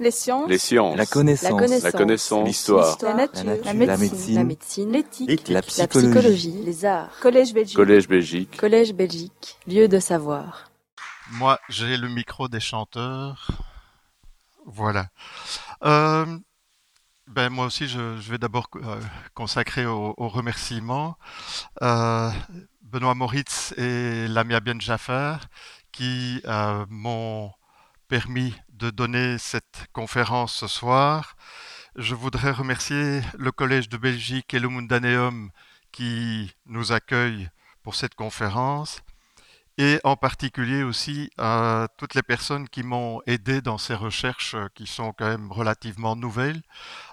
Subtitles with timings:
[0.00, 0.48] Les sciences.
[0.48, 0.96] Les sciences.
[0.96, 1.82] La connaissance.
[1.82, 2.46] La connaissance.
[2.48, 2.96] L'histoire.
[3.02, 3.44] La nature.
[3.44, 3.64] La nature.
[3.66, 4.08] La La médecine.
[4.08, 4.34] médecine.
[4.34, 4.92] La médecine.
[4.92, 5.48] L'éthique.
[5.48, 6.62] La La psychologie.
[6.64, 7.10] Les arts.
[7.20, 7.76] Collège Belgique.
[7.76, 8.56] Collège Belgique.
[8.56, 9.58] Collège Belgique.
[9.66, 10.70] Lieu de savoir.
[11.32, 13.50] Moi, j'ai le micro des chanteurs.
[14.64, 15.08] Voilà.
[15.84, 16.24] Euh,
[17.26, 19.00] ben, moi aussi, je, je vais d'abord euh,
[19.34, 21.16] consacrer au, au remerciement
[21.82, 22.30] euh,
[22.82, 25.40] Benoît Moritz et Lamia Ben Jafar
[25.92, 27.52] qui euh, m'ont
[28.08, 31.36] permis de donner cette conférence ce soir.
[31.96, 35.50] Je voudrais remercier le Collège de Belgique et le Mundaneum
[35.92, 37.50] qui nous accueillent
[37.82, 39.02] pour cette conférence
[39.76, 44.68] et en particulier aussi euh, toutes les personnes qui m'ont aidé dans ces recherches euh,
[44.74, 46.62] qui sont quand même relativement nouvelles,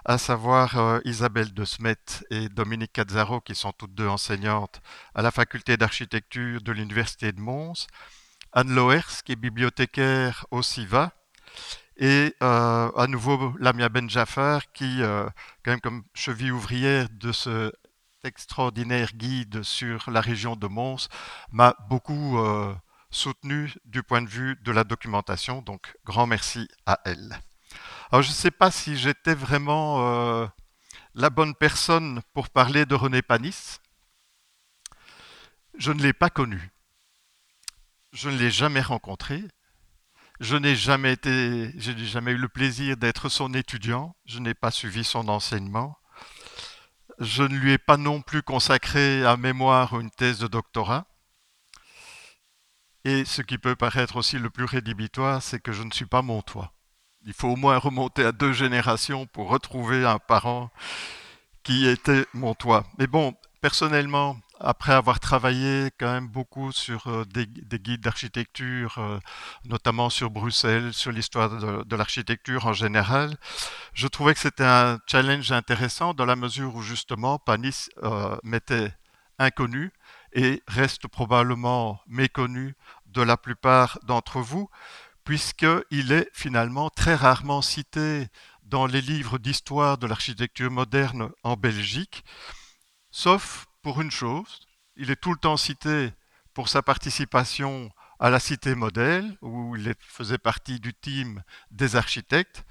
[0.06, 1.96] à savoir euh, Isabelle de Smet
[2.30, 4.80] et Dominique Cazzaro, qui sont toutes deux enseignantes
[5.14, 7.86] à la faculté d'architecture de l'Université de Mons,
[8.52, 11.12] Anne Loers, qui est bibliothécaire au CIVA,
[11.98, 15.28] et euh, à nouveau Lamia Ben Jafar, qui, euh,
[15.64, 17.72] quand même comme cheville ouvrière de ce
[18.24, 21.08] extraordinaire guide sur la région de Mons
[21.50, 22.74] m'a beaucoup euh,
[23.10, 27.40] soutenu du point de vue de la documentation, donc grand merci à elle.
[28.10, 30.48] Alors je ne sais pas si j'étais vraiment
[31.14, 33.80] la bonne personne pour parler de René Panis.
[35.76, 36.70] Je ne l'ai pas connu.
[38.12, 39.42] Je ne l'ai jamais rencontré.
[40.40, 41.16] Je n'ai jamais
[42.32, 44.14] eu le plaisir d'être son étudiant.
[44.24, 45.98] Je n'ai pas suivi son enseignement.
[47.18, 51.06] Je ne lui ai pas non plus consacré un mémoire une thèse de doctorat.
[53.04, 56.22] Et ce qui peut paraître aussi le plus rédhibitoire, c'est que je ne suis pas
[56.22, 56.72] montois.
[57.24, 60.70] Il faut au moins remonter à deux générations pour retrouver un parent
[61.64, 62.86] qui était montois.
[62.98, 68.98] Mais bon, personnellement, après avoir travaillé quand même beaucoup sur euh, des, des guides d'architecture,
[68.98, 69.18] euh,
[69.64, 73.36] notamment sur Bruxelles, sur l'histoire de, de l'architecture en général,
[73.94, 78.92] je trouvais que c'était un challenge intéressant dans la mesure où justement Panis euh, m'était
[79.38, 79.92] inconnu
[80.32, 82.74] et reste probablement méconnu
[83.06, 84.68] de la plupart d'entre vous,
[85.24, 88.26] puisqu'il est finalement très rarement cité
[88.62, 92.24] dans les livres d'histoire de l'architecture moderne en Belgique,
[93.10, 94.60] sauf pour une chose,
[94.96, 96.12] il est tout le temps cité
[96.54, 102.64] pour sa participation à la cité modèle, où il faisait partie du team des architectes.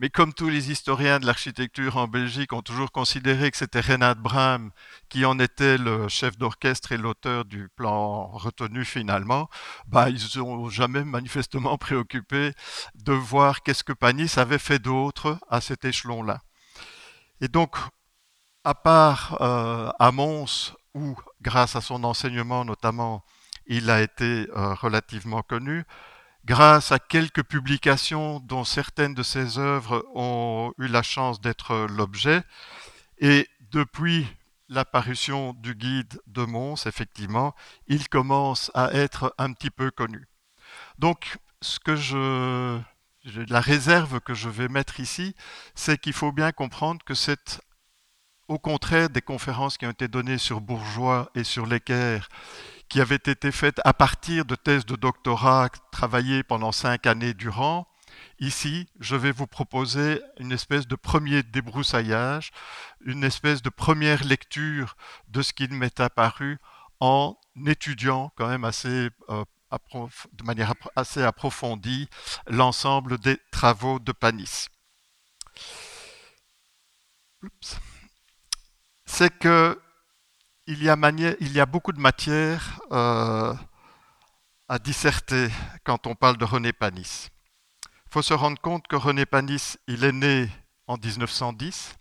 [0.00, 4.14] Mais comme tous les historiens de l'architecture en Belgique ont toujours considéré que c'était Renat
[4.14, 4.70] Braham
[5.08, 9.50] qui en était le chef d'orchestre et l'auteur du plan retenu finalement,
[9.88, 12.52] bah, ils ne sont jamais manifestement préoccupés
[12.94, 16.42] de voir qu'est-ce que Panis avait fait d'autre à cet échelon-là.
[17.40, 17.76] Et donc,
[18.64, 23.24] à part euh, à Mons, où, grâce à son enseignement notamment,
[23.66, 25.84] il a été euh, relativement connu,
[26.44, 32.42] grâce à quelques publications dont certaines de ses œuvres ont eu la chance d'être l'objet,
[33.18, 34.26] et depuis
[34.68, 37.54] l'apparition du guide de Mons, effectivement,
[37.86, 40.26] il commence à être un petit peu connu.
[40.98, 42.78] Donc, ce que je,
[43.48, 45.34] la réserve que je vais mettre ici,
[45.74, 47.60] c'est qu'il faut bien comprendre que c'est
[48.48, 52.28] au contraire des conférences qui ont été données sur Bourgeois et sur l'équerre,
[52.88, 57.86] qui avaient été faites à partir de thèses de doctorat travaillées pendant cinq années durant,
[58.40, 62.50] ici, je vais vous proposer une espèce de premier débroussaillage,
[63.04, 64.96] une espèce de première lecture
[65.28, 66.58] de ce qui m'est apparu
[67.00, 67.36] en
[67.66, 69.44] étudiant quand même assez, euh,
[70.32, 72.08] de manière assez approfondie
[72.46, 74.68] l'ensemble des travaux de Panis.
[79.08, 79.80] C'est que
[80.66, 80.96] il y, a
[81.40, 83.54] il y, a beaucoup de matière euh,
[84.68, 85.48] à disserter
[85.82, 87.30] quand on parle de René Panis.
[87.86, 90.50] Il faut se rendre compte que René Panis, il est né
[90.86, 91.96] en 1910.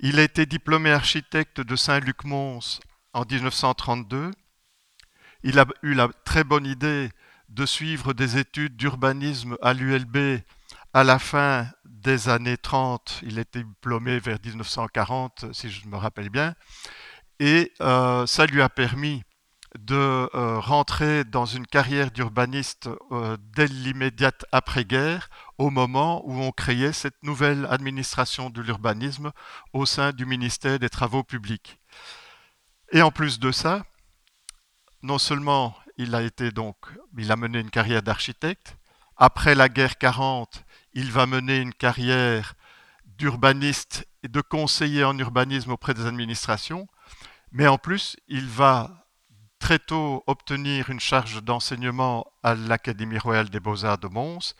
[0.00, 2.80] Il a été diplômé architecte de Saint-Luc-Mons
[3.14, 4.30] en 1932.
[5.42, 7.08] Il a eu la très bonne idée
[7.48, 10.42] de suivre des études d'urbanisme à l'ULB
[10.92, 11.66] à la fin
[12.02, 16.54] des années 30, il était diplômé vers 1940, si je me rappelle bien,
[17.40, 19.22] et euh, ça lui a permis
[19.78, 19.94] de
[20.34, 25.28] euh, rentrer dans une carrière d'urbaniste euh, dès l'immédiate après-guerre,
[25.58, 29.30] au moment où on créait cette nouvelle administration de l'urbanisme
[29.72, 31.78] au sein du ministère des Travaux publics.
[32.92, 33.84] Et en plus de ça,
[35.02, 36.76] non seulement il a été donc,
[37.18, 38.76] il a mené une carrière d'architecte,
[39.16, 40.64] après la guerre 40,
[40.98, 42.54] il va mener une carrière
[43.04, 46.88] d'urbaniste et de conseiller en urbanisme auprès des administrations,
[47.52, 49.06] mais en plus, il va
[49.60, 54.56] très tôt obtenir une charge d'enseignement à l'Académie royale des beaux-arts de Mons,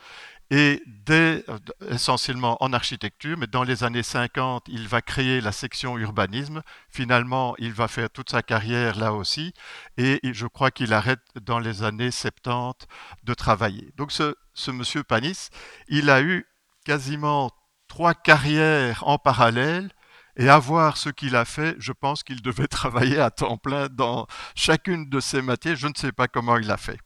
[0.50, 1.44] et dès,
[1.90, 6.62] essentiellement en architecture, mais dans les années 50, il va créer la section urbanisme.
[6.88, 9.52] Finalement, il va faire toute sa carrière là aussi,
[9.98, 12.86] et je crois qu'il arrête dans les années 70
[13.24, 13.92] de travailler.
[13.96, 15.48] Donc ce, ce monsieur Panis,
[15.88, 16.46] il a eu
[16.84, 17.50] quasiment
[17.88, 19.90] trois carrières en parallèle,
[20.38, 23.88] et à voir ce qu'il a fait, je pense qu'il devait travailler à temps plein
[23.88, 25.76] dans chacune de ces matières.
[25.76, 26.98] Je ne sais pas comment il a fait.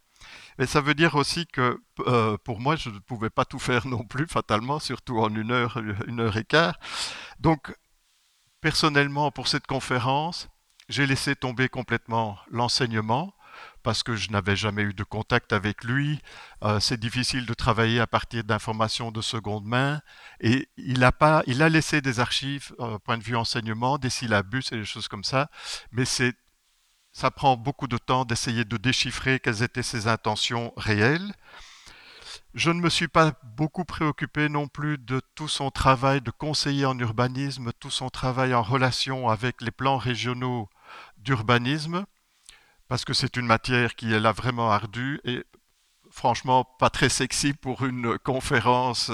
[0.59, 3.87] Mais ça veut dire aussi que euh, pour moi, je ne pouvais pas tout faire
[3.89, 6.79] non plus, fatalement, surtout en une heure, une heure et quart.
[7.39, 7.75] Donc,
[8.61, 10.49] personnellement, pour cette conférence,
[10.89, 13.35] j'ai laissé tomber complètement l'enseignement
[13.83, 16.21] parce que je n'avais jamais eu de contact avec lui.
[16.63, 20.01] Euh, c'est difficile de travailler à partir d'informations de seconde main.
[20.41, 24.11] Et il a, pas, il a laissé des archives, euh, point de vue enseignement, des
[24.11, 25.51] syllabus et des choses comme ça.
[25.91, 26.35] Mais c'est,
[27.13, 31.35] ça prend beaucoup de temps d'essayer de déchiffrer quelles étaient ses intentions réelles.
[32.55, 36.85] Je ne me suis pas beaucoup préoccupé non plus de tout son travail de conseiller
[36.85, 40.69] en urbanisme, tout son travail en relation avec les plans régionaux
[41.19, 42.05] d'urbanisme
[42.93, 45.45] parce que c'est une matière qui est là vraiment ardue et
[46.11, 49.11] franchement pas très sexy pour une conférence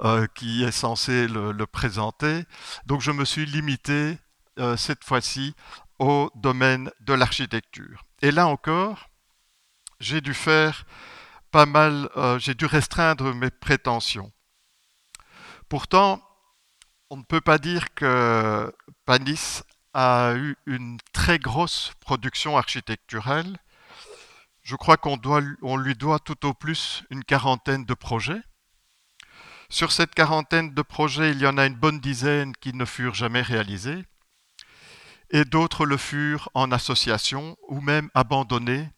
[0.00, 2.44] euh, qui est censée le, présenter.
[2.86, 4.16] Donc je me suis limité
[4.58, 5.54] euh, cette fois-ci
[6.00, 8.04] au domaine de l'architecture.
[8.22, 9.10] Et là encore,
[10.00, 10.86] j'ai dû faire
[11.50, 14.32] pas mal, euh, j'ai dû restreindre mes prétentions.
[15.68, 16.22] Pourtant,
[17.10, 18.74] on ne peut pas dire que
[19.04, 19.62] Panis
[19.92, 23.58] a eu une très grosse production architecturale.
[24.62, 25.20] Je crois qu'on
[25.62, 28.40] on lui doit tout au plus une quarantaine de projets.
[29.68, 33.14] Sur cette quarantaine de projets, il y en a une bonne dizaine qui ne furent
[33.14, 34.04] jamais réalisés,
[35.30, 38.88] et d'autres le furent en association ou même abandonnés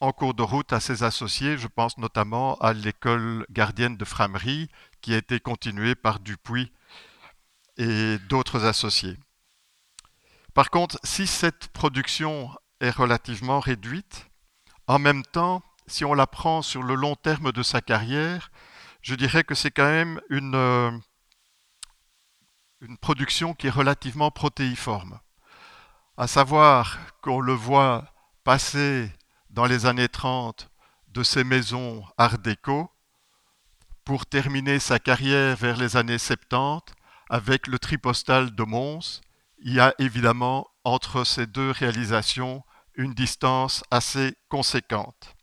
[0.00, 1.58] en cours de route à ses associés.
[1.58, 4.68] Je pense notamment à l'école gardienne de Framerie,
[5.00, 6.72] qui a été continuée par Dupuis
[7.76, 9.18] et d'autres associés.
[10.54, 14.26] Par contre, si cette production est relativement réduite,
[14.86, 18.50] en même temps, si on la prend sur le long terme de sa carrière,
[19.02, 20.90] je dirais que c'est quand même une, euh,
[22.80, 25.20] une production qui est relativement protéiforme.
[26.20, 28.04] À savoir qu'on le voit
[28.44, 29.10] passer
[29.48, 30.68] dans les années 30
[31.08, 32.90] de ses maisons art déco
[34.04, 36.92] pour terminer sa carrière vers les années 70
[37.30, 39.22] avec le tripostal de Mons
[39.62, 42.62] il y a évidemment entre ces deux réalisations
[42.96, 45.34] une distance assez conséquente.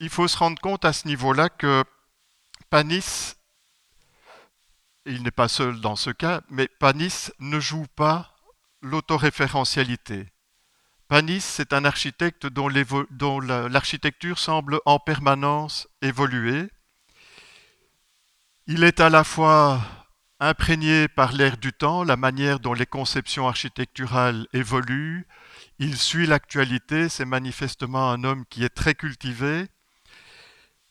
[0.00, 1.84] Il faut se rendre compte à ce niveau-là que
[2.70, 3.35] Panis,
[5.06, 8.34] il n'est pas seul dans ce cas, mais Panis ne joue pas
[8.82, 10.26] l'autoréférentialité.
[11.08, 16.68] Panis, c'est un architecte dont l'architecture semble en permanence évoluer.
[18.66, 19.80] Il est à la fois
[20.38, 25.26] Imprégné par l'air du temps, la manière dont les conceptions architecturales évoluent,
[25.78, 29.66] il suit l'actualité, c'est manifestement un homme qui est très cultivé,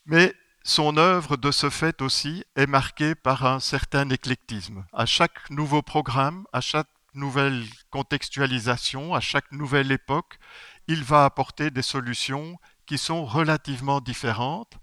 [0.08, 0.34] mais
[0.68, 4.84] son œuvre, de ce fait aussi, est marquée par un certain éclectisme.
[4.94, 10.40] À chaque nouveau programme, à chaque nouvelle contextualisation, à chaque nouvelle époque,
[10.88, 12.58] il va apporter des solutions
[12.88, 14.74] qui sont relativement différentes.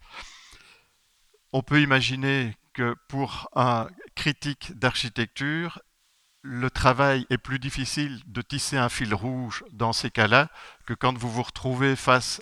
[1.53, 5.81] On peut imaginer que pour un critique d'architecture,
[6.43, 10.49] le travail est plus difficile de tisser un fil rouge dans ces cas-là
[10.87, 12.41] que quand vous vous retrouvez face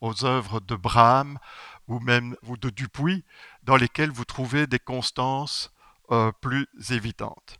[0.00, 1.38] aux œuvres de Brahms
[1.88, 3.24] ou même de Dupuis,
[3.62, 5.72] dans lesquelles vous trouvez des constances
[6.10, 7.58] euh, plus évidentes.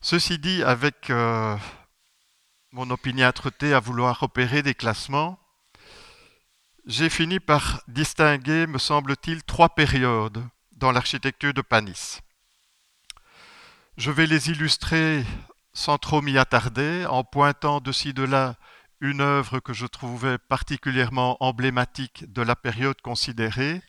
[0.00, 1.56] Ceci dit, avec euh,
[2.72, 5.38] mon opiniâtreté à vouloir opérer des classements,
[6.86, 12.20] j'ai fini par distinguer, me semble-t-il, trois périodes dans l'architecture de Panis.
[13.98, 15.24] Je vais les illustrer
[15.72, 18.56] sans trop m'y attarder, en pointant de ci de là
[19.00, 23.82] une œuvre que je trouvais particulièrement emblématique de la période considérée.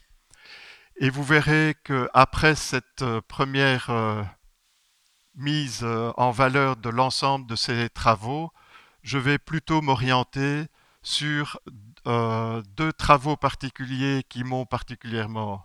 [0.97, 4.23] Et vous verrez que après cette euh, première euh,
[5.35, 8.51] mise euh, en valeur de l'ensemble de ces travaux,
[9.03, 10.65] je vais plutôt m'orienter
[11.01, 11.59] sur
[12.05, 15.63] deux travaux particuliers qui m'ont particulièrement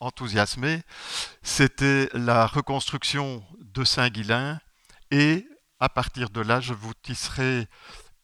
[0.00, 0.82] enthousiasmé,
[1.42, 4.60] c'était la reconstruction de Saint-Guilain
[5.10, 5.46] et
[5.80, 7.66] à partir de là, je vous tisserai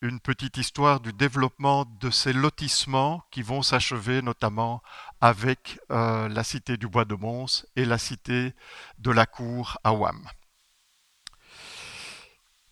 [0.02, 4.82] une petite histoire du développement de ces lotissements qui vont s'achever notamment
[5.20, 8.54] avec euh, la cité du Bois de Mons et la cité
[8.98, 10.28] de la Cour à Ouam.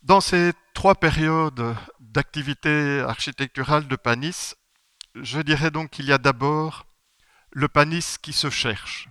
[0.02, 4.54] Dans ces trois périodes d'activité architecturale de Panis,
[5.14, 6.86] je dirais donc qu'il y a d'abord
[7.52, 9.08] le panis qui se cherche,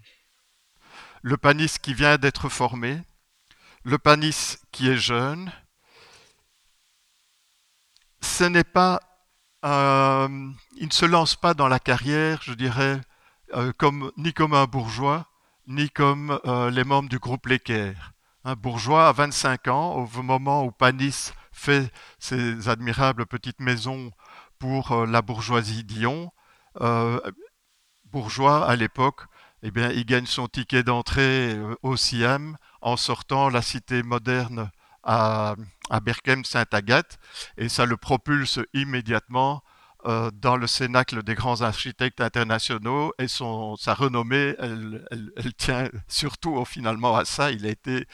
[1.22, 3.02] le panis qui vient d'être formé,
[3.84, 5.52] le panis qui est jeune.
[8.24, 9.02] Ce n'est pas,
[9.66, 10.30] euh,
[10.78, 13.02] il ne se lance pas dans la carrière, je dirais,
[13.54, 13.74] euh,
[14.16, 15.28] ni comme un bourgeois,
[15.68, 18.14] ni comme euh, les membres du groupe L'équerre.
[18.46, 24.10] Un bourgeois à 25 ans, au moment où Panis fait ses admirables petites maisons
[24.58, 26.32] pour la bourgeoisie Dion,
[28.06, 29.26] bourgeois à l'époque,
[29.64, 34.72] eh bien, il gagne son ticket d'entrée au Siam en sortant la cité moderne
[35.04, 35.56] à,
[35.90, 37.20] à Berkem-Sainte-Agathe,
[37.58, 39.64] et ça le propulse immédiatement
[40.06, 46.64] euh, dans le cénacle des grands architectes internationaux, et son, sa renommée, elle, tient surtout
[46.66, 48.06] finalement à ça, il a été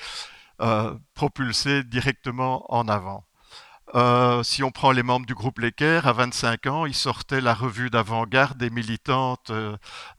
[0.62, 3.26] euh, propulsé directement en avant.
[3.96, 7.56] Euh, si on prend les membres du groupe Lecker, à 25 ans, ils sortaient la
[7.56, 9.52] revue d'avant-garde des militantes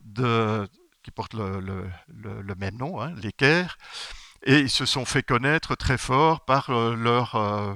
[0.01, 0.67] de,
[1.03, 3.13] qui portent le, même nom, hein,
[4.43, 7.73] et ils se sont fait connaître très fort par euh, leur euh,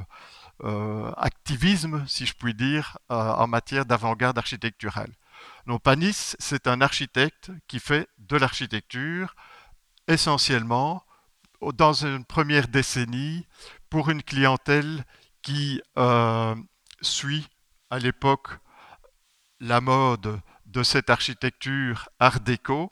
[0.63, 5.11] euh, activisme, si je puis dire, en matière d'avant-garde architecturale.
[5.67, 9.35] Donc Panis, c'est un architecte qui fait de l'architecture
[10.07, 11.03] essentiellement
[11.73, 13.45] dans une première décennie
[13.89, 15.03] pour une clientèle
[15.41, 15.81] qui
[17.01, 17.47] suit
[17.89, 18.49] à l'époque
[19.59, 22.91] la mode de cette architecture art déco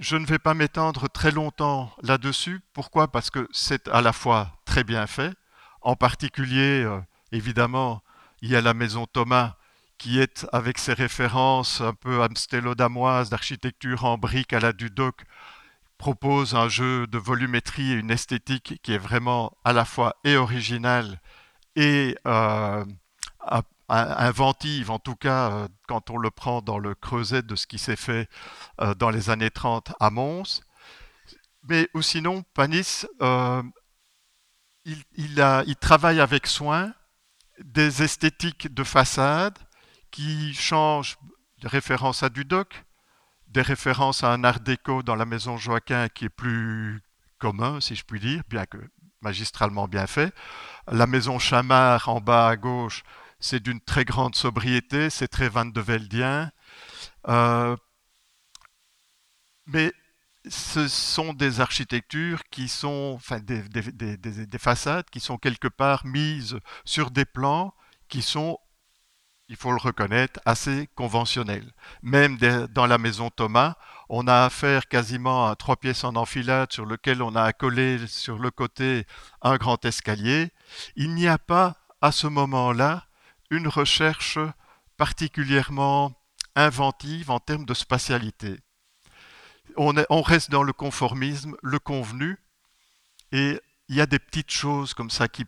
[0.00, 2.62] je ne vais pas m'étendre très longtemps là-dessus.
[2.72, 3.08] Pourquoi?
[3.08, 5.34] Parce que c'est à la fois très bien fait.
[5.82, 6.98] En particulier, euh,
[7.32, 8.02] évidemment,
[8.40, 9.56] il y a la maison Thomas
[9.98, 15.22] qui est, avec ses références un peu amstellodamoises d'architecture en briques à la Dudoc,
[15.98, 20.36] propose un jeu de volumétrie et une esthétique qui est vraiment à la fois et
[20.36, 21.20] originale
[21.76, 22.84] et euh,
[23.90, 27.78] inventive, en tout cas euh, quand on le prend dans le creuset de ce qui
[27.78, 28.28] s'est fait
[28.80, 30.62] euh, dans les années 30 à Mons.
[31.68, 33.62] Mais ou sinon, Panis, euh,
[34.84, 36.94] il, il, travaille avec soin
[37.62, 39.58] des esthétiques de façade
[40.10, 41.18] qui changent
[41.60, 42.84] de référence à Dudoc,
[43.48, 47.02] des références à un art déco dans la maison Joaquin qui est plus
[47.38, 48.78] commun, si je puis dire, bien que
[49.20, 50.32] magistralement bien fait.
[50.90, 53.02] La maison Chamard en bas à gauche
[53.40, 56.50] c'est d'une très grande sobriété, c'est très Van de Veldien.
[57.28, 57.76] Euh,
[59.66, 59.92] mais
[60.48, 63.62] ce sont des architectures qui sont, enfin des,
[64.58, 67.74] façades qui sont quelque part mises sur des plans
[68.08, 68.58] qui sont,
[69.48, 71.72] il faut le reconnaître, assez conventionnels.
[72.02, 72.38] Même
[72.70, 73.74] dans la maison Thomas,
[74.08, 78.38] on a affaire quasiment à trois pièces en enfilade sur lequel on a accolé sur
[78.38, 79.06] le côté
[79.42, 80.50] un grand escalier.
[80.96, 83.04] Il n'y a pas à ce moment-là
[83.50, 84.38] une recherche
[84.96, 86.12] particulièrement
[86.54, 88.60] inventive en termes de spatialité.
[89.76, 92.38] On, reste dans le conformisme, le convenu,
[93.32, 95.46] et il y a des petites choses comme ça qui,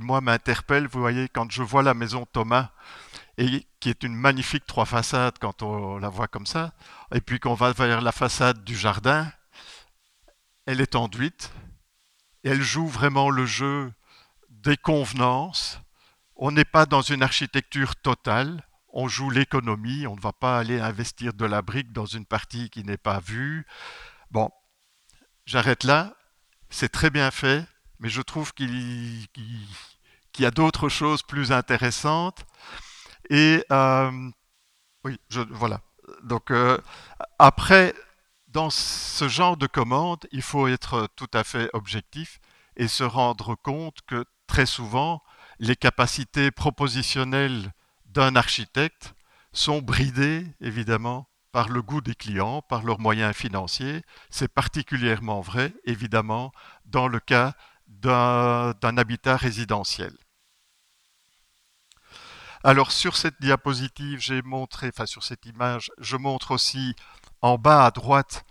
[0.00, 0.86] moi, m'interpellent.
[0.86, 2.70] Vous voyez, quand je vois la maison Thomas,
[3.36, 6.72] et qui est une magnifique trois façades quand on la voit comme ça,
[7.12, 9.30] et puis qu'on va vers la façade du jardin,
[10.66, 11.52] elle est enduite,
[12.44, 13.92] elle joue vraiment le jeu
[14.50, 15.80] des convenances,
[16.36, 20.80] on n'est pas dans une architecture totale, on joue l'économie, on ne va pas aller
[20.80, 23.66] investir de la brique dans une partie qui n'est pas vue.
[24.30, 24.50] Bon,
[25.46, 26.14] j'arrête là,
[26.70, 27.64] c'est très bien fait,
[27.98, 29.28] mais je trouve qu'il
[30.38, 32.44] y a d'autres choses plus intéressantes.
[33.30, 34.30] Et euh,
[35.04, 35.18] oui,
[35.50, 35.80] voilà.
[36.22, 36.78] Donc euh,
[37.38, 37.94] après,
[38.48, 42.40] dans ce genre de commande, il faut être tout à fait objectif
[42.76, 45.22] et se rendre compte que très souvent,
[45.58, 47.72] les capacités propositionnelles
[48.06, 49.14] d'un architecte
[49.52, 54.02] sont bridées, évidemment, par le goût des clients, par leurs moyens financiers.
[54.30, 56.52] C'est particulièrement vrai, évidemment,
[56.86, 57.54] dans le cas
[57.86, 60.12] d'un habitat résidentiel.
[62.64, 66.96] Alors sur cette diapositive, j'ai montré, enfin sur cette image, je montre aussi
[67.42, 68.44] en bas à droite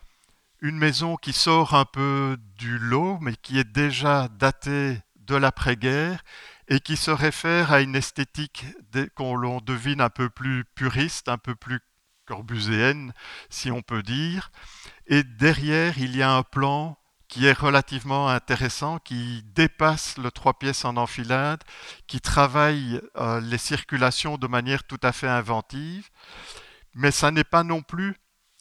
[0.62, 6.24] une maison qui sort un peu du lot, mais qui est déjà datée de l'après-guerre
[6.68, 8.66] et qui se réfère à une esthétique
[9.16, 11.80] qu'on l'on devine un peu plus puriste, un peu plus
[12.26, 13.14] corbuséenne,
[13.50, 14.52] si on peut dire.
[15.08, 20.54] Et derrière, il y a un plan qui est relativement intéressant, qui dépasse le trois
[20.54, 21.64] pièces en enfilade,
[22.06, 26.10] qui travaille euh, les circulations de manière tout à fait inventive,
[26.94, 28.16] mais ça n'est pas non plus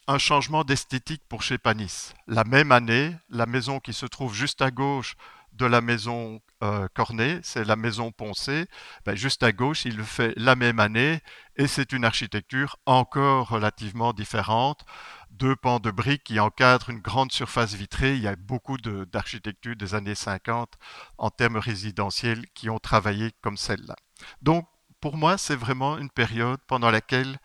[0.08, 2.14] un changement d'esthétique pour chez Panis.
[2.26, 5.16] La même année, la maison qui se trouve juste à gauche
[5.52, 8.66] de la maison euh, Cornet, c'est la maison Poncé.
[9.04, 11.20] Ben, juste à gauche, il le fait la même année
[11.56, 14.84] et c'est une architecture encore relativement différente.
[15.30, 18.14] Deux pans de briques qui encadrent une grande surface vitrée.
[18.14, 20.74] Il y a beaucoup d'architectures des années 50
[21.18, 23.96] en termes résidentiels qui ont travaillé comme celle-là.
[24.40, 24.66] Donc,
[25.00, 27.38] pour moi, c'est vraiment une période pendant laquelle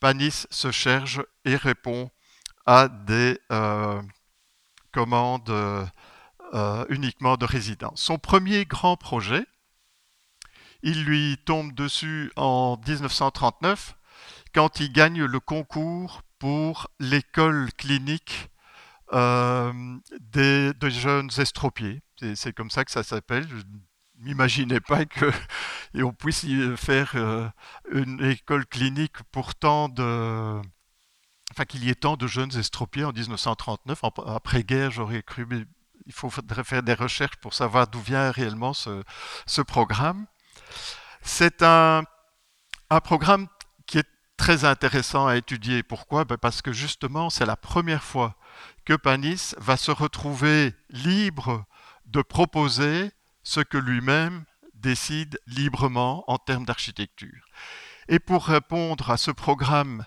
[0.00, 2.10] Panis se cherche et répond
[2.64, 4.00] à des euh,
[4.92, 5.84] commandes euh,
[6.88, 8.00] uniquement de résidence.
[8.00, 9.44] Son premier grand projet,
[10.82, 13.96] il lui tombe dessus en 1939
[14.54, 18.50] quand il gagne le concours pour l'école clinique
[19.12, 19.72] euh,
[20.20, 22.02] des, jeunes estropiés.
[22.34, 23.46] C'est comme ça que ça s'appelle.
[23.48, 23.62] Je
[24.24, 27.52] m'imaginais pas qu'on puisse faire
[27.92, 30.60] une école clinique pourtant de
[31.52, 34.02] enfin qu'il y ait tant de jeunes estropiés en 1939.
[34.26, 35.46] Après-guerre, j'aurais cru,
[36.06, 40.26] il faudrait faire des recherches pour savoir d'où vient réellement ce, programme.
[41.20, 42.04] C'est un,
[43.02, 43.48] programme
[43.86, 45.82] qui est très intéressant à étudier.
[45.82, 46.24] Pourquoi?
[46.24, 48.36] Ben, Parce que justement, c'est la première fois
[48.84, 51.64] que Panis va se retrouver libre
[52.06, 53.10] de proposer
[53.42, 54.44] ce que lui-même
[54.74, 57.46] décide librement en termes d'architecture.
[58.08, 60.04] Et pour répondre à ce programme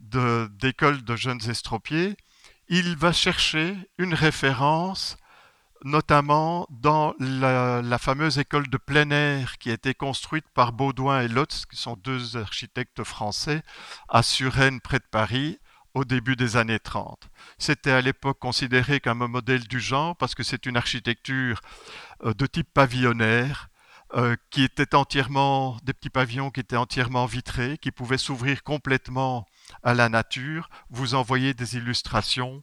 [0.00, 2.16] d'école de, jeunes estropiés,
[2.68, 5.16] il va chercher une référence
[5.84, 11.28] notamment dans la, fameuse école de plein air qui a été construite par Baudouin et
[11.28, 13.62] Lotz, qui sont deux architectes français,
[14.08, 15.58] à Suresnes, près de Paris,
[15.94, 17.28] au début des années 30.
[17.58, 21.60] C'était à l'époque considéré comme un modèle du genre parce que c'est une architecture
[22.24, 23.68] euh, de type pavillonnaire,
[24.14, 29.46] euh, qui était entièrement, des petits pavillons qui étaient entièrement vitrés, qui pouvaient s'ouvrir complètement
[29.82, 30.68] à la nature.
[30.90, 32.62] Vous envoyez des illustrations,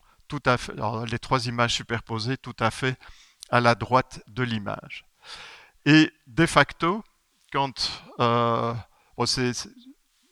[1.09, 2.97] les trois images superposées, tout à fait
[3.49, 5.05] à la droite de l'image.
[5.85, 7.03] Et de facto,
[7.51, 8.73] quand euh,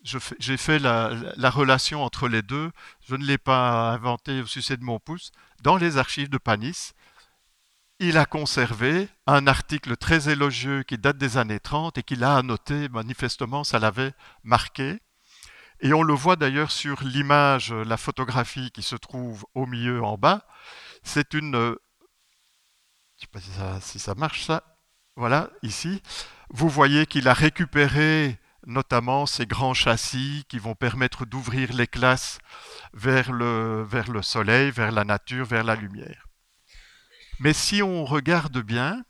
[0.04, 2.72] j'ai fait la, la, relation entre les deux,
[3.08, 5.32] je ne l'ai pas inventé au succès de mon pouce,
[5.64, 6.94] dans les archives de Panis,
[8.00, 12.38] il a conservé un article très élogieux qui date des années 30 et qu'il a
[12.38, 15.00] annoté, manifestement ça l'avait marqué.
[15.80, 20.18] Et on le voit d'ailleurs sur l'image, la photographie qui se trouve au milieu en
[20.18, 20.46] bas.
[21.04, 21.76] C'est une...
[23.20, 24.64] Je ne sais pas si ça, marche ça.
[25.16, 26.02] Voilà, ici.
[26.50, 32.40] Vous voyez qu'il a récupéré notamment ces grands châssis qui vont permettre d'ouvrir les classes
[32.94, 36.28] vers le, vers le soleil, vers la nature, vers la lumière.
[37.40, 39.04] Mais si on regarde bien,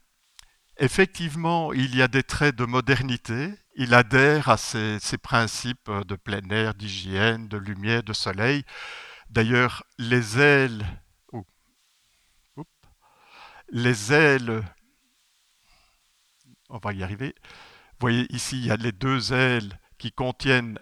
[0.78, 3.50] effectivement, il y a des traits de modernité.
[3.78, 8.64] Il adhère à ces, principes de plein air, d'hygiène, de lumière, de soleil.
[9.30, 10.84] D'ailleurs, les ailes,
[13.70, 14.62] les ailes,
[16.68, 17.34] on va y arriver.
[17.38, 20.78] Vous voyez ici, il y a les deux ailes qui contiennent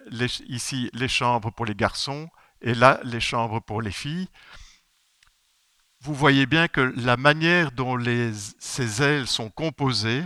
[0.47, 2.29] ici les chambres pour les garçons
[2.61, 4.27] et là les chambres pour les filles
[6.01, 7.97] vous voyez bien que la manière dont
[8.59, 10.23] ces ailes sont composées,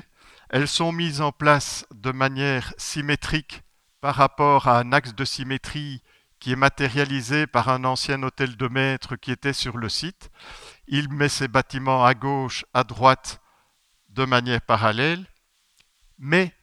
[0.52, 3.64] elles sont mises en place de manière symétrique
[4.02, 6.04] par rapport à un axe de symétrie
[6.40, 10.30] qui est matérialisé par un ancien hôtel de maître qui était sur le site.
[10.88, 13.42] Il met ses bâtiments à gauche, à droite,
[14.10, 15.26] de manière parallèle,
[16.18, 16.54] mais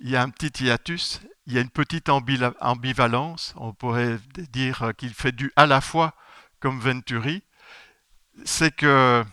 [0.00, 4.18] il y a un petit hiatus, il y a une petite ambivalence, on pourrait
[4.52, 6.14] dire qu'il fait du à la fois
[6.60, 7.42] comme Venturi,
[8.44, 9.24] c'est que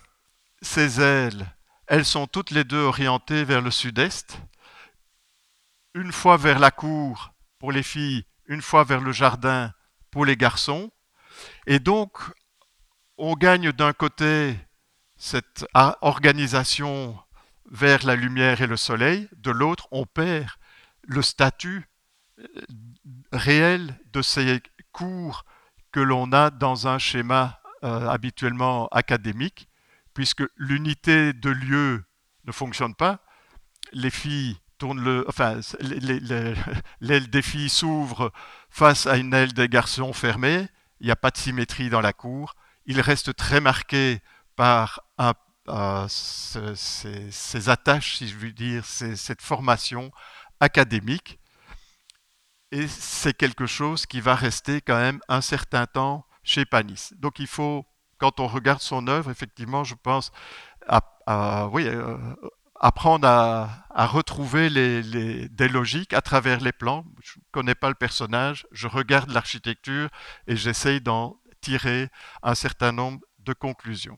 [0.61, 1.54] ces ailes,
[1.87, 4.39] elles sont toutes les deux orientées vers le sud-est,
[5.93, 9.73] une fois vers la cour pour les filles, une fois vers le jardin
[10.11, 10.91] pour les garçons.
[11.67, 12.17] Et donc,
[13.17, 14.55] on gagne d'un côté
[15.17, 15.65] cette
[16.01, 17.17] organisation
[17.71, 20.49] vers la lumière et le soleil, de l'autre, on perd
[21.03, 21.87] le statut
[22.39, 22.45] euh,
[23.31, 25.45] réel de ces cours
[25.91, 29.69] que l'on a dans un schéma euh, habituellement académique,
[30.15, 32.03] puisque l'unité de lieu
[32.45, 33.19] ne fonctionne pas.
[33.91, 35.59] Les filles tournent le, enfin,
[37.01, 38.31] l'aile des filles s'ouvre
[38.69, 40.67] face à une aile des garçons fermée.
[40.99, 42.55] Il n'y a pas de symétrie dans la cour.
[42.85, 44.21] Il reste très marqué
[44.55, 45.01] par
[45.67, 50.11] euh, ces, attaches, si je veux dire, cette formation
[50.59, 51.39] académique.
[52.71, 57.09] Et c'est quelque chose qui va rester quand même un certain temps chez Panis.
[57.17, 57.85] Donc il faut,
[58.25, 60.31] quand on regarde son œuvre, effectivement, je pense,
[60.87, 62.17] à, oui, euh,
[62.79, 67.05] apprendre à, retrouver des logiques à travers les plans.
[67.21, 70.09] Je ne connais pas le personnage, je regarde l'architecture
[70.47, 72.09] et j'essaye d'en tirer
[72.41, 74.17] un certain nombre de conclusions.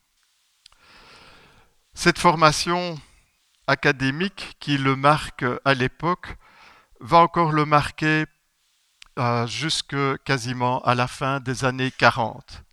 [1.93, 2.97] Cette formation
[3.67, 6.37] académique qui le marque à l'époque
[7.01, 8.23] va encore le marquer
[9.19, 12.63] euh, jusque quasiment à la fin des années 40.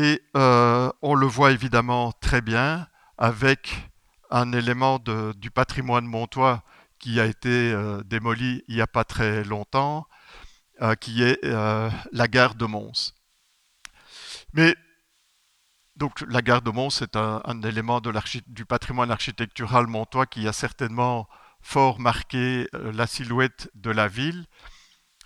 [0.00, 3.90] Et euh, on le voit évidemment très bien avec
[4.30, 6.62] un élément du patrimoine montois
[7.00, 10.06] qui a été euh, démoli il n'y a pas très longtemps,
[11.00, 13.12] qui est la gare de Mons.
[14.52, 14.76] Mais
[15.96, 21.26] donc la gare de Mons est un, élément du patrimoine architectural montois qui a certainement
[21.60, 24.46] fort marqué la silhouette de la ville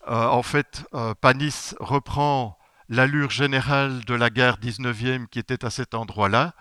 [0.08, 5.70] euh, en fait, euh, Panis reprend l'allure générale de la gare 19e qui était à
[5.70, 6.54] cet endroit-là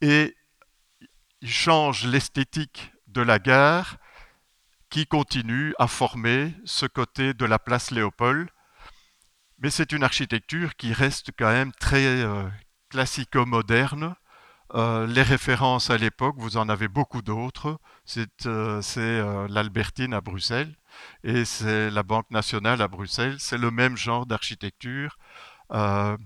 [0.00, 0.36] et
[1.40, 3.96] il change l'esthétique de la gare
[4.90, 8.48] qui continue à former ce côté de la place Léopold.
[9.58, 12.48] Mais c'est une architecture qui reste quand même très euh,
[12.90, 14.14] classico-moderne.
[14.72, 17.78] les références à l'époque, vous en avez beaucoup d'autres.
[18.04, 18.28] C'est
[19.48, 20.74] l'Albertine à Bruxelles
[21.22, 23.36] et c'est la Banque nationale à Bruxelles.
[23.38, 25.18] C'est le même genre d'architecture.
[25.72, 26.16] Euh,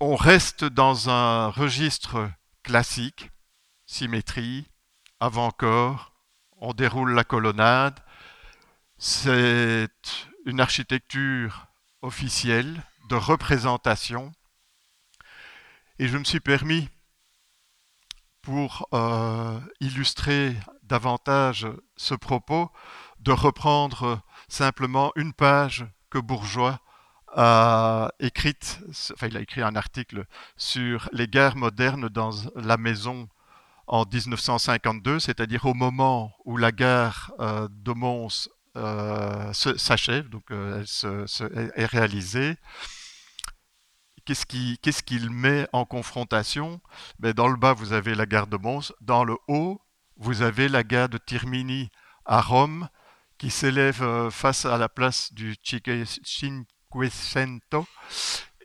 [0.00, 2.30] on reste dans un registre
[2.62, 3.30] classique,
[3.86, 4.68] symétrie,
[5.20, 6.12] avant-corps,
[6.60, 7.98] on déroule la colonnade.
[8.98, 9.88] C'est
[10.44, 11.66] une architecture
[12.02, 14.32] officielle de représentation.
[15.98, 16.88] Et je me suis permis,
[18.42, 21.66] pour euh, illustrer davantage
[21.96, 22.70] ce propos,
[23.20, 26.80] de reprendre simplement une page que Bourgeois
[28.18, 28.80] écrite,
[29.12, 30.24] enfin il a écrit un article
[30.56, 33.28] sur les guerres modernes dans la maison
[33.88, 40.84] en 1952, c'est-à-dire au moment où la gare euh, de Mons euh, s'achève, donc euh,
[41.54, 42.56] elle est réalisée.
[44.26, 46.82] Qu'est-ce qu'il met en confrontation?
[47.18, 48.92] Ben, Dans le bas, vous avez la gare de Mons.
[49.00, 49.80] Dans le haut,
[50.18, 51.88] vous avez la gare de Tirmini
[52.26, 52.90] à Rome,
[53.38, 55.56] qui s'élève face à la place du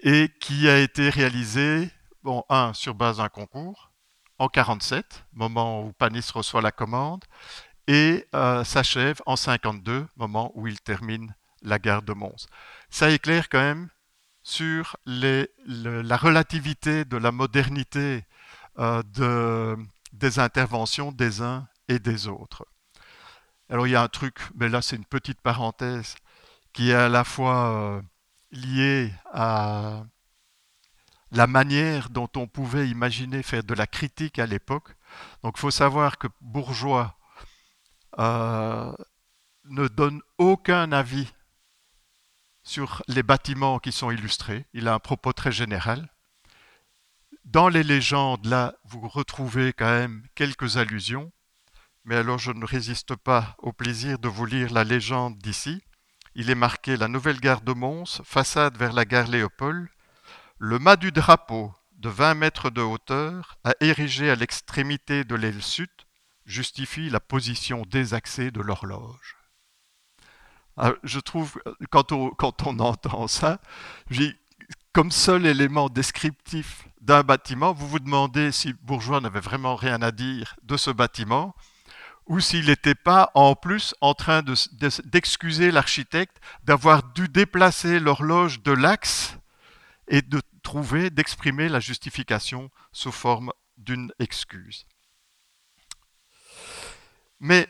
[0.02, 1.90] Et qui a été réalisé,
[2.24, 3.92] bon, un, sur base d'un concours,
[4.40, 7.24] en 47, moment où Panis reçoit la commande,
[7.88, 12.48] et euh, s'achève en 52, moment où il termine la gare de Mons.
[12.90, 13.90] Ça éclaire quand même
[14.42, 18.26] sur les, la relativité de la modernité
[18.80, 19.78] euh, de,
[20.12, 22.66] des interventions des uns et des autres.
[23.70, 26.16] Alors il y a un truc, mais là c'est une petite parenthèse,
[26.74, 28.02] qui est à la fois
[28.54, 30.04] euh, lié à
[31.32, 34.96] la manière dont on pouvait imaginer faire de la critique à l'époque.
[35.44, 37.18] Donc il faut savoir que Bourgeois
[38.20, 38.94] euh,
[39.66, 41.28] ne donne aucun avis
[42.64, 44.66] sur les bâtiments qui sont illustrés.
[44.74, 46.10] Il a un propos très général.
[47.46, 51.32] Dans les légendes, là, vous retrouvez quand même quelques allusions.
[52.06, 55.82] Mais alors je ne résiste pas au plaisir de vous lire la légende d'ici.
[56.36, 59.88] Il est marqué la nouvelle gare de Mons, façade vers la gare Léopold.
[60.58, 65.62] Le mât du drapeau, de 20 mètres de hauteur, à érigé à l'extrémité de l'aile
[65.62, 65.90] sud,
[66.46, 69.38] justifie la position désaxée de l'horloge.
[70.76, 73.60] Ah, je trouve, quand on, quand on entend ça,
[74.92, 80.12] comme seul élément descriptif d'un bâtiment, vous vous demandez si Bourgeois n'avait vraiment rien à
[80.12, 81.54] dire de ce bâtiment
[82.26, 84.44] ou s'il n'était pas en plus en train
[85.04, 89.38] d'excuser l'architecte d'avoir dû déplacer l'horloge de l'axe
[90.08, 94.86] et de trouver, d'exprimer la justification sous forme d'une excuse.
[97.40, 97.68] Mais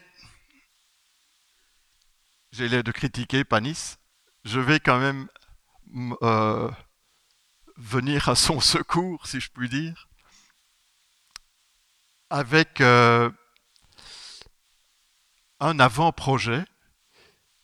[2.51, 3.97] j'ai l'air de critiquer Panis,
[4.43, 5.27] je vais quand même
[6.21, 6.69] euh,
[7.77, 10.07] venir à son secours, si je puis dire,
[12.29, 13.31] avec euh,
[15.63, 16.65] un avant-projet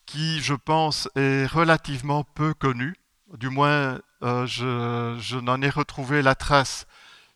[0.06, 2.96] qui, je pense, est relativement peu connu.
[3.38, 6.88] Du moins, euh, je, n'en ai retrouvé la trace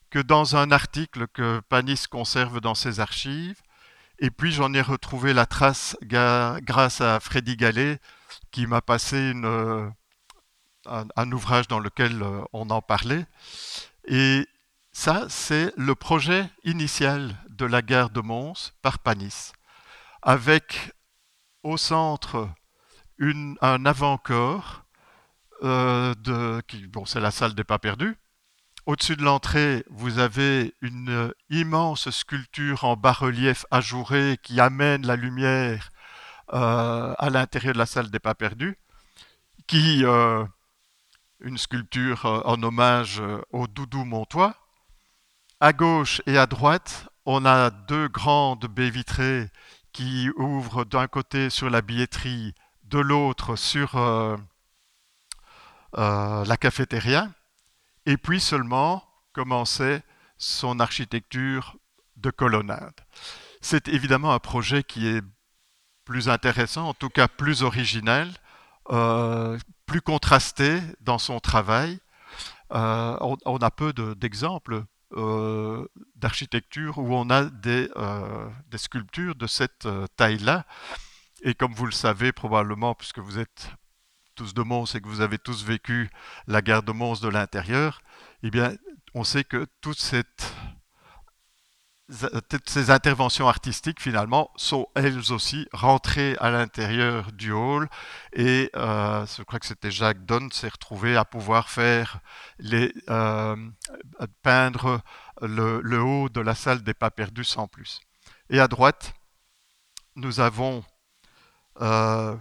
[0.09, 3.61] que dans un article que Panis conserve dans ses archives.
[4.19, 7.99] Et puis j'en ai retrouvé la trace grâce à Freddy Gallet,
[8.51, 9.91] qui m'a passé une,
[10.85, 13.25] un, ouvrage dans lequel euh, on en parlait.
[14.07, 14.47] Et
[14.93, 19.51] ça, c'est le projet initial de la gare de Mons par Panis
[20.23, 20.91] avec
[21.63, 22.49] au centre
[23.61, 24.83] un avant-corps,
[25.63, 26.13] euh,
[26.89, 28.17] bon, c'est la salle des pas perdus.
[28.85, 35.89] Au-dessus de l'entrée, vous avez une immense sculpture en bas-relief ajouré qui amène la lumière
[36.53, 38.77] euh, à l'intérieur de la salle des pas perdus,
[39.67, 40.43] qui, euh,
[41.39, 44.55] une sculpture en hommage au doudou montois.
[45.61, 49.49] À gauche et à droite, on a deux grandes baies vitrées
[49.93, 52.53] qui ouvrent d'un côté sur la billetterie,
[52.83, 54.35] de l'autre sur euh,
[55.97, 57.29] euh, la cafétéria,
[58.05, 60.03] et puis seulement commençait
[60.37, 61.77] son architecture
[62.17, 62.99] de colonnade.
[63.61, 65.21] C'est évidemment un projet qui est
[66.03, 68.29] plus intéressant, en tout cas plus original,
[68.89, 71.99] euh, plus contrasté dans son travail.
[72.71, 74.83] On, a peu d'exemples
[75.15, 77.89] euh, d'architecture où on a des,
[78.69, 80.65] des sculptures de cette taille-là.
[81.43, 83.71] Et comme vous le savez probablement, puisque vous êtes
[84.35, 86.09] tous de Mons et que vous avez tous vécu
[86.47, 88.01] la guerre de Mons de l'intérieur,
[88.41, 88.73] eh bien,
[89.13, 90.53] on sait que toute cette
[92.65, 97.89] ces interventions artistiques, finalement, sont elles aussi rentrées à l'intérieur du hall.
[98.33, 102.19] Et euh, je crois que c'était Jacques Donne s'est retrouvé à pouvoir faire
[102.59, 103.55] les, euh,
[104.41, 105.01] peindre
[105.41, 108.01] le, haut de la salle des pas perdus sans plus.
[108.49, 109.13] Et à droite,
[110.15, 110.83] nous avons,
[111.81, 112.35] euh,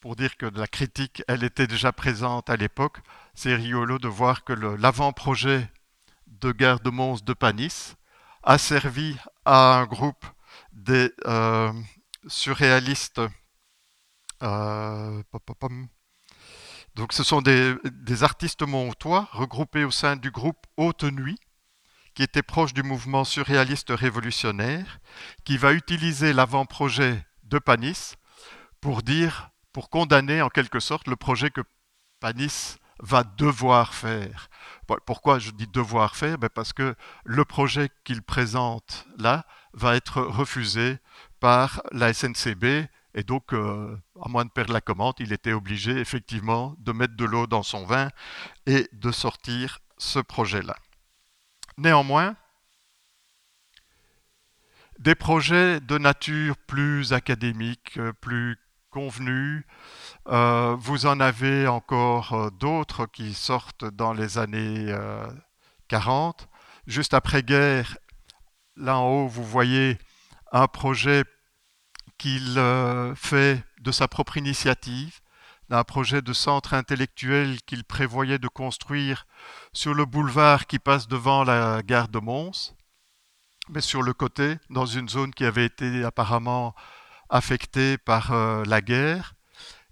[0.00, 2.98] pour dire que la critique, elle était déjà présente à l'époque,
[3.34, 5.68] c'est rigolo de voir que l'avant-projet
[6.26, 7.94] de Gare de Mons de Panis,
[8.42, 10.24] a servi à un groupe
[10.72, 11.72] des euh,
[12.26, 13.20] surréalistes.
[14.42, 15.22] Euh,
[16.94, 17.76] donc ce sont des,
[18.22, 21.38] artistes montois regroupés au sein du groupe Haute Nuit,
[22.14, 25.00] qui était proche du mouvement surréaliste révolutionnaire,
[25.44, 28.14] qui va utiliser l'avant-projet de Panis
[28.80, 31.62] pour dire, pour condamner en quelque sorte le projet que
[32.18, 34.48] Panis va devoir faire.
[35.06, 36.38] Pourquoi je dis devoir faire?
[36.38, 40.98] Ben Parce que le projet qu'il présente là va être refusé
[41.38, 45.92] par la SNCB et donc, euh, à moins de perdre la commande, il était obligé
[45.98, 48.08] effectivement de mettre de l'eau dans son vin
[48.66, 50.76] et de sortir ce projet-là.
[51.76, 52.36] Néanmoins,
[54.98, 58.58] des projets de nature plus académique, plus
[58.90, 59.64] convenus,
[60.28, 64.94] euh, vous en avez encore euh, d'autres qui sortent dans les années
[65.88, 66.42] 40.
[66.42, 66.46] Euh,
[66.86, 67.98] Juste après-guerre,
[68.76, 69.98] là en haut, vous voyez
[70.50, 71.24] un projet
[72.18, 72.60] qu'il
[73.14, 75.20] fait de sa propre initiative,
[75.70, 79.26] un projet de centre intellectuel qu'il prévoyait de construire
[79.72, 82.74] sur le boulevard qui passe devant la gare de Mons,
[83.68, 86.74] mais sur le côté, dans une zone qui avait été apparemment
[87.30, 88.32] affectée par
[88.64, 89.34] la guerre.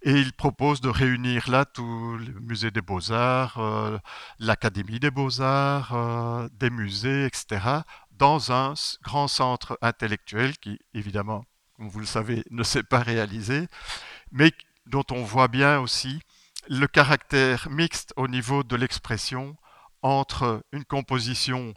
[0.02, 3.98] Et il propose de réunir là tout le musée des beaux-arts, euh,
[4.38, 7.80] l'Académie des beaux-arts, euh, des musées, etc.,
[8.12, 11.44] dans un grand centre intellectuel qui, évidemment,
[11.76, 13.66] comme vous le savez, ne s'est pas réalisé,
[14.30, 14.52] mais
[14.86, 16.20] dont on voit bien aussi
[16.68, 19.56] le caractère mixte au niveau de l'expression
[20.02, 21.74] entre une composition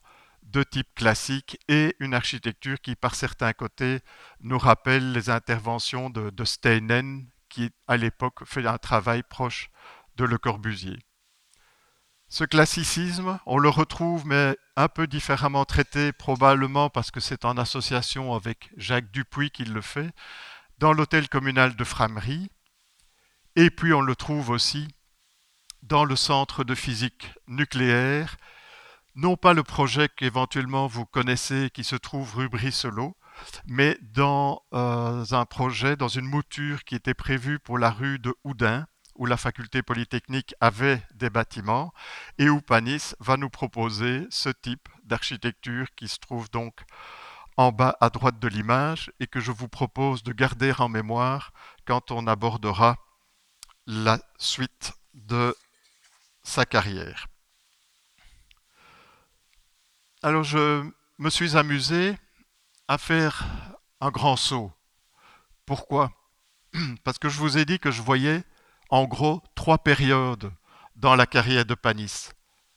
[0.51, 3.99] de type classique et une architecture qui, par certains côtés,
[4.41, 9.69] nous rappelle les interventions de, Steinen, qui, à l'époque, fait un travail proche
[10.17, 10.99] de Le Corbusier.
[12.27, 17.57] Ce classicisme, on le retrouve, mais un peu différemment traité, probablement parce que c'est en
[17.57, 20.11] association avec Jacques Dupuis qu'il le fait,
[20.77, 22.49] dans l'hôtel communal de Framery,
[23.55, 24.87] et puis on le trouve aussi
[25.83, 28.37] dans le centre de physique nucléaire,
[29.15, 33.15] non pas le projet qu'éventuellement vous connaissez qui se trouve rue Brisselot,
[33.65, 38.33] mais dans euh, un projet, dans une mouture qui était prévue pour la rue de
[38.43, 41.93] Houdin, où la faculté polytechnique avait des bâtiments,
[42.37, 46.81] et où Panis va nous proposer ce type d'architecture qui se trouve donc
[47.57, 51.51] en bas à droite de l'image et que je vous propose de garder en mémoire
[51.85, 52.97] quand on abordera
[53.85, 55.55] la suite de
[56.43, 57.27] sa carrière.
[60.23, 62.15] Alors je me suis amusé
[62.87, 63.43] à faire
[64.01, 64.71] un grand saut.
[65.65, 66.11] Pourquoi?
[67.03, 68.43] Parce que je vous ai dit que je voyais
[68.91, 70.51] en gros trois périodes
[70.95, 72.29] dans la carrière de Panis.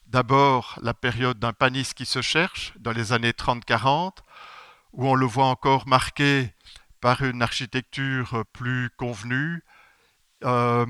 [0.07, 4.21] D'abord, la période d'un Panis qui se cherche, dans les années 30-40,
[4.95, 6.51] où on le voit encore marqué
[7.03, 9.63] par une architecture plus convenue.
[10.45, 10.87] Euh,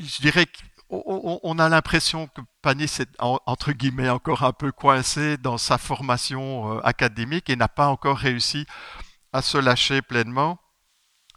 [0.00, 0.46] je dirais
[0.88, 6.76] on, a l'impression que Panis est entre guillemets encore un peu coincé dans sa formation
[6.76, 8.66] euh, académique et n'a pas encore réussi
[9.32, 10.58] à se lâcher pleinement.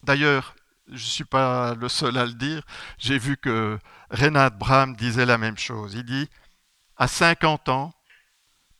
[0.04, 0.56] D'ailleurs,
[0.88, 2.64] je ne suis pas le seul à le dire,
[2.98, 3.80] j'ai vu que
[4.12, 5.94] Renat Bram disait la même chose.
[5.94, 6.30] Il dit,
[6.98, 7.94] à 50 ans,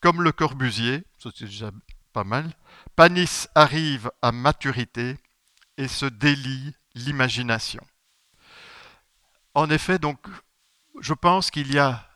[0.02, 1.72] comme le Corbusier, c'est déjà
[2.14, 2.52] pas mal,
[2.96, 5.18] Panis arrive à maturité
[5.78, 7.86] et se délie l'imagination.
[9.54, 10.20] En effet, donc,
[11.00, 12.10] je pense qu'il y a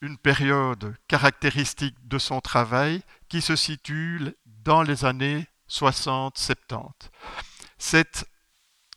[0.00, 6.90] une période caractéristique de son travail qui se situe dans les années 60-70.
[7.78, 8.26] C'est,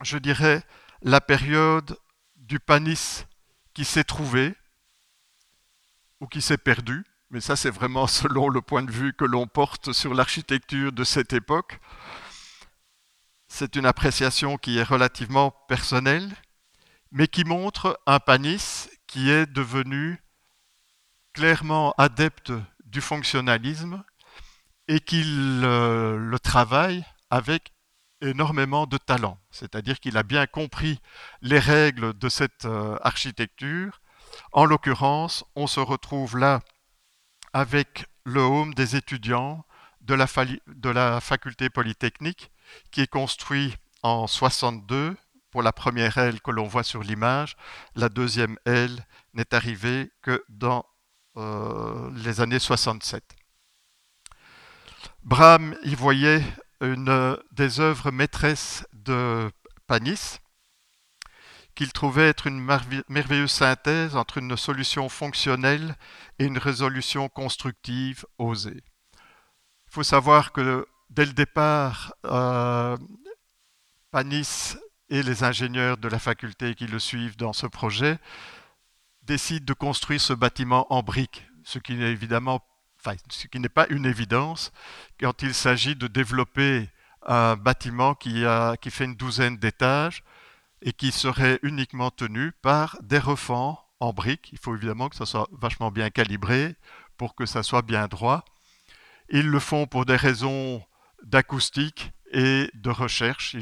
[0.02, 0.64] je dirais,
[1.02, 1.98] la période
[2.36, 3.26] du panis
[3.74, 4.56] qui s'est trouvé
[6.20, 9.48] ou qui s'est perdu, mais ça c'est vraiment selon le point de vue que l'on
[9.48, 11.80] porte sur l'architecture de cette époque.
[13.48, 16.36] C'est une appréciation qui est relativement personnelle,
[17.12, 20.22] mais qui montre un panis qui est devenu
[21.34, 22.52] clairement adepte
[22.86, 24.04] du fonctionnalisme
[24.88, 27.74] et qu'il euh, le travaille avec
[28.22, 29.38] énormément de talent.
[29.52, 31.00] C'est-à-dire qu'il a bien compris
[31.42, 34.02] les règles de cette euh, architecture.
[34.52, 36.62] En l'occurrence, on se retrouve là
[37.54, 39.66] avec le home des étudiants
[40.02, 40.26] de la,
[40.68, 42.52] de la faculté polytechnique
[42.92, 45.16] qui est construit en 62
[45.62, 47.56] la première aile que l'on voit sur l'image.
[47.96, 50.86] La deuxième aile n'est arrivée que dans
[51.38, 53.24] euh, les années 67.
[55.24, 56.44] Brahms y voyait
[56.82, 59.52] une des œuvres maîtresses de
[59.88, 60.40] Panis,
[61.76, 62.60] qu'il trouvait être une
[63.08, 65.96] merveilleuse synthèse entre une solution fonctionnelle
[66.40, 68.84] et une résolution constructive osée.
[69.88, 72.98] Il faut savoir que dès le départ, euh,
[74.12, 74.76] Panis
[75.10, 78.20] et les ingénieurs de la faculté qui le suivent dans ce projet
[79.24, 82.62] décident de construire ce bâtiment en briques, ce qui n'est évidemment
[83.30, 84.72] ce qui n'est pas une évidence
[85.20, 86.90] quand il s'agit de développer
[87.26, 88.44] un bâtiment qui,
[88.82, 90.24] qui fait une douzaine d'étages
[90.82, 94.50] et qui serait uniquement tenu par des refends en briques.
[94.52, 96.76] Il faut évidemment que ça soit vachement bien calibré
[97.18, 98.46] pour que ça soit bien droit.
[99.30, 100.84] Ils le font pour des raisons
[101.24, 103.56] d'acoustique et de recherche.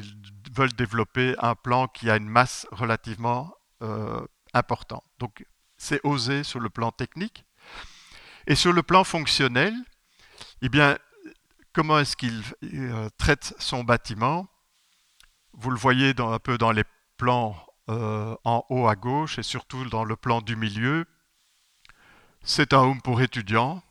[0.56, 5.04] Veulent développer un plan qui a une masse relativement euh, importante.
[5.20, 5.46] Donc
[5.78, 7.46] c'est osé sur le plan technique.
[8.48, 9.74] Et sur le plan fonctionnel,
[10.62, 10.98] eh bien,
[11.74, 14.48] comment est-ce qu'il euh, traite son bâtiment?
[15.54, 16.84] Vous le voyez un peu dans les
[17.18, 17.56] plans
[17.90, 21.06] euh, en haut à gauche et surtout dans le plan du milieu.
[22.44, 23.82] C'est un home pour étudiants.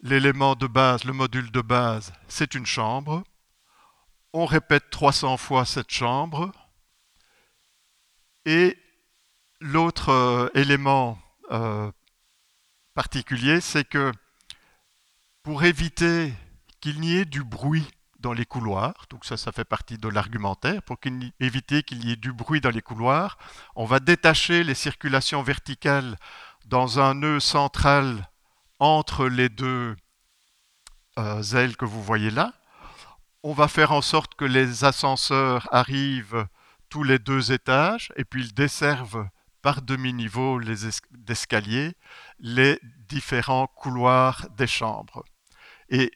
[0.00, 3.24] L'élément de base, le module de base, c'est une chambre.
[4.36, 6.50] On répète 300 fois cette chambre.
[8.44, 8.76] Et
[9.60, 11.18] l'autre euh, élément
[12.94, 14.10] particulier, c'est que
[15.44, 16.32] pour éviter
[16.80, 17.86] qu'il n'y ait du bruit
[18.18, 20.96] dans les couloirs, donc ça, ça fait partie de l'argumentaire, pour
[21.38, 23.38] éviter qu'il y ait du bruit dans les couloirs,
[23.76, 26.16] on va détacher les circulations verticales
[26.64, 28.28] dans un nœud central
[28.80, 29.94] entre les deux
[31.18, 32.52] euh, ailes que vous voyez là.
[33.46, 36.46] On va faire en sorte que les ascenseurs arrivent
[36.88, 39.28] tous les deux étages et puis ils desservent
[39.60, 40.58] par demi-niveau
[41.10, 41.92] d'escalier
[42.38, 45.26] les différents couloirs des chambres.
[45.90, 46.10] Et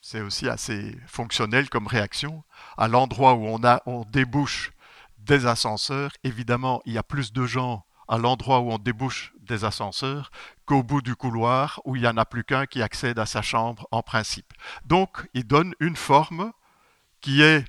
[0.00, 2.44] c'est aussi assez fonctionnel comme réaction.
[2.76, 4.70] À l'endroit où on, on débouche
[5.18, 9.64] des ascenseurs, évidemment, il y a plus de gens à l'endroit où on débouche des
[9.64, 10.30] ascenseurs
[10.72, 13.42] qu'au bout du couloir où il n'y en a plus qu'un qui accède à sa
[13.42, 14.54] chambre en principe.
[14.86, 16.50] Donc, il donne une forme
[17.20, 17.66] qui est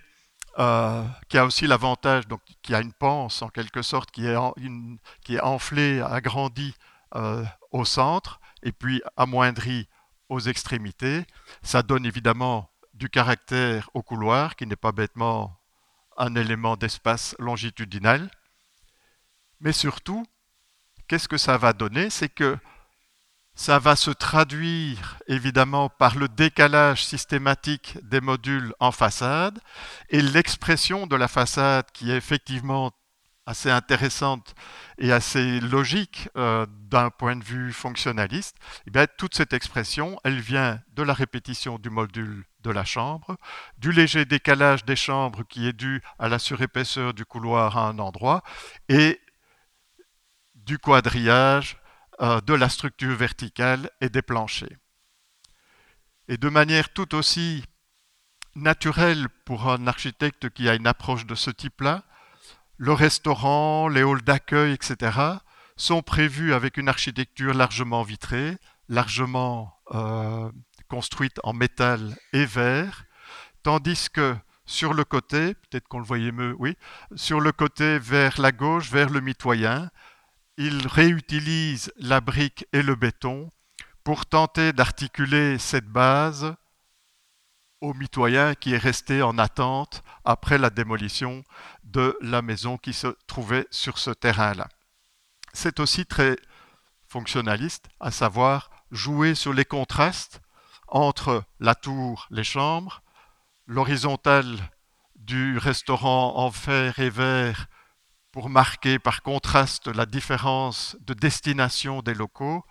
[0.57, 4.37] euh, qui a aussi l'avantage, donc qui a une panse en quelque sorte, qui est,
[5.25, 6.75] qui est enflée, agrandie
[7.15, 9.89] euh, au centre et puis amoindrie
[10.29, 11.25] aux extrémités.
[11.61, 15.59] Ça donne évidemment du caractère au couloir, qui n'est pas bêtement
[16.15, 18.31] un élément d'espace longitudinal.
[19.59, 20.25] Mais surtout,
[21.09, 22.09] qu'est-ce que ça va donner?
[22.09, 22.57] C'est que
[23.55, 29.59] ça va se traduire évidemment par le décalage systématique des modules en façade
[30.09, 32.91] et l'expression de la façade qui est effectivement
[33.45, 34.55] assez intéressante
[34.97, 38.55] et assez logique euh, d'un point de vue fonctionnaliste,
[38.87, 43.35] eh toute cette expression, elle vient de la répétition du module de la chambre,
[43.77, 47.99] du léger décalage des chambres qui est dû à la surépaisseur du couloir à un
[47.99, 48.43] endroit,
[48.87, 49.19] et
[50.55, 51.77] du quadrillage
[52.23, 54.77] de la structure verticale et des planchers.
[56.29, 57.65] Et de manière tout aussi
[58.55, 62.03] naturelle pour un architecte qui a une approche de ce type-là,
[62.77, 65.17] le restaurant, les halls d'accueil, etc.,
[65.75, 68.57] sont prévus avec une architecture largement vitrée,
[68.89, 70.51] largement euh,
[70.87, 73.05] construite en métal et verre,
[73.63, 76.77] tandis que sur le côté, peut-être qu'on le voyait mieux, oui,
[77.15, 79.89] sur le côté vers la gauche, vers le mitoyen,
[80.57, 83.49] il réutilise la brique et le béton
[84.03, 86.55] pour tenter d'articuler cette base
[87.81, 91.43] au mitoyen qui est resté en attente après la démolition
[91.83, 94.69] de la maison qui se trouvait sur ce terrain-là.
[95.53, 96.37] C'est aussi très
[97.07, 100.41] fonctionnaliste, à savoir jouer sur les contrastes
[100.87, 103.01] entre la tour, les chambres,
[103.65, 104.71] l'horizontale
[105.15, 107.67] du restaurant en fer et verre
[108.33, 112.65] pour marquer par contraste la différence de destination des locaux,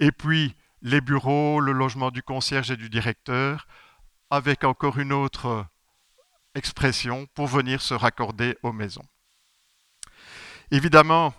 [0.00, 3.68] et puis les bureaux, le logement du concierge et du directeur,
[4.30, 5.66] avec encore une autre
[6.54, 9.04] expression pour venir se raccorder aux maisons.
[10.70, 11.34] Évidemment,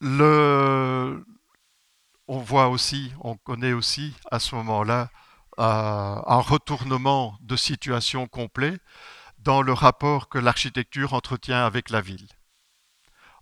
[0.00, 1.24] on
[2.28, 5.10] voit aussi, on connaît aussi à ce moment-là
[5.58, 5.62] euh,
[6.26, 8.78] un retournement de situation complet
[9.46, 12.26] dans le rapport que l'architecture entretient avec la ville.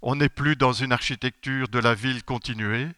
[0.02, 2.90] On n'est plus dans une architecture de la ville continuée,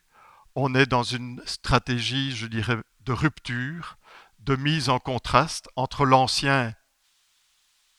[0.56, 3.96] on est dans une stratégie, je dirais, de rupture,
[4.40, 6.74] de mise en contraste entre l'ancien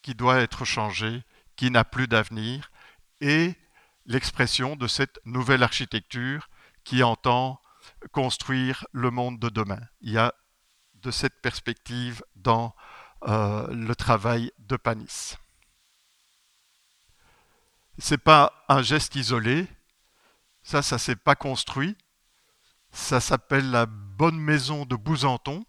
[0.02, 1.24] qui doit être changé,
[1.56, 2.70] qui n'a plus d'avenir,
[3.22, 3.56] et
[4.06, 6.50] l'expression de cette nouvelle architecture
[6.84, 7.62] qui entend
[8.12, 9.80] construire le monde de demain.
[10.02, 10.34] Il y a
[10.96, 12.76] de cette perspective dans
[13.24, 15.38] euh, le travail de Panis.
[18.00, 19.68] Ce n'est pas un geste isolé,
[20.64, 21.96] ça, ça ne s'est pas construit.
[22.92, 25.64] Ça s'appelle la Bonne Maison de Bousanton.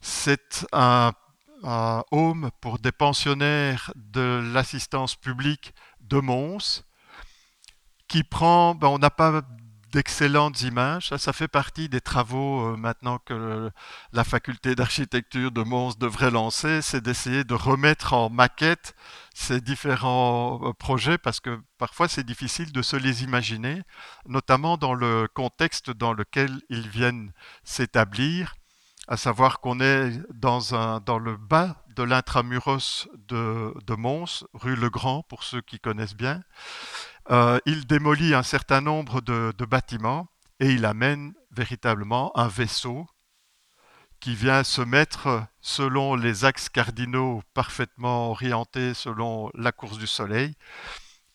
[0.00, 1.12] C'est un,
[1.62, 6.82] un, home pour des pensionnaires de l'assistance publique de Mons
[8.08, 9.42] qui prend, ben on n'a pas
[9.96, 11.08] d'excellentes images.
[11.16, 13.70] Ça, fait partie des travaux euh, maintenant que
[14.12, 18.94] la faculté d'architecture de Mons devrait lancer, c'est d'essayer de remettre en maquette
[19.34, 23.84] ces différents euh, projets parce que parfois c'est difficile de se les imaginer,
[24.26, 27.32] notamment dans le contexte dans lequel ils viennent
[27.64, 28.54] s'établir,
[29.08, 34.76] à savoir qu'on est dans, un, dans le bas de l'intramuros de, de Mons, rue
[34.76, 36.42] Le Grand pour ceux qui connaissent bien.
[37.30, 40.28] Euh, il démolit un certain nombre de, bâtiments
[40.60, 43.06] et il amène véritablement un vaisseau
[44.20, 50.54] qui vient se mettre selon les axes cardinaux parfaitement orientés selon la course du Soleil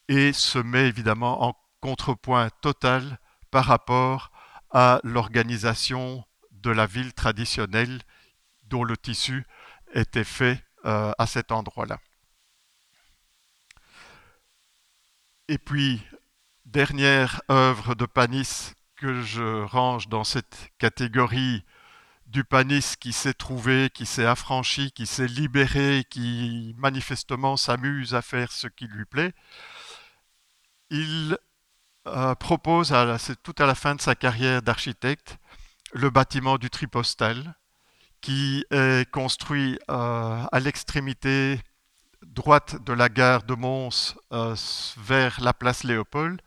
[0.07, 3.19] et se met évidemment en contrepoint total
[3.51, 4.31] par rapport
[4.71, 8.01] à l'organisation de la ville traditionnelle
[8.63, 9.45] dont le tissu
[9.93, 11.99] était fait euh, à cet endroit-là.
[15.51, 16.01] Et puis,
[16.63, 21.65] dernière œuvre de Panis que je range dans cette catégorie
[22.25, 28.21] du Panis qui s'est trouvé, qui s'est affranchi, qui s'est libéré, qui manifestement s'amuse à
[28.21, 29.33] faire ce qui lui plaît.
[30.89, 31.37] Il
[32.07, 32.95] euh, propose,
[33.43, 35.37] tout à la fin de sa carrière d'architecte,
[35.91, 37.55] le bâtiment du Tripostal,
[38.21, 41.59] qui est construit euh, à l'extrémité
[42.25, 44.55] droite de la gare de Mons euh,
[44.97, 46.41] vers la place Léopold.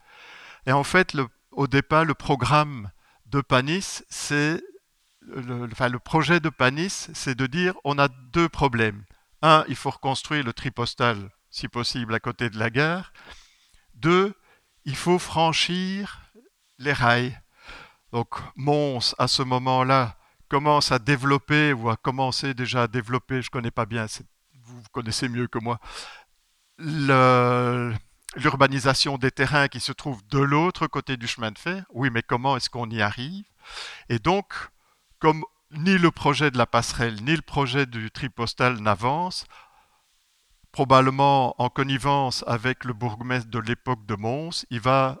[0.65, 1.15] Et en fait,
[1.51, 2.89] au départ, le programme
[3.27, 4.61] de Panis, c'est
[5.21, 9.03] le, projet de Panis, c'est de dire on a deux problèmes.
[9.41, 13.11] Un, il faut reconstruire le tripostal, si possible, à côté de la gare.
[13.95, 14.33] Deux,
[14.85, 16.21] il faut franchir
[16.77, 17.39] les rails.
[18.11, 20.17] Donc Mons, à ce moment-là,
[20.47, 24.34] commence à développer ou a commencé déjà à développer, je ne connais pas bien cette
[24.65, 25.79] vous connaissez mieux que moi,
[28.35, 31.85] l'urbanisation des terrains qui se trouvent de l'autre côté du chemin de fer.
[31.91, 33.45] Oui, mais comment est-ce qu'on y arrive?
[34.09, 34.53] Et donc,
[35.19, 39.45] comme ni le projet de la passerelle, ni le projet du tripostal n'avancent,
[40.71, 45.17] probablement en connivence avec le bourgmestre de l'époque de Mons, il va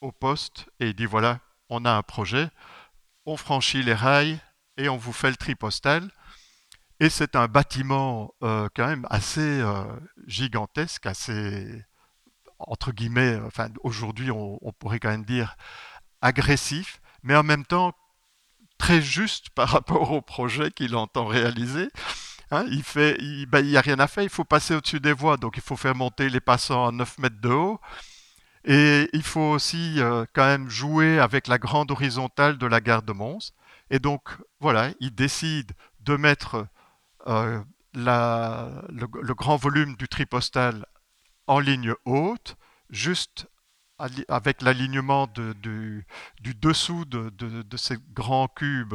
[0.00, 2.50] au poste et il dit voilà, on a un projet,
[3.24, 4.38] on franchit les rails
[4.76, 6.10] et on vous fait le tripostal.
[7.02, 9.82] Et c'est un bâtiment euh, quand même assez euh,
[10.28, 11.84] gigantesque, assez,
[12.60, 15.56] entre guillemets, enfin aujourd'hui on, pourrait quand même dire
[16.20, 17.92] agressif, mais en même temps
[18.78, 21.88] très juste par rapport au projet qu'il entend réaliser.
[22.52, 25.12] Hein, il fait, il ben, n'y a rien à faire, il faut passer au-dessus des
[25.12, 27.80] voies, donc il faut faire monter les passants à 9 mètres de haut.
[28.64, 33.02] Et il faut aussi euh, quand même jouer avec la grande horizontale de la gare
[33.02, 33.50] de Mons.
[33.90, 34.22] Et donc
[34.60, 36.68] voilà, il décide de mettre
[37.26, 37.62] euh,
[37.94, 40.86] le, grand volume du tripostal
[41.46, 42.56] en ligne haute,
[42.90, 43.48] juste
[44.28, 46.06] avec l'alignement du,
[46.40, 48.94] dessous de, ces grands cubes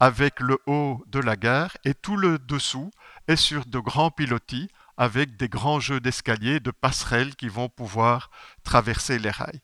[0.00, 2.90] avec le haut de la gare, et tout le dessous
[3.28, 8.30] est sur de grands pilotis avec des grands jeux d'escalier, de passerelles qui vont pouvoir
[8.64, 9.60] traverser les rails.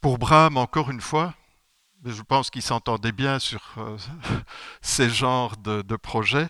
[0.00, 1.34] Pour Brahms, encore une fois,
[2.06, 3.98] je pense qu'ils s'entendaient bien sur euh,
[4.80, 6.48] ces genres de, projets.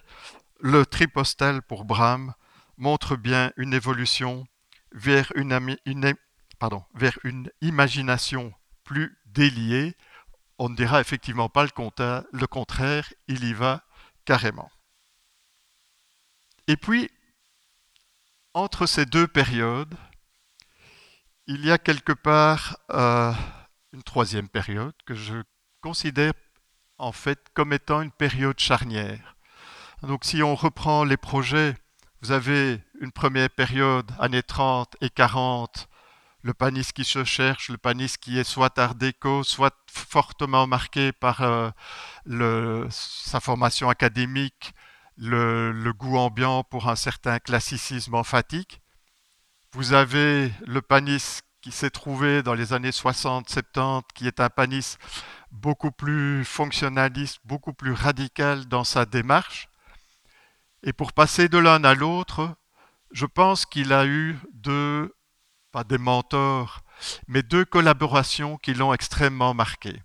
[0.60, 2.34] Le tripostal pour Brahms
[2.76, 4.46] montre bien une évolution
[4.92, 5.58] vers une,
[6.94, 8.52] vers une imagination
[8.84, 9.96] plus déliée,
[10.58, 13.82] on ne dira effectivement pas le contraire, il y va
[14.24, 14.70] carrément.
[16.68, 17.10] Et puis,
[18.54, 19.94] entre ces deux périodes,
[21.46, 23.32] il y a quelque part euh,
[23.96, 25.34] une troisième période que je
[25.80, 26.32] considère
[26.98, 29.36] en fait comme étant une période charnière.
[30.02, 31.74] Donc si on reprend les projets,
[32.20, 35.88] vous avez une première période, années 30 et 40,
[36.42, 41.12] le panis qui se cherche, le panis qui est soit art déco, soit fortement marqué
[41.12, 41.70] par euh,
[42.26, 44.74] le, sa formation académique,
[45.16, 48.82] le, goût ambiant pour un certain classicisme emphatique.
[49.72, 54.96] Vous avez le panis qui s'est trouvé dans les années 60-70, qui est un panis
[55.50, 59.68] beaucoup plus fonctionnaliste, beaucoup plus radical dans sa démarche.
[60.82, 62.54] Et pour passer de l'un à l'autre,
[63.10, 65.14] je pense qu'il a eu deux,
[65.72, 66.82] pas des mentors,
[67.28, 70.02] mais deux collaborations qui l'ont extrêmement marqué.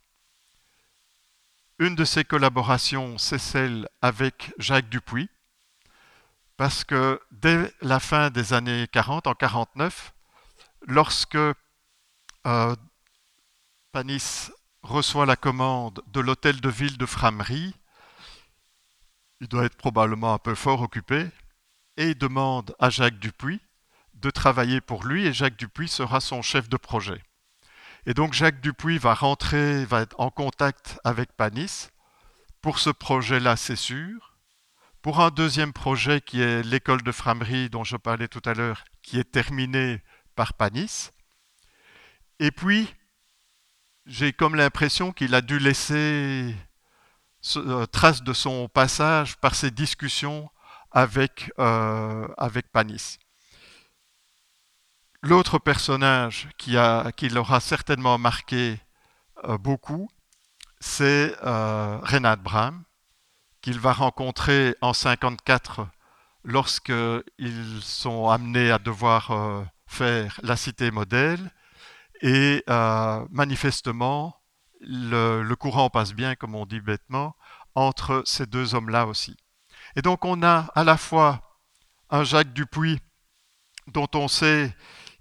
[1.80, 5.30] Une de ces collaborations, c'est celle avec Jacques Dupuis,
[6.58, 10.14] parce que dès la fin des années 40, en 49,
[10.88, 12.76] lorsque euh,
[13.92, 14.52] Panis
[14.84, 17.74] reçoit la commande de l'hôtel de ville de Framery,
[19.40, 21.28] il doit être probablement un peu fort occupé,
[21.98, 23.60] et il demande à Jacques Dupuis
[24.14, 27.22] de travailler pour lui, et Jacques Dupuis sera son chef de projet.
[28.06, 31.90] Et donc Jacques Dupuis va rentrer, va être en contact avec Panis.
[32.62, 34.38] Pour ce projet-là, c'est sûr.
[35.02, 38.84] Pour un deuxième projet qui est l'école de Framery dont je parlais tout à l'heure,
[39.02, 40.02] qui est terminé
[40.36, 41.12] par Panis.
[42.40, 42.94] Et puis,
[44.06, 46.56] j'ai comme l'impression qu'il a dû laisser
[47.56, 50.50] euh, trace de son passage par ses discussions
[50.92, 52.28] avec, euh,
[52.72, 53.18] Panis.
[55.24, 58.80] L'autre personnage qui, a, l'aura certainement marqué
[59.46, 60.10] euh, beaucoup,
[60.80, 62.84] c'est euh, Renat Bram,
[63.62, 65.88] qu'il va rencontrer en 1954
[66.44, 69.32] lorsqu'ils sont amenés à devoir
[69.92, 71.52] faire la cité modèle.
[72.22, 74.36] Et euh, manifestement,
[74.80, 77.36] le, courant passe bien, comme on dit bêtement,
[77.76, 79.36] entre ces deux hommes-là aussi.
[79.96, 81.60] Et donc on a à la fois
[82.10, 83.00] un Jacques Dupuis
[83.88, 84.74] dont on sait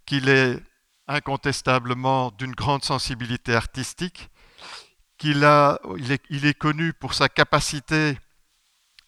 [0.06, 0.62] qu'il est
[1.08, 4.30] incontestablement d'une grande sensibilité artistique,
[5.18, 8.18] qu'il a, il est, il est connu pour sa capacité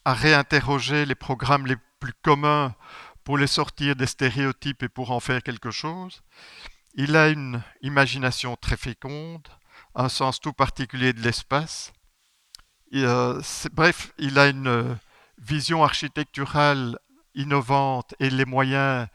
[0.03, 2.75] à réinterroger les programmes les plus communs
[3.23, 6.21] pour les sortir des stéréotypes et pour en faire quelque chose.
[6.95, 9.47] Il a une imagination très féconde,
[9.95, 11.93] un sens tout particulier de l'espace.
[12.93, 14.97] Euh, bref, il a une
[15.39, 16.99] vision architecturale
[17.35, 19.07] innovante et les moyens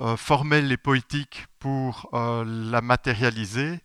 [0.00, 3.80] euh, formelle et poétique pour euh, la matérialiser.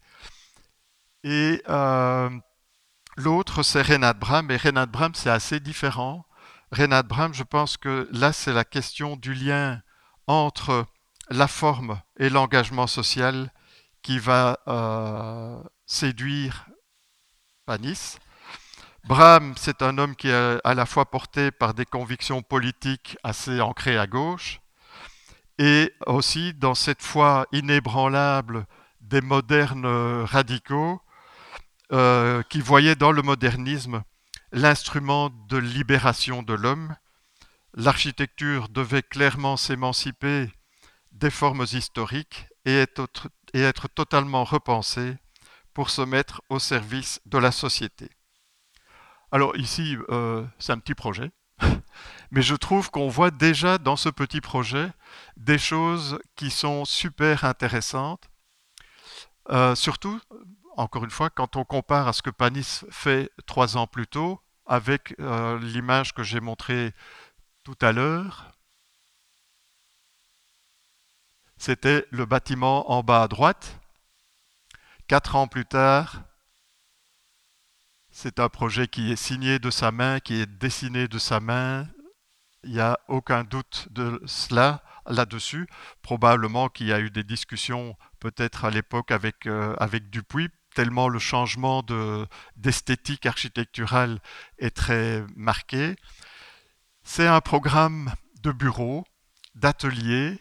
[1.24, 2.30] Et euh,
[3.18, 4.52] l'autre, c'est Renat Bram.
[4.52, 6.26] Et Renat Bram, c'est assez différent.
[6.74, 9.84] Renat Bram, je pense que là, c'est la question du lien
[10.26, 10.88] entre
[11.30, 13.54] la forme et l'engagement social
[14.02, 16.66] qui va euh, séduire
[17.68, 18.18] Panis.
[19.06, 23.62] Bram, c'est un homme qui est à la fois porté par des convictions politiques assez
[23.62, 24.60] ancrées à gauche,
[25.60, 28.66] et aussi dans cette foi inébranlable
[29.00, 31.00] des modernes radicaux
[31.92, 34.02] euh, qui voyaient dans le modernisme
[34.54, 36.96] l'instrument de libération de l'homme.
[37.74, 40.52] L'architecture devait clairement s'émanciper
[41.12, 45.18] des formes historiques et être, totalement repensée
[45.74, 48.10] pour se mettre au service de la société.
[49.32, 51.32] Alors ici, euh, c'est un petit projet,
[52.32, 54.92] mais je trouve qu'on voit déjà dans ce petit projet
[55.36, 58.30] des choses qui sont super intéressantes.
[59.50, 60.22] Euh, surtout,
[60.78, 64.43] encore une fois, quand on compare à ce que Panis fait trois ans plus tôt,
[64.66, 66.94] avec euh, l'image que j'ai montrée
[67.64, 68.52] tout à l'heure,
[71.58, 73.80] c'était le bâtiment en bas à droite.
[75.08, 76.24] Quatre ans plus tard,
[78.12, 81.88] c'est un projet qui est signé de sa main, qui est dessiné de sa main.
[82.64, 85.68] Il n'y a aucun doute de cela là-dessus.
[86.02, 91.08] Probablement qu'il y a eu des discussions peut-être à l'époque avec, euh, avec Dupuis, tellement
[91.08, 94.20] le changement de, d'esthétique architecturale
[94.58, 95.96] est très marqué.
[97.04, 98.12] C'est un programme
[98.42, 99.06] de bureau,
[99.56, 100.40] d'atelier,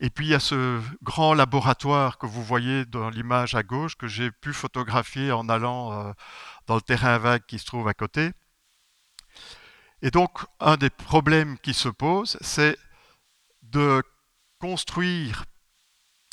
[0.00, 3.96] et puis il y a ce grand laboratoire que vous voyez dans l'image à gauche
[3.96, 6.12] que j'ai pu photographier en allant euh,
[6.66, 8.32] dans le terrain vague qui se trouve à côté.
[10.02, 12.76] Et donc, un des problèmes qui se pose, c'est
[13.62, 14.02] de
[14.58, 15.44] construire,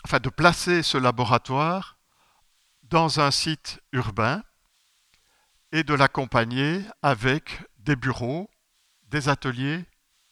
[0.03, 1.98] enfin de placer ce laboratoire
[2.89, 4.43] dans un site urbain
[5.71, 8.49] et de l'accompagner avec des bureaux,
[9.07, 9.85] des ateliers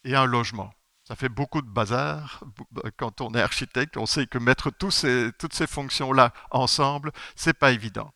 [0.04, 0.72] et un logement.
[1.04, 2.42] Ça fait beaucoup de bazar.
[2.98, 8.12] Quand on est architecte, on sait que mettre toutes ces fonctions-là ensemble, c'est pas évident.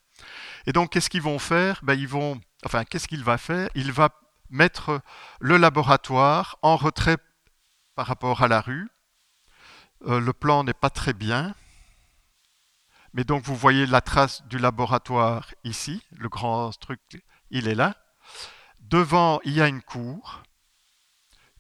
[0.67, 1.81] Et donc, qu'est-ce qu'ils vont faire?
[1.83, 3.71] Ben, ils vont, enfin, qu'est-ce qu'il va faire?
[3.75, 4.11] Il va
[4.51, 5.01] mettre
[5.41, 7.17] le laboratoire en retrait
[7.95, 8.91] par rapport à la rue.
[10.07, 11.55] Euh, le plan n'est pas très bien.
[13.15, 16.03] Mais donc, vous voyez la trace du laboratoire ici.
[16.13, 17.01] Le grand truc,
[17.51, 17.97] il est là.
[18.81, 20.43] Devant, il y a une cour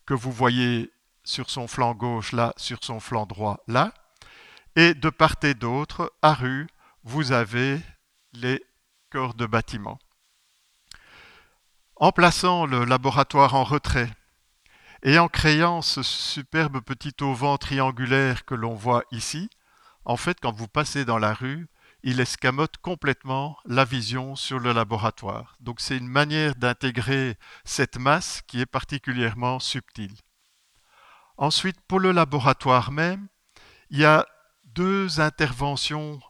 [0.06, 0.92] que vous voyez
[1.24, 3.92] sur son flanc gauche là, sur son flanc droit là.
[4.76, 6.66] Et de part et d'autre, à rue,
[7.04, 7.80] vous avez
[8.32, 8.64] les
[9.10, 9.98] corps de bâtiment.
[11.96, 14.10] En plaçant le laboratoire en retrait
[15.02, 19.50] et en créant ce superbe petit auvent triangulaire que l'on voit ici,
[20.04, 21.68] en fait, quand vous passez dans la rue,
[22.02, 25.56] il escamote complètement la vision sur le laboratoire.
[25.60, 30.14] Donc c'est une manière d'intégrer cette masse qui est particulièrement subtile.
[31.36, 33.28] Ensuite, pour le laboratoire même,
[33.90, 34.26] il y a
[34.64, 36.20] deux interventions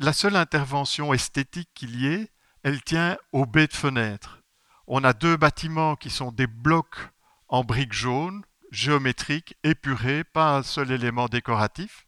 [0.00, 2.30] la seule intervention esthétique qu'il y ait,
[2.62, 4.42] elle tient aux baies de fenêtres.
[4.86, 7.10] On a deux bâtiments qui sont des blocs
[7.48, 12.06] en briques jaunes, géométriques, épurés, pas un seul élément décoratif.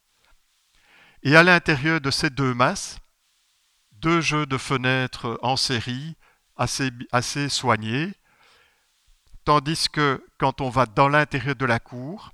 [1.22, 2.98] Et à l'intérieur de ces deux masses,
[3.92, 6.16] deux jeux de fenêtres en série
[6.56, 8.12] assez, assez soignés,
[9.44, 12.32] tandis que quand on va dans l'intérieur de la cour,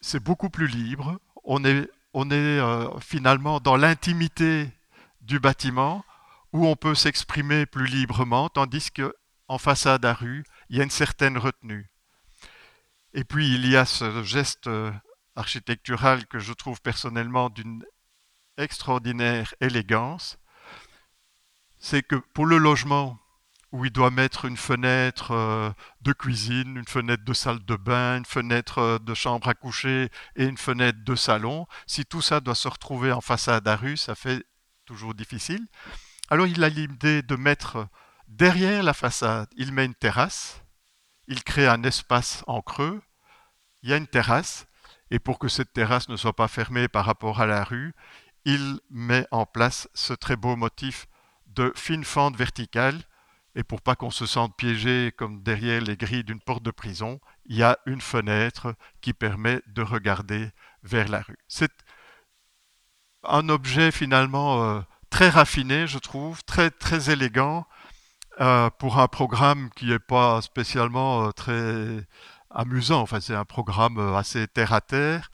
[0.00, 4.70] c'est beaucoup plus libre, on est euh, finalement dans l'intimité
[5.20, 6.04] du bâtiment
[6.52, 10.90] où on peut s'exprimer plus librement, tandis qu'en façade à rue, il y a une
[10.90, 11.90] certaine retenue.
[13.12, 14.68] Et puis il y a ce geste
[15.36, 17.84] euh, architectural que je trouve personnellement d'une
[18.56, 20.38] extraordinaire élégance,
[21.78, 23.18] c'est que pour le logement,
[23.72, 25.70] où il doit mettre une fenêtre euh,
[26.00, 30.08] de cuisine, une fenêtre de salle de bain, une fenêtre euh, de chambre à coucher
[30.36, 31.66] et une fenêtre de salon.
[31.86, 34.44] Si tout ça doit se retrouver en façade à rue, ça fait
[34.84, 35.66] toujours difficile.
[36.30, 37.88] Alors il a l'idée de mettre
[38.28, 40.62] derrière la façade, il met une terrasse,
[41.28, 43.02] il crée un espace en creux,
[43.82, 44.66] il y a une terrasse,
[45.10, 47.94] et pour que cette terrasse ne soit pas fermée par rapport à la rue,
[48.44, 51.06] il met en place ce très beau motif
[51.46, 53.00] de fine fente verticale
[53.54, 57.20] et pour pas qu'on se sente piégé comme derrière les grilles d'une porte de prison,
[57.46, 60.50] il y a une fenêtre qui permet de regarder
[60.82, 61.38] vers la rue.
[61.48, 61.72] C'est
[63.24, 64.80] un objet finalement euh,
[65.10, 67.66] très raffiné, je trouve, très, très élégant
[68.40, 72.06] euh, pour un programme qui n'est pas spécialement euh, très
[72.56, 73.00] amusant.
[73.02, 75.30] Enfin, c'est un programme assez terre à terre.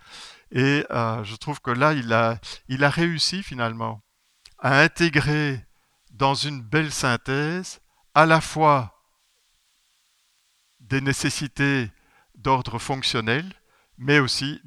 [0.51, 2.39] Et je trouve que là, il a,
[2.91, 4.03] réussi finalement
[4.59, 5.65] à intégrer
[6.11, 7.81] dans une belle synthèse
[8.15, 9.03] à la fois
[10.81, 11.91] des nécessités
[12.35, 13.51] d'ordre fonctionnel,
[13.97, 14.61] mais aussi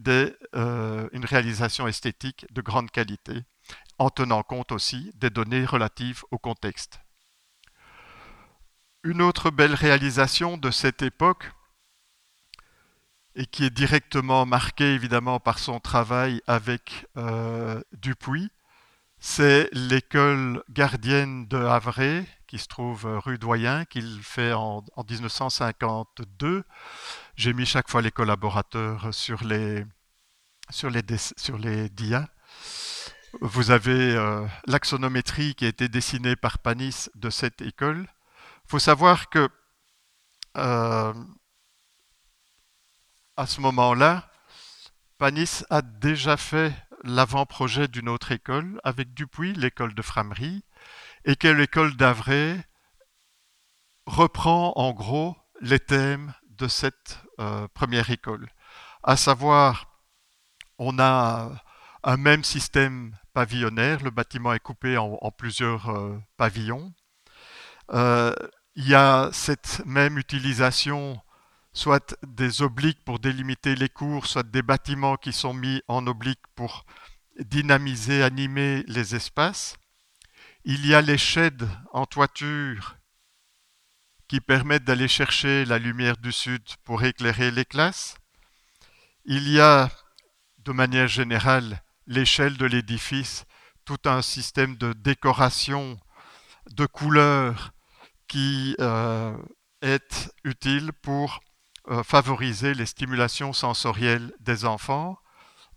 [0.56, 3.44] euh, une réalisation esthétique de grande qualité,
[4.00, 7.00] en tenant compte aussi des données relatives au contexte.
[9.04, 11.52] Une autre belle réalisation de cette époque,
[13.36, 18.50] et qui est directement marquée évidemment par son travail avec euh, Dupuis,
[19.20, 26.64] c'est l'école gardienne de Havre, qui se trouve rue Doyen, qu'il fait en, 1952.
[27.36, 29.84] J'ai mis chaque fois les collaborateurs sur les,
[30.70, 31.02] sur les,
[31.38, 32.28] sur les dias.
[33.42, 38.08] Vous avez euh, l'axonométrie qui a été dessinée par Panis de cette école.
[38.66, 39.50] Il faut savoir que
[40.58, 41.14] euh,
[43.38, 44.30] à ce moment-là,
[45.18, 46.74] Panis a déjà fait
[47.04, 50.64] l'avant-projet d'une autre école avec Dupuis, l'école de Framerie,
[51.26, 52.60] et que l'école d'Avray
[54.06, 58.50] reprend en gros les thèmes de cette euh, première école.
[59.04, 60.02] À savoir,
[60.78, 61.52] on a
[62.04, 66.94] un même système pavillonnaire, le bâtiment est coupé en, plusieurs euh, pavillons.
[67.92, 68.34] Euh,
[68.76, 71.20] il y a cette même utilisation,
[71.76, 76.42] soit des obliques pour délimiter les cours, soit des bâtiments qui sont mis en oblique
[76.56, 76.86] pour
[77.38, 79.76] dynamiser, animer les espaces.
[80.64, 82.96] Il y a les sheds en toiture
[84.30, 88.16] qui permettent d'aller chercher la lumière du sud pour éclairer les classes.
[89.26, 89.92] Il y a,
[90.60, 93.46] de manière générale, l'échelle de l'édifice,
[93.84, 96.00] tout un système de décoration,
[96.72, 97.74] de couleurs
[98.28, 99.38] qui euh,
[99.82, 101.42] est utile pour
[101.90, 105.20] euh, favoriser les stimulations sensorielles des enfants.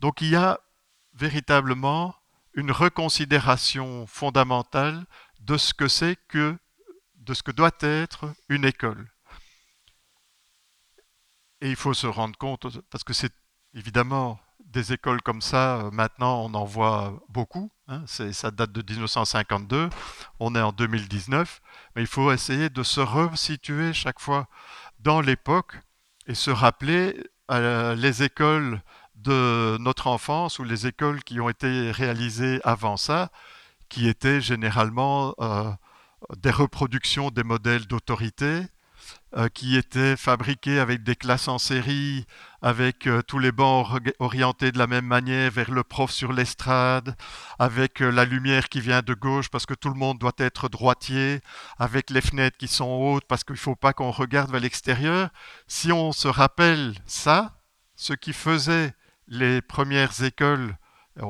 [0.00, 0.60] Donc il y a
[1.14, 2.14] véritablement
[2.54, 5.04] une reconsidération fondamentale
[5.40, 6.56] de ce que c'est que
[7.16, 9.10] de ce que doit être une école.
[11.60, 13.34] Et il faut se rendre compte, parce que c'est
[13.74, 18.82] évidemment des écoles comme ça, euh, maintenant on en voit beaucoup, hein, ça date de
[18.92, 19.90] 1952,
[20.40, 21.60] on est en 2019,
[21.94, 24.46] mais il faut essayer de se resituer chaque fois
[25.00, 25.78] dans l'époque
[26.28, 27.16] et se rappeler
[27.50, 28.82] euh, les écoles
[29.16, 33.30] de notre enfance ou les écoles qui ont été réalisées avant ça,
[33.88, 35.70] qui étaient généralement euh,
[36.36, 38.62] des reproductions des modèles d'autorité,
[39.52, 42.26] qui étaient fabriqués avec des classes en série,
[42.62, 43.86] avec euh, tous les bancs
[44.18, 47.14] orientés de la même manière vers le prof sur l'estrade,
[47.58, 50.68] avec euh, la lumière qui vient de gauche parce que tout le monde doit être
[50.68, 51.40] droitier,
[51.78, 55.30] avec les fenêtres qui sont hautes parce qu'il ne faut pas qu'on regarde vers l'extérieur.
[55.66, 57.60] Si on se rappelle ça,
[57.96, 58.94] ce qui faisait
[59.28, 60.76] les premières écoles,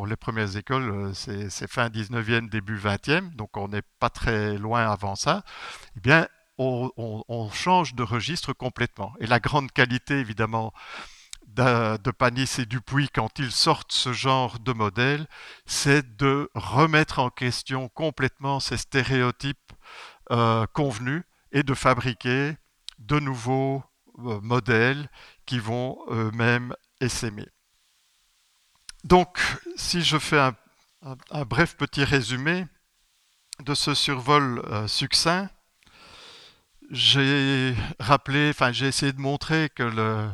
[0.06, 5.16] les premières écoles, c'est fin 19e, début 20e, donc on n'est pas très loin avant
[5.16, 5.42] ça,
[5.96, 6.28] eh bien,
[6.58, 9.12] on, change de registre complètement.
[9.20, 10.72] Et la grande qualité, évidemment,
[11.46, 15.26] de, Panis et Dupuis quand ils sortent ce genre de modèle,
[15.66, 19.72] c'est de remettre en question complètement ces stéréotypes
[20.30, 22.56] euh, convenus et de fabriquer
[22.98, 23.82] de nouveaux
[24.18, 25.08] euh, modèles
[25.46, 27.48] qui vont eux-mêmes essaimer.
[29.04, 29.38] Donc,
[29.76, 32.66] si je fais un, bref petit résumé
[33.60, 35.48] de ce survol euh, succinct,
[36.90, 40.30] j'ai rappelé, enfin j'ai essayé de montrer que, le,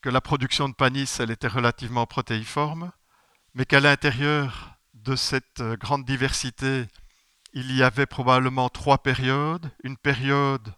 [0.00, 2.92] que la production de Panis, elle était relativement protéiforme,
[3.54, 6.86] mais qu'à l'intérieur de cette euh, grande diversité,
[7.52, 9.70] il y avait probablement trois périodes.
[9.82, 10.74] Une période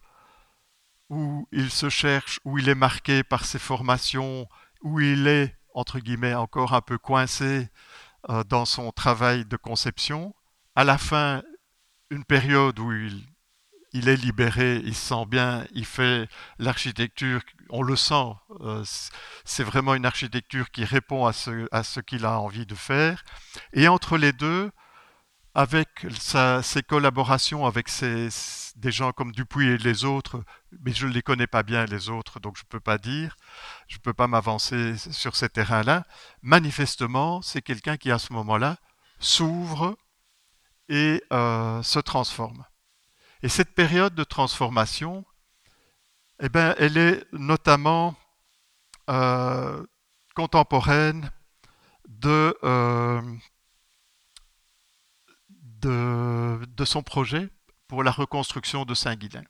[1.08, 4.48] où il se cherche, où il est marqué par ses formations,
[4.82, 7.68] où il est, entre guillemets, encore un peu coincé
[8.28, 10.34] euh, dans son travail de conception.
[10.76, 11.42] À la fin,
[12.10, 13.24] une période où il
[13.92, 16.28] il est libéré, il se sent bien, il fait
[16.58, 18.84] l'architecture, on le sent, euh,
[19.44, 23.24] c'est vraiment une architecture qui répond à ce, à ce qu'il a envie de faire.
[23.72, 24.70] Et entre les deux,
[25.54, 27.88] avec ses collaborations avec
[28.76, 30.44] des gens comme Dupuis et les autres,
[30.84, 33.36] mais je ne les connais pas bien les autres, donc je ne peux pas dire,
[33.88, 36.04] je ne peux pas m'avancer sur ces terrains-là.
[36.42, 38.76] Manifestement, c'est quelqu'un qui à ce moment-là
[39.18, 39.96] s'ouvre
[40.88, 42.64] et euh, se transforme.
[43.42, 45.24] Et cette période de transformation,
[46.40, 48.16] eh ben, elle est notamment
[49.08, 49.84] euh,
[50.34, 51.30] contemporaine
[52.24, 53.22] euh,
[55.80, 57.48] de, de, son projet
[57.88, 59.44] pour la reconstruction de Saint-Guilain.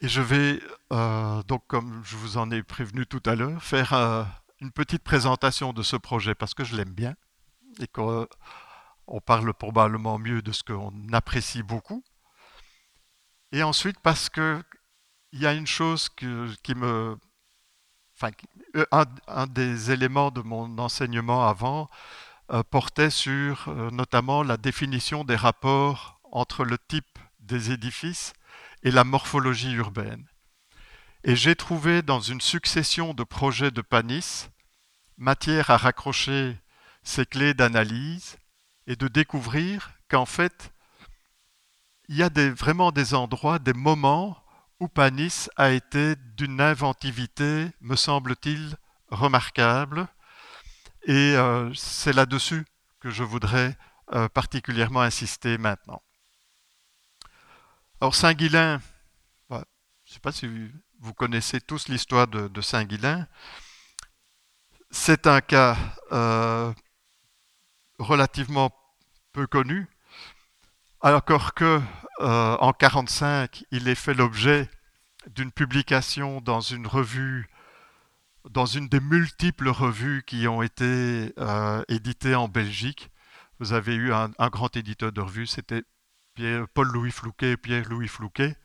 [0.00, 0.60] Et je vais,
[0.92, 3.92] euh, donc comme je vous en ai prévenu tout à l'heure, faire
[4.60, 7.14] une petite présentation de ce projet parce que je l'aime bien
[7.78, 8.28] et que
[9.06, 12.04] on parle probablement mieux de ce qu'on apprécie beaucoup.
[13.52, 14.62] Et ensuite parce que
[15.32, 17.16] il y a une chose qui me...
[18.14, 18.30] Enfin,
[18.76, 18.84] euh,
[19.26, 21.88] un, des éléments de mon enseignement avant
[22.50, 28.34] euh, portait sur euh, notamment la définition des rapports entre le type des édifices
[28.82, 30.26] et la morphologie urbaine.
[31.24, 34.48] Et j'ai trouvé dans une succession de projets de Panis
[35.16, 36.58] matière à raccrocher
[37.02, 38.36] ces clés d'analyse
[38.86, 40.72] et de découvrir qu'en fait,
[42.08, 44.42] il y a vraiment des endroits, des moments
[44.80, 48.76] où Panis a été d'une inventivité, me semble-t-il,
[49.08, 50.08] remarquable.
[51.04, 52.64] Et euh, c'est là-dessus
[53.00, 53.76] que je voudrais
[54.12, 56.02] euh, particulièrement insister maintenant.
[58.00, 58.80] Alors Saint-Guilain,
[59.50, 59.62] je ne
[60.14, 60.48] sais pas si
[60.98, 63.26] vous connaissez tous l'histoire de, Saint-Guilain,
[64.90, 65.76] c'est un cas
[66.10, 66.72] euh,
[68.02, 68.70] relativement
[69.32, 69.88] peu connu,
[71.00, 71.80] alors que
[72.20, 74.68] euh, en 1945, il est fait l'objet
[75.26, 77.48] d'une publication dans une revue,
[78.50, 83.10] dans une des multiples revues qui ont été euh, éditées en Belgique.
[83.58, 85.82] Vous avez eu un, grand éditeur de revues, c'était
[86.74, 88.56] Paul-Louis Flouquet, Pierre-Louis Flouquet,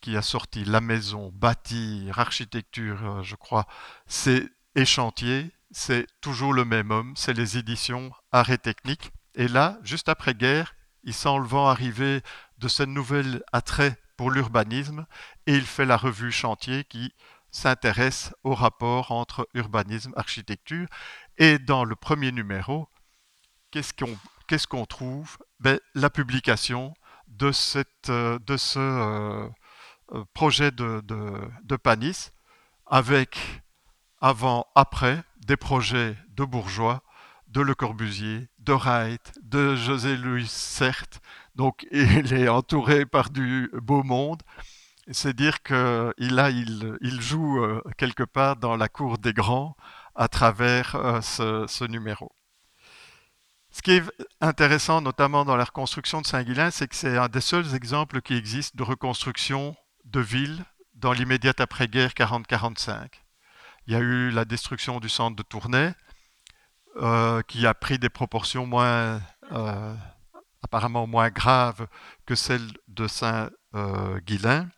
[0.00, 3.66] qui a sorti La Maison, Bâtir, Architecture, euh, je crois.
[4.06, 9.12] C'est Échantier, c'est toujours le même homme, c'est les éditions Art et Technique.
[9.36, 10.74] Et là, juste après-guerre,
[11.04, 12.20] il sent le vent arriver
[12.58, 15.06] de cette nouvelle attrait pour l'urbanisme
[15.46, 17.14] et il fait la revue Chantier qui
[17.52, 20.88] s'intéresse au rapport entre urbanisme architecture.
[21.38, 22.88] Et dans le premier numéro,
[23.70, 25.38] qu'est-ce qu'on trouve?
[25.60, 26.92] Ben, La publication
[27.28, 27.84] de, ce
[28.78, 29.48] euh,
[30.32, 32.30] projet de, de Panis
[32.86, 33.38] avec
[34.20, 37.03] avant, après, des projets de bourgeois
[37.54, 41.20] de Le Corbusier, de Wright, de José Louis Certes.
[41.54, 44.42] Donc il est entouré par du beau monde.
[45.12, 49.76] C'est dire qu'il il, il, joue euh, quelque part dans la cour des grands
[50.16, 52.32] à travers euh, ce, numéro.
[53.70, 54.02] Ce qui est
[54.40, 58.34] intéressant, notamment dans la reconstruction de Saint-Guilain, c'est que c'est un des seuls exemples qui
[58.34, 63.10] existent de reconstruction de villes dans l'immédiate après-guerre 40-45.
[63.86, 65.92] Il y a eu la destruction du centre de Tournai,
[66.96, 69.20] euh, qui a pris des proportions moins,
[69.52, 69.94] euh,
[70.62, 71.86] apparemment moins graves
[72.26, 74.68] que celles de Saint-Guilain.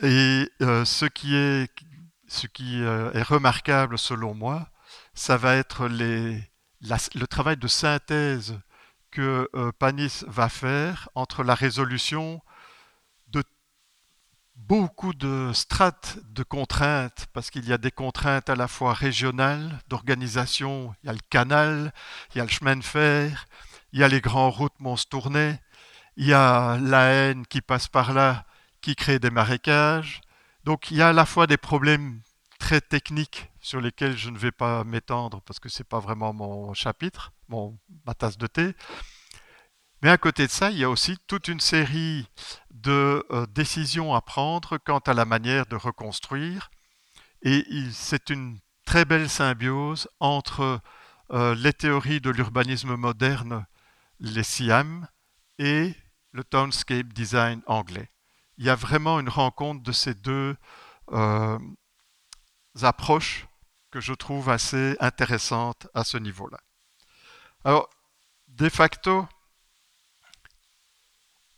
[0.00, 1.68] Et ce qui est
[2.28, 4.68] ce qui euh, est remarquable selon moi,
[5.14, 8.58] ça va être le travail de synthèse
[9.10, 12.40] que euh, Panis va faire entre la résolution
[14.66, 19.80] beaucoup de strates de contraintes, parce qu'il y a des contraintes à la fois régionales,
[19.88, 21.92] d'organisation, il y a le canal,
[22.34, 23.46] il y a le chemin de fer,
[23.92, 25.58] il y a les grandes routes Mons-Tournai,
[26.16, 28.44] il y a la haine qui passe par là,
[28.80, 30.20] qui crée des marécages,
[30.64, 32.20] donc il y a à la fois des problèmes
[32.58, 36.32] très techniques sur lesquels je ne vais pas m'étendre parce que ce n'est pas vraiment
[36.34, 38.74] mon chapitre, mon, ma tasse de thé.
[40.02, 42.28] Mais à côté de ça, il y a aussi toute une série
[42.82, 46.70] de euh, décisions à prendre quant à la manière de reconstruire.
[47.42, 50.80] Et c'est une très belle symbiose entre
[51.30, 53.66] euh, les théories de l'urbanisme moderne,
[54.20, 55.06] les SIAM,
[55.58, 55.94] et
[56.32, 58.10] le townscape design anglais
[58.58, 60.56] il y a vraiment une rencontre de ces deux
[61.12, 61.58] euh,
[62.82, 63.46] approches
[63.90, 66.58] que je trouve assez intéressantes à ce niveau-là.
[67.64, 67.88] Alors,
[68.48, 69.26] de facto,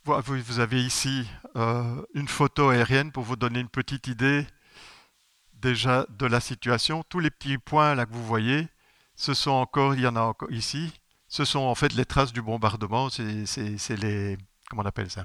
[0.05, 4.47] vous avez ici euh, une photo aérienne pour vous donner une petite idée
[5.53, 7.03] déjà de la situation.
[7.03, 8.67] Tous les petits points là que vous voyez,
[9.15, 10.91] ce sont encore, il y en a encore ici,
[11.27, 14.37] ce sont en fait les traces du bombardement, c'est les,
[14.69, 15.23] comment on appelle ça?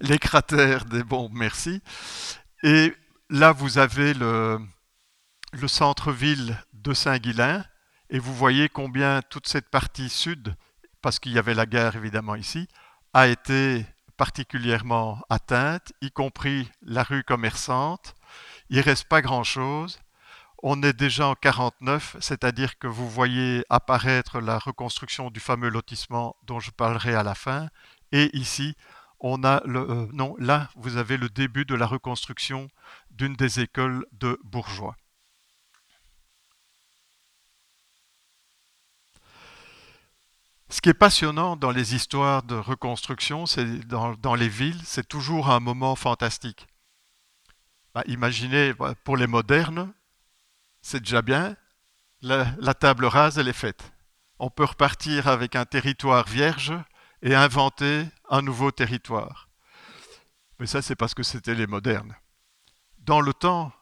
[0.00, 1.80] Les cratères des bombes, merci.
[2.62, 2.94] Et
[3.30, 4.60] là, vous avez le,
[5.52, 7.64] le centre-ville de Saint-Guilain,
[8.10, 10.54] et vous voyez combien toute cette partie sud,
[11.06, 12.66] parce qu'il y avait la guerre évidemment ici,
[13.14, 13.86] a été
[14.16, 18.16] particulièrement atteinte, y compris la rue commerçante.
[18.70, 20.00] Il ne reste pas grand-chose.
[20.64, 26.34] On est déjà en 49, c'est-à-dire que vous voyez apparaître la reconstruction du fameux lotissement
[26.42, 27.68] dont je parlerai à la fin.
[28.10, 28.74] Et ici,
[29.20, 32.66] on a le, euh, non, là, vous avez le début de la reconstruction
[33.12, 34.96] d'une des écoles de bourgeois.
[40.68, 45.50] Ce qui est passionnant dans les histoires de reconstruction, c'est dans, les villes, c'est toujours
[45.50, 46.66] un moment fantastique.
[47.94, 49.92] Bah, imaginez, bah, pour les modernes,
[50.82, 51.56] c'est déjà bien,
[52.20, 53.92] la table rase, elle est faite.
[54.38, 56.74] On peut repartir avec un territoire vierge
[57.22, 59.48] et inventer un nouveau territoire.
[60.58, 62.16] Mais ça, c'est parce que c'était les modernes.
[62.98, 63.72] Dans le temps,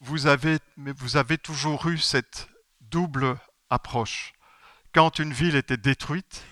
[0.00, 2.48] vous avez, vous avez toujours eu cette
[2.80, 3.38] double
[3.70, 4.32] approche.
[4.94, 6.44] Quand une ville était détruite,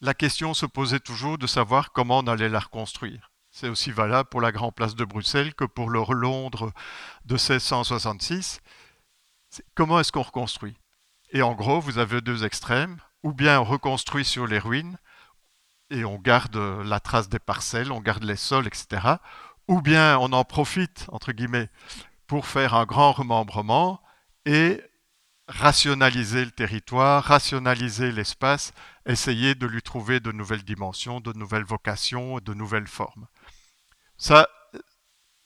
[0.00, 3.30] la question se posait toujours de savoir comment on allait la reconstruire.
[3.50, 6.72] C'est aussi valable pour la Grande Place de Bruxelles que pour le Londres
[7.24, 8.60] de 1666.
[9.74, 10.76] Comment est-ce qu'on reconstruit?
[11.32, 12.98] Et en gros, vous avez deux extrêmes.
[13.22, 14.96] Ou bien on reconstruit sur les ruines,
[15.90, 19.16] et on garde la trace des parcelles, on garde les sols, etc.
[19.68, 21.68] Ou bien on en profite, entre guillemets,
[22.26, 24.00] pour faire un grand remembrement
[24.46, 24.80] et
[25.50, 28.72] rationaliser le territoire, rationaliser l'espace,
[29.04, 33.26] essayer de lui trouver de nouvelles dimensions, de nouvelles vocations, de nouvelles formes.
[34.16, 34.48] Ça,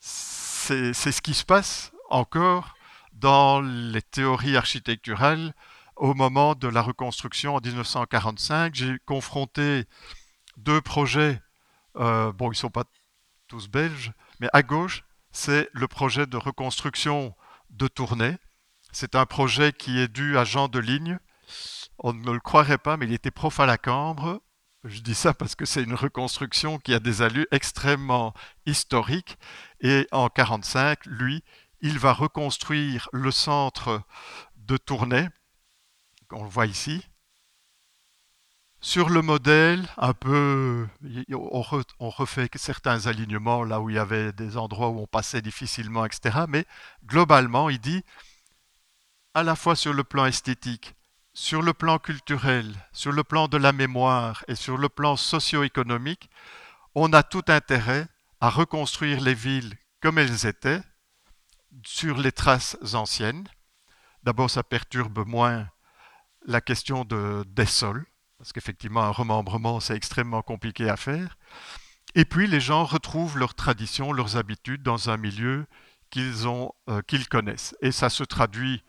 [0.01, 2.75] c'est ce qui se passe encore
[3.15, 5.55] dans les théories architecturales
[5.97, 8.75] au moment de la reconstruction en 1945.
[8.75, 9.85] J'ai confronté
[10.57, 11.41] deux projets,
[11.97, 12.85] euh, bon, ils ne sont pas
[13.49, 17.35] tous belges, mais à gauche, c'est le projet de reconstruction
[17.71, 18.37] de Tournai.
[18.95, 21.19] C'est un projet qui est dû à Jean de Ligne.
[21.99, 24.41] On ne le croirait pas, mais il était prof à la Cambre.
[24.85, 28.35] Je dis ça parce que c'est une reconstruction qui a des allures extrêmement
[28.67, 29.37] historiques.
[29.81, 31.43] Et en 1945, lui,
[31.81, 34.01] il va reconstruire le centre
[34.59, 35.29] de Tournai.
[36.31, 37.05] On le voit ici
[38.81, 40.87] sur le modèle, un peu,
[41.33, 46.05] on refait certains alignements là où il y avait des endroits où on passait difficilement,
[46.05, 46.41] etc.
[46.49, 46.67] Mais
[47.07, 48.05] globalement, il dit,
[49.35, 50.95] à la fois sur le plan esthétique,
[51.33, 56.31] sur le plan culturel, sur le plan de la mémoire et sur le plan socio-économique,
[56.95, 58.07] on a tout intérêt
[58.41, 60.83] à reconstruire les villes comme elles étaient,
[61.85, 63.49] sur les traces anciennes,
[64.25, 65.69] D'abord, ça perturbe moins
[66.47, 68.07] la question de, des sols,
[68.39, 71.37] parce qu'effectivement, un remembrement, c'est extrêmement compliqué à faire.
[72.15, 75.67] Et puis, les gens retrouvent leurs traditions, leurs habitudes dans un milieu
[76.09, 77.77] qu'ils euh, qu'ils connaissent.
[77.83, 78.83] Et ça se traduit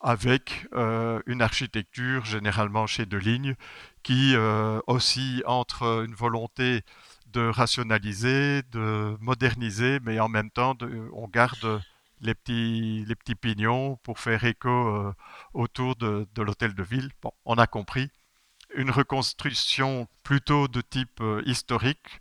[0.00, 3.56] avec euh, une architecture généralement chez de lignes
[4.02, 6.82] qui euh, oscille entre une volonté
[7.26, 10.76] de rationaliser, de moderniser, mais en même temps,
[11.12, 11.82] on garde
[12.20, 15.12] les petits, les petits pignons pour faire écho euh,
[15.54, 17.10] autour de, l'hôtel de ville.
[17.22, 18.10] Bon, on a compris.
[18.74, 22.20] Une reconstruction plutôt de type euh, historique,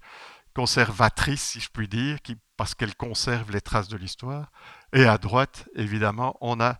[0.54, 2.18] conservatrice, si je puis dire,
[2.56, 4.52] parce qu'elle conserve les traces de l'histoire.
[4.94, 6.80] Et à droite, évidemment, on a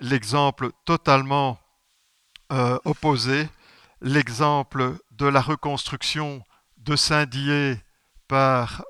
[0.00, 1.58] l'exemple totalement
[2.52, 3.48] euh, opposé,
[4.00, 6.42] l'exemple de la reconstruction
[6.78, 7.78] de Saint-Dié
[8.28, 8.84] par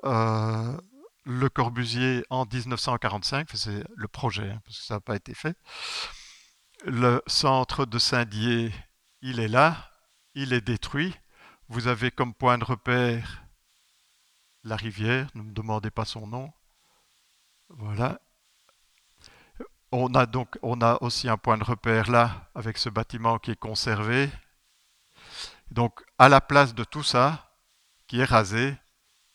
[1.25, 5.57] le Corbusier en 1945, c'est le projet, hein, parce que ça n'a pas été fait.
[6.85, 8.71] Le centre de Saint-Dié,
[9.21, 9.89] il est là,
[10.35, 11.15] il est détruit.
[11.67, 13.43] Vous avez comme point de repère
[14.63, 16.51] la rivière, ne me demandez pas son nom.
[17.69, 18.19] Voilà.
[19.97, 20.57] On a donc
[20.99, 24.29] aussi un point de repère là avec ce bâtiment qui est conservé.
[25.71, 27.49] Donc à la place de tout ça
[28.05, 28.75] qui est rasé,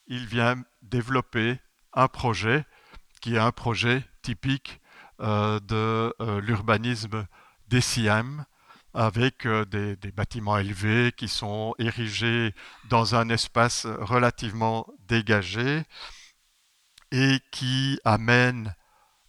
[0.06, 1.58] il vient développer
[1.94, 2.66] un projet
[3.22, 4.82] qui est un projet typique
[5.22, 7.26] euh, de euh, l'urbanisme
[7.68, 8.44] des Siam,
[8.92, 12.54] avec euh, des, bâtiments élevés qui sont érigés
[12.90, 15.84] dans un espace relativement dégagé
[17.12, 18.74] et qui amènent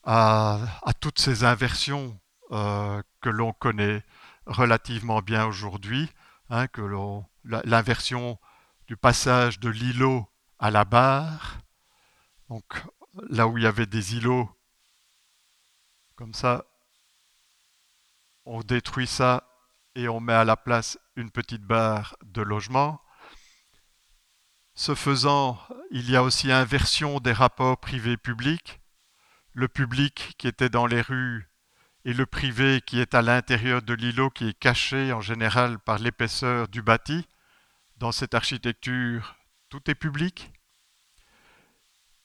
[0.04, 0.60] à,
[1.00, 4.04] toutes ces inversions que l'on connaît
[4.46, 6.10] relativement bien aujourd'hui,
[6.50, 6.82] hein, que
[7.44, 8.40] l'inversion
[8.88, 10.28] du passage de l'îlot
[10.60, 11.60] à la barre,
[12.50, 12.66] donc
[13.30, 14.50] là où il y avait des îlots,
[16.16, 16.66] comme ça,
[18.46, 19.48] on détruit ça
[19.96, 23.02] et on met à la place une petite barre de logement.
[24.74, 25.60] Ce faisant,
[25.92, 28.81] il y a aussi inversion des rapports privés-publics.
[29.54, 31.50] Le public qui était dans les rues
[32.06, 36.00] et le privé qui est à l'intérieur de l'îlot, qui est caché en général par
[36.00, 37.28] l'épaisseur du bâti.
[37.98, 39.36] Dans cette architecture,
[39.70, 40.52] tout est public.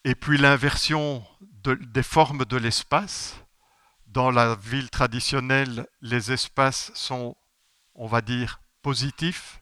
[0.05, 3.37] Et puis l'inversion des formes de l'espace.
[4.07, 7.37] Dans la ville traditionnelle, les espaces sont,
[7.95, 9.61] on va dire, positifs.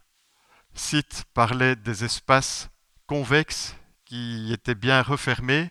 [0.75, 2.69] Site parlait des espaces
[3.07, 5.71] convexes qui étaient bien refermés,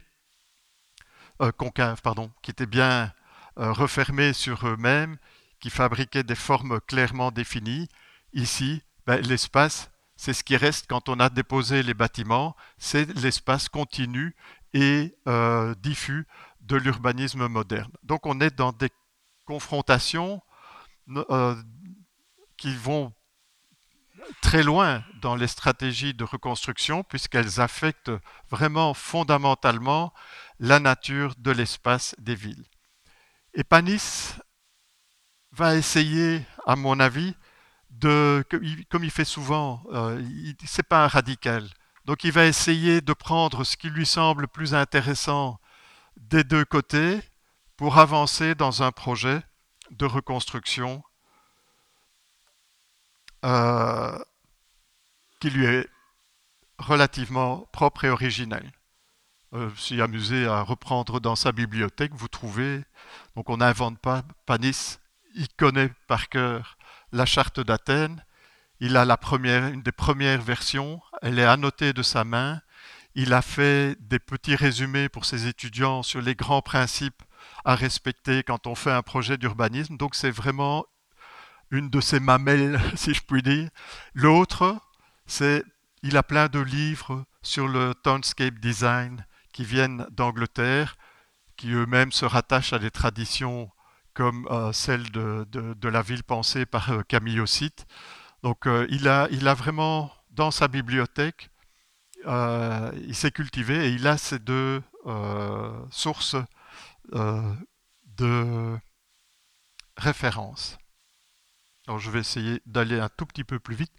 [1.44, 3.12] euh, concaves, pardon, qui étaient bien
[3.58, 5.18] euh, refermés sur eux-mêmes,
[5.60, 7.88] qui fabriquaient des formes clairement définies.
[8.34, 13.70] Ici, ben, l'espace, c'est ce qui reste quand on a déposé les bâtiments, c'est l'espace
[13.70, 14.36] continu
[14.74, 16.28] et euh, diffus
[16.62, 17.92] de l'urbanisme moderne.
[18.04, 18.90] Donc on est dans des
[19.46, 20.42] confrontations
[22.56, 23.14] qui vont
[24.42, 28.12] très loin dans les stratégies de reconstruction puisqu'elles affectent
[28.50, 30.14] vraiment fondamentalement
[30.60, 32.66] la nature de l'espace des villes.
[33.54, 34.36] Et Panis
[35.52, 37.36] va essayer, à mon avis,
[37.90, 38.44] de,
[38.90, 40.22] comme il fait souvent, euh,
[40.66, 41.70] c'est pas un radical,
[42.06, 45.60] donc il va essayer de prendre ce qui lui semble plus intéressant
[46.18, 47.20] des deux côtés
[47.78, 49.42] pour avancer dans un projet
[49.92, 51.04] de reconstruction
[53.46, 54.18] euh,
[55.40, 55.88] qui lui est
[56.78, 58.72] relativement propre et originel.
[59.54, 62.84] Euh, S'y amusé à reprendre dans sa bibliothèque, vous trouvez,
[63.36, 64.98] donc on n'invente pas, Panis,
[65.36, 66.78] il connaît par cœur
[67.12, 68.24] la charte d'Athènes,
[68.80, 72.62] il a la première, une des premières versions, elle est annotée de sa main.
[73.16, 77.22] Il a fait des petits résumés pour ses étudiants sur les grands principes
[77.64, 79.96] à respecter quand on fait un projet d'urbanisme.
[79.98, 80.86] Donc c'est vraiment
[81.72, 83.70] une de ses mamelles, si je puis dire.
[84.16, 84.76] L'autre,
[85.28, 85.64] c'est
[86.02, 89.24] il a plein de livres sur le townscape design
[89.54, 90.98] qui viennent d'Angleterre,
[91.56, 93.72] qui eux-mêmes se rattachent à des traditions
[94.14, 97.86] comme euh, celle de, la ville pensée par euh, Camille Ossite.
[98.44, 101.50] Donc euh, il, a, il a vraiment dans sa bibliothèque,
[102.26, 104.82] euh, il s'est cultivé et il a ces deux
[105.90, 106.38] sources
[107.12, 108.78] de
[109.98, 110.78] référence.
[111.88, 113.92] Alors je vais essayer d'aller un tout petit peu plus vite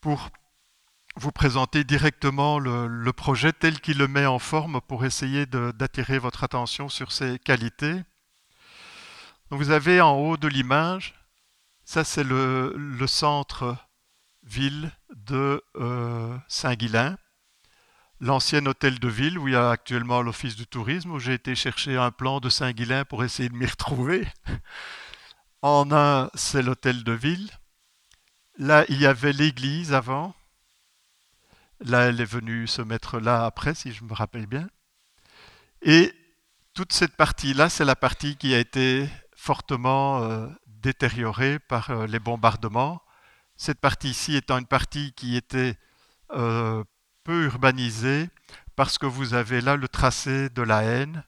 [0.00, 0.30] pour
[1.16, 6.44] vous présenter directement le, projet tel qu'il le met en forme pour essayer d'attirer votre
[6.44, 8.02] attention sur ses qualités.
[9.50, 11.14] vous avez en haut de l'image
[11.86, 17.16] ça, c'est le, centre-ville de euh, Saint-Guilain.
[18.18, 21.54] l'ancien hôtel de ville où il y a actuellement l'office du tourisme, où j'ai été
[21.54, 24.26] chercher un plan de Saint-Guilain pour essayer de m'y retrouver.
[25.62, 27.50] En un, c'est l'hôtel de ville.
[28.58, 30.34] Là, il y avait l'église avant.
[31.80, 34.68] Là, elle est venue se mettre là après, si je me rappelle bien.
[35.82, 36.12] Et
[36.74, 42.18] toute cette partie-là, c'est la partie qui a été fortement euh, détériorée par euh, les
[42.18, 43.02] bombardements.
[43.56, 45.76] Cette partie ici étant une partie qui était
[46.32, 46.84] euh,
[47.24, 48.28] peu urbanisée
[48.74, 51.24] parce que vous avez là le tracé de la Haine.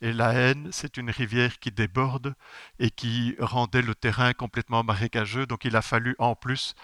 [0.00, 2.34] Et la Haine, c'est une rivière qui déborde
[2.80, 5.46] et qui rendait le terrain complètement marécageux.
[5.46, 6.74] Donc il a fallu en plus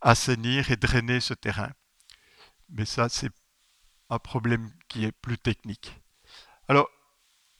[0.00, 1.70] assainir et drainer ce terrain.
[2.72, 3.30] Mais ça, c'est
[4.08, 6.00] un problème qui est plus technique.
[6.68, 6.88] Alors,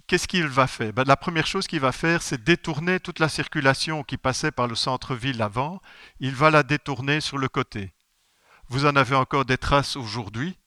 [0.06, 0.92] qu'est-ce qu'il va faire?
[0.92, 4.68] Ben, La première chose qu'il va faire, c'est détourner toute la circulation qui passait par
[4.68, 5.80] le centre-ville avant.
[6.20, 7.92] Il va la détourner sur le côté.
[8.68, 10.58] Vous en avez encore des traces aujourd'hui,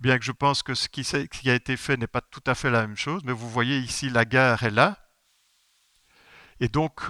[0.00, 1.06] bien que je pense que ce qui,
[1.48, 3.22] a été fait n'est pas tout à fait la même chose.
[3.24, 4.98] Mais vous voyez ici, la gare est là.
[6.60, 7.00] Et donc,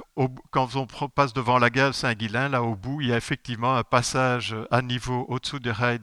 [0.51, 3.83] quand on passe devant la gare Saint-Guilain, là au bout, il y a effectivement un
[3.83, 6.01] passage à niveau au-dessous des rails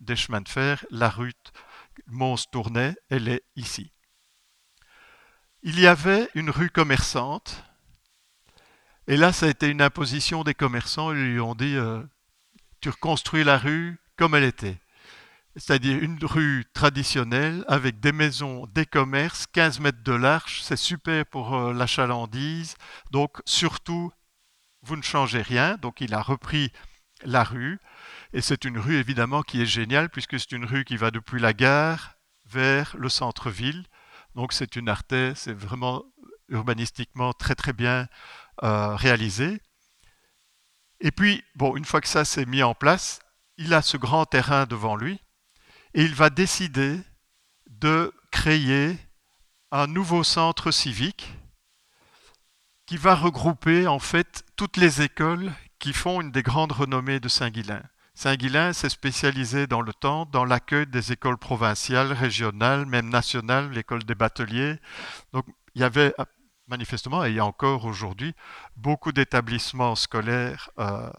[0.00, 0.84] des chemins de fer.
[0.90, 1.32] La rue
[2.06, 3.92] Mons-Tournai, elle est ici.
[5.62, 7.64] Il y avait une rue commerçante,
[9.06, 11.12] et là, ça a été une imposition des commerçants.
[11.12, 12.02] Ils lui ont dit euh,
[12.80, 14.78] Tu reconstruis la rue comme elle était.
[15.56, 20.62] C'est-à-dire une rue traditionnelle avec des maisons, des commerces, 15 mètres de large.
[20.62, 22.76] C'est super pour euh, la chalandise.
[23.10, 24.10] Donc, surtout,
[24.82, 25.76] vous ne changez rien.
[25.76, 26.72] Donc, il a repris
[27.22, 27.78] la rue.
[28.34, 31.40] Et c'est une rue évidemment qui est géniale puisque c'est une rue qui va depuis
[31.40, 32.16] la gare
[32.46, 33.86] vers le centre-ville.
[34.34, 36.02] Donc c'est une artère, c'est vraiment
[36.48, 38.08] urbanistiquement très très bien
[38.64, 39.60] euh, réalisé.
[40.98, 43.20] Et puis, bon, une fois que ça s'est mis en place,
[43.56, 45.20] il a ce grand terrain devant lui
[45.94, 46.98] et il va décider
[47.70, 48.98] de créer
[49.70, 51.32] un nouveau centre civique
[52.86, 57.28] qui va regrouper en fait toutes les écoles qui font une des grandes renommées de
[57.28, 57.84] Saint-Guilain.
[58.14, 64.04] Saint-Guilain s'est spécialisé dans le temps dans l'accueil des écoles provinciales, régionales, même nationales, l'école
[64.04, 64.76] des bateliers.
[65.32, 66.14] Donc il y avait
[66.68, 68.34] manifestement, et il y a encore aujourd'hui,
[68.76, 70.70] beaucoup d'établissements scolaires.
[70.78, 71.10] Euh,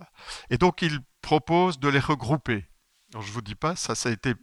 [0.50, 2.66] et donc il propose de les regrouper.
[3.14, 4.34] je ne vous dis pas, ça, ça a été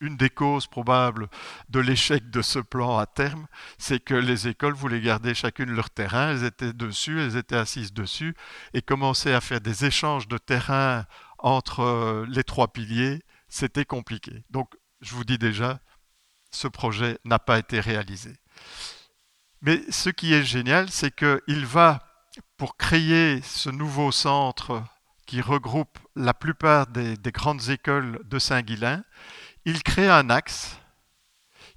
[0.00, 1.28] une des causes probables
[1.68, 5.90] de l'échec de ce plan à terme, c'est que les écoles voulaient garder chacune leur
[5.90, 8.34] terrain, elles étaient dessus, elles étaient assises dessus,
[8.72, 11.04] et commençaient à faire des échanges de terrain
[11.42, 14.44] entre euh, les trois piliers, c'était compliqué.
[14.50, 15.80] Donc, je vous dis déjà,
[16.50, 18.34] ce projet n'a pas été réalisé.
[19.62, 22.06] Mais ce qui est génial, c'est qu'il va,
[22.56, 24.82] pour créer ce nouveau centre
[25.26, 29.04] qui regroupe la plupart des, des grandes écoles de Saint-Guilain,
[29.64, 30.78] il crée un axe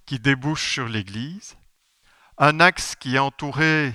[0.06, 1.58] qui débouche sur l'église,
[2.38, 3.94] un axe qui est entouré,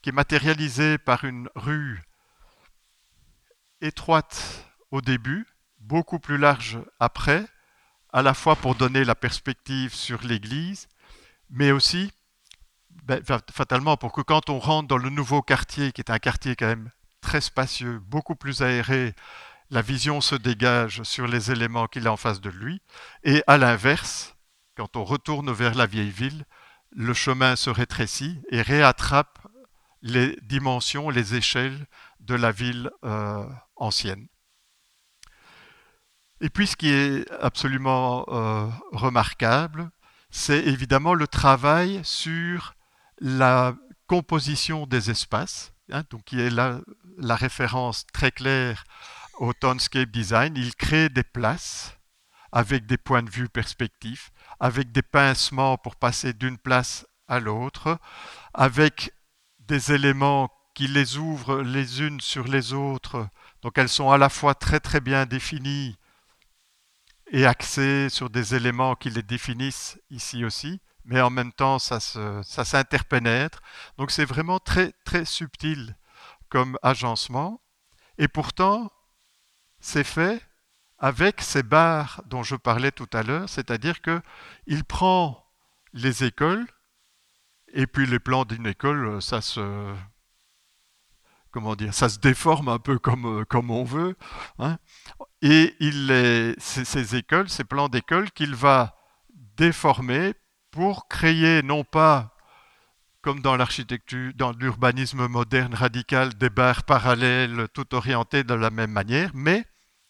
[0.00, 2.02] qui est matérialisé par une rue
[3.80, 5.46] étroite au début,
[5.80, 7.44] beaucoup plus large après,
[8.12, 10.86] à la fois pour donner la perspective sur l'Église,
[11.50, 12.12] mais aussi
[13.04, 13.20] ben,
[13.50, 16.66] fatalement pour que quand on rentre dans le nouveau quartier, qui est un quartier quand
[16.66, 16.90] même
[17.22, 19.14] très spacieux, beaucoup plus aéré,
[19.70, 22.82] la vision se dégage sur les éléments qu'il a en face de lui,
[23.24, 24.36] et à l'inverse,
[24.76, 26.44] quand on retourne vers la vieille ville,
[26.90, 29.38] le chemin se rétrécit et réattrape
[30.02, 31.86] les dimensions, les échelles
[32.20, 33.46] de la ville euh,
[33.76, 34.28] ancienne.
[36.42, 39.92] Et puis ce qui est absolument euh, remarquable,
[40.28, 42.74] c'est évidemment le travail sur
[43.20, 43.76] la
[44.08, 46.80] composition des espaces, hein, donc qui est la,
[47.36, 48.82] référence très claire
[49.38, 50.54] au Townscape Design.
[50.56, 51.96] Il crée des places
[52.50, 58.00] avec des points de vue perspectifs, avec des pincements pour passer d'une place à l'autre,
[58.52, 59.14] avec
[59.60, 63.28] des éléments qui les ouvrent les unes sur les autres.
[63.62, 65.96] Donc elles sont à la fois très très bien définies
[67.32, 71.98] et axé sur des éléments qui les définissent ici aussi, mais en même temps ça,
[72.42, 73.62] s'interpénètre.
[73.96, 75.96] Donc c'est vraiment très très subtil
[76.50, 77.62] comme agencement,
[78.18, 78.92] et pourtant
[79.80, 80.46] c'est fait
[80.98, 84.20] avec ces barres dont je parlais tout à l'heure, c'est-à-dire que
[84.66, 85.44] il prend
[85.94, 86.66] les écoles
[87.72, 89.94] et puis les plans d'une école, ça se
[91.52, 94.16] comment dire, ça se déforme un peu comme, euh, comme on veut.
[94.58, 94.78] Hein.
[95.42, 98.96] Et il ces écoles, ces plans d'école qu'il va
[99.56, 100.34] déformer
[100.70, 102.34] pour créer non pas
[103.22, 108.90] comme dans l'architecture, dans l'urbanisme moderne radical, des barres parallèles tout orientées de la même
[108.90, 109.64] manière, mais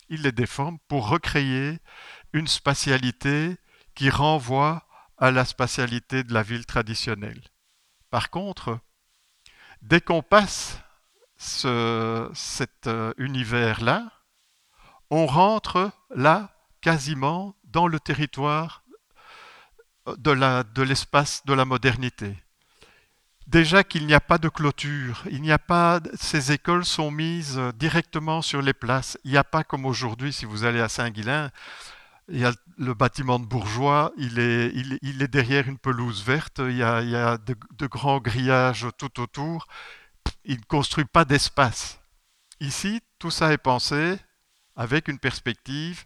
[0.09, 1.79] il les déforme pour recréer
[2.33, 3.57] une spatialité
[3.95, 4.87] qui renvoie
[5.19, 7.43] à la spatialité de la ville traditionnelle.
[8.11, 8.79] Par contre,
[9.83, 10.81] dès qu'on passe
[11.43, 14.11] cet euh, univers-là,
[15.11, 16.51] on rentre là
[16.81, 18.83] quasiment dans le territoire
[20.07, 22.37] de l'espace de, de la modernité.
[23.47, 27.61] Déjà qu'il n'y a pas de clôture, il n'y a pas, ces écoles sont mises
[27.77, 29.19] directement sur les places.
[29.25, 31.51] Il n'y a pas comme aujourd'hui, si vous allez à Saint-Guilain,
[32.29, 36.61] il y a le bâtiment de bourgeois, il est, il, est derrière une pelouse verte,
[36.61, 39.67] il y a, il y a de, grands grillages tout autour.
[40.45, 42.01] Il ne construit pas d'espace.
[42.61, 44.19] Ici, tout ça est pensé
[44.77, 46.05] avec une perspective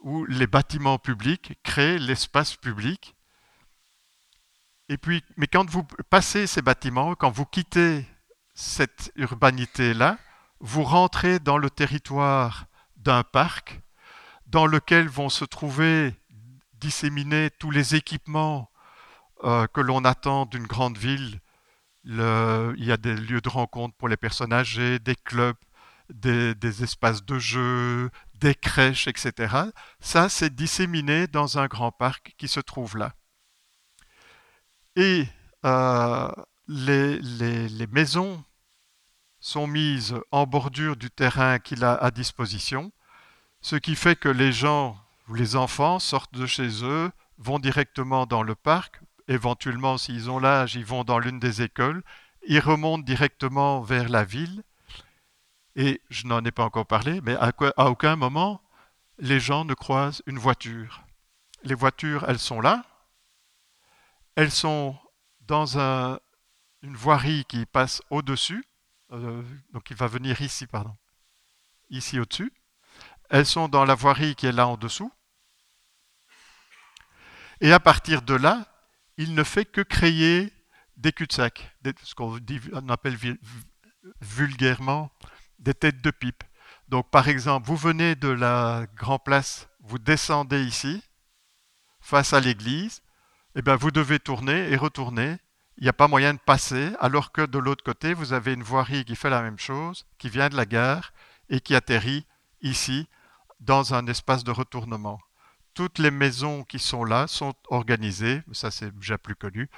[0.00, 3.14] où les bâtiments publics créent l'espace public.
[5.36, 8.04] Mais quand vous passez ces bâtiments, quand vous quittez
[8.54, 10.18] cette urbanité-là,
[10.60, 12.66] vous rentrez dans le territoire
[12.96, 13.80] d'un parc
[14.46, 16.14] dans lequel vont se trouver
[16.74, 18.70] disséminés tous les équipements
[19.42, 21.40] euh, que l'on attend d'une grande ville.
[22.04, 25.56] Il y a des lieux de rencontre pour les personnes âgées, des clubs,
[26.10, 29.54] des, espaces de jeu, des crèches, etc.
[30.00, 33.14] Ça, c'est disséminé dans un grand parc qui se trouve là.
[34.96, 35.26] Et
[35.64, 36.30] euh,
[36.68, 38.44] les, les, maisons
[39.40, 42.92] sont mises en bordure du terrain qu'il a à disposition
[43.64, 44.94] ce qui fait que les gens
[45.26, 50.38] ou les enfants sortent de chez eux, vont directement dans le parc, éventuellement s'ils ont
[50.38, 52.02] l'âge, ils vont dans l'une des écoles,
[52.46, 54.62] ils remontent directement vers la ville,
[55.76, 57.52] et je n'en ai pas encore parlé, mais à,
[57.90, 58.60] aucun moment
[59.18, 61.04] les gens ne croisent une voiture.
[61.62, 62.84] Les voitures, elles sont là,
[64.36, 64.96] elles sont
[65.42, 66.18] dans un,
[66.82, 68.64] une voirie qui passe au-dessus,
[69.12, 69.42] euh,
[69.72, 70.96] donc il va venir ici, pardon,
[71.90, 72.52] ici au-dessus,
[73.30, 75.12] elles sont dans la voirie qui est là en dessous.
[77.60, 78.66] Et à partir de là,
[79.16, 80.52] il ne fait que créer
[80.96, 82.38] des cul-de-sac, ce qu'on
[82.88, 83.16] appelle
[84.20, 85.10] vulgairement
[85.58, 86.44] des têtes de pipe.
[86.88, 91.02] Donc par exemple, vous venez de la Grand Place, vous descendez ici,
[92.00, 93.02] face à l'église,
[93.56, 95.38] et eh bien vous devez tourner et retourner.
[95.78, 98.62] Il n'y a pas moyen de passer, alors que de l'autre côté, vous avez une
[98.62, 101.12] voirie qui fait la même chose, qui vient de la gare
[101.48, 102.26] et qui atterrit
[102.62, 103.08] ici
[103.60, 105.20] dans un espace de retournement.
[105.74, 109.68] Toutes les maisons qui sont là sont organisées, ça c'est déjà plus connu,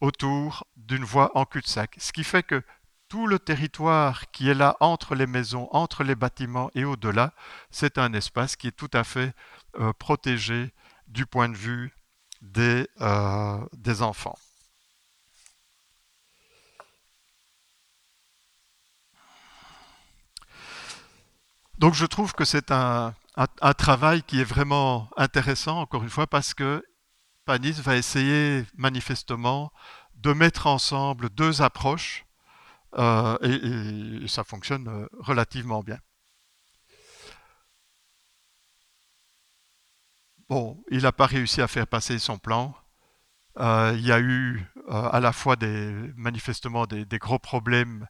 [0.00, 1.96] autour d'une voie en cul-de-sac.
[1.98, 2.62] Ce qui fait que
[3.08, 7.32] tout le territoire qui est là entre les maisons, entre les bâtiments et au-delà,
[7.70, 9.34] c'est un espace qui est tout à fait
[9.78, 10.72] euh, protégé
[11.08, 11.92] du point de vue
[12.58, 14.38] euh, des enfants.
[21.78, 26.26] Donc je trouve que c'est un, un, travail qui est vraiment intéressant, encore une fois,
[26.26, 26.84] parce que
[27.44, 29.72] Panis va essayer manifestement
[30.16, 32.26] de mettre ensemble deux approches
[32.98, 35.98] euh, et, ça fonctionne euh, relativement bien.
[40.48, 42.74] Bon, il n'a pas réussi à faire passer son plan.
[43.58, 45.56] Euh, il y a eu à la fois
[46.16, 48.06] manifestement des, gros problèmes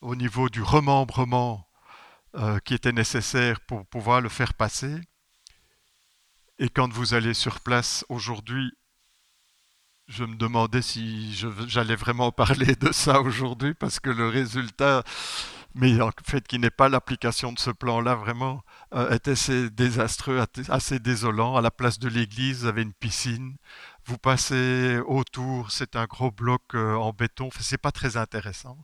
[0.00, 1.65] au niveau du remembrement
[2.36, 5.00] euh, qui était nécessaire pour pouvoir le faire passer.
[6.58, 8.72] Et quand vous allez sur place aujourd'hui,
[10.08, 11.34] je me demandais si
[11.66, 15.02] j'allais vraiment parler de ça aujourd'hui, parce que le résultat,
[15.74, 18.62] mais en fait qui n'est pas l'application de ce plan-là vraiment,
[18.94, 21.56] euh, était assez désastreux, assez désolant.
[21.56, 23.56] À la place de l'église, vous avez une piscine.
[24.04, 27.48] Vous passez autour, c'est un gros bloc euh, en béton.
[27.60, 28.78] c'est pas très intéressant.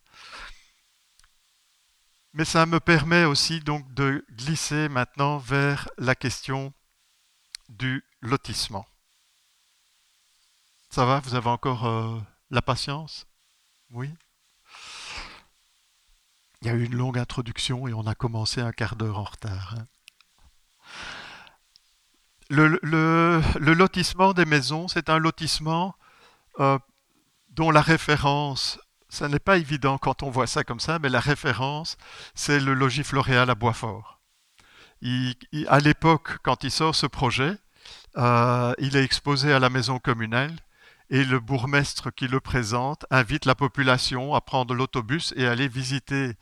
[2.35, 6.73] Mais ça me permet aussi donc de glisser maintenant vers la question
[7.69, 8.87] du lotissement.
[10.89, 12.19] Ça va Vous avez encore euh,
[12.51, 13.27] la patience?
[13.91, 14.11] Oui
[16.63, 19.25] Il y a eu une longue introduction et on a commencé un quart d'heure en
[19.25, 19.75] retard.
[19.79, 19.87] Hein.
[22.49, 25.95] Le, lotissement des maisons, c'est un lotissement
[26.61, 26.79] euh,
[27.49, 28.79] dont la référence
[29.13, 31.99] ça n'est pas évident quand on voit ça comme ça, mais la référence,
[32.35, 34.21] c'est le logis floréal à Boisfort.
[35.67, 37.59] à l'époque, quand il sort ce projet,
[38.17, 40.57] euh, il est exposé à la maison communale
[41.11, 46.33] et le bourgmestre qui le présente invite la population à prendre l'autobus et aller visiter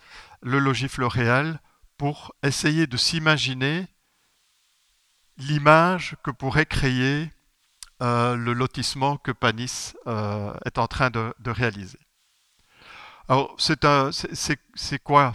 [0.41, 1.61] le logis floréal
[1.97, 3.89] pour essayer de s'imaginer
[5.39, 7.33] l'image que pourrait créer
[8.01, 11.99] euh, le lotissement que Panis euh, est en train de, de réaliser.
[13.31, 15.35] Alors, c'est quoi?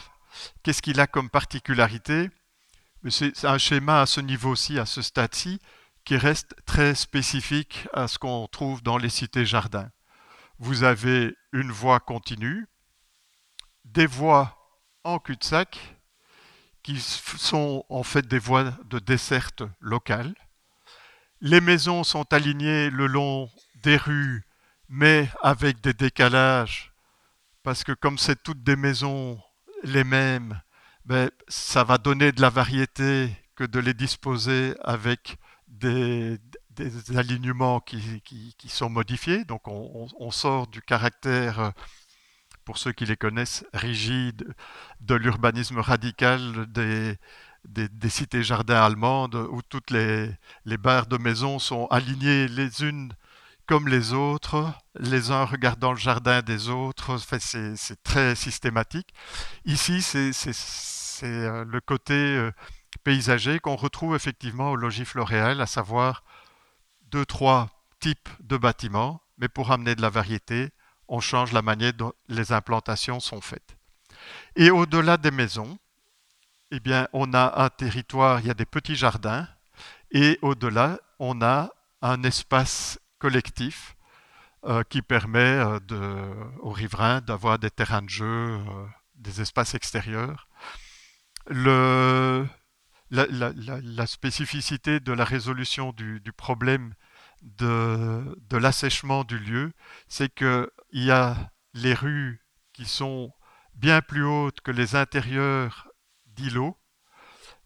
[0.64, 2.30] Qu'est-ce qu'il a comme particularité?
[3.08, 5.62] C'est un schéma à ce niveau-ci, à ce stade-ci,
[6.04, 9.90] qui reste très spécifique à ce qu'on trouve dans les cités-jardins.
[10.60, 12.68] Vous avez une voie continue,
[13.86, 14.58] des voies
[15.06, 15.80] en cul-de-sac,
[16.84, 20.36] qui sont en fait des voies de desserte locales.
[21.40, 23.50] Les maisons sont alignées le long
[23.84, 24.44] des rues,
[24.90, 26.92] mais avec des décalages,
[27.66, 29.42] parce que comme c'est toutes des maisons
[29.84, 30.62] les mêmes,
[31.04, 35.38] ben, ça va donner de la variété que de les disposer avec
[35.68, 36.38] des,
[37.16, 38.22] alignements qui,
[38.68, 39.46] sont modifiés.
[39.46, 41.74] Donc on, sort du caractère,
[42.66, 44.54] pour ceux qui les connaissent, rigide
[45.02, 47.18] de l'urbanisme radical des,
[47.64, 50.30] des, cités-jardins allemandes où toutes les,
[50.66, 53.12] les barres de maisons sont alignées les unes
[53.68, 59.14] comme les autres, les uns regardant le jardin des autres, c'est très systématique.
[59.66, 62.52] Ici, c'est euh, le côté euh,
[63.04, 66.24] paysager qu'on retrouve effectivement au logis floréal, à savoir
[67.12, 67.70] deux, trois
[68.00, 70.70] types de bâtiments, mais pour amener de la variété,
[71.08, 73.78] on change la manière dont les implantations sont faites.
[74.56, 75.78] Et au-delà des maisons,
[76.72, 79.48] eh bien, on a un territoire, il y a des petits jardins,
[80.12, 81.70] et au-delà, on a
[82.02, 83.96] un espace collectif
[84.66, 88.86] euh, qui permet euh, aux riverains d'avoir des terrains de jeu, euh,
[89.16, 90.48] des espaces extérieurs.
[91.48, 92.46] La,
[94.06, 96.94] spécificité de la résolution du, problème
[97.42, 99.74] de, de l'assèchement du lieu,
[100.08, 103.32] c'est qu'il y a les rues qui sont
[103.74, 105.88] bien plus hautes que les intérieurs
[106.28, 106.78] d'îlots,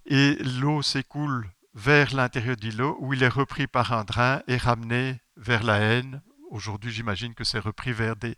[0.05, 5.21] et l'eau s'écoule vers l'intérieur d'îlot où il est repris par un drain et ramené
[5.39, 6.21] vers la haine.
[6.51, 8.35] Aujourd'hui, j'imagine que c'est repris vers des,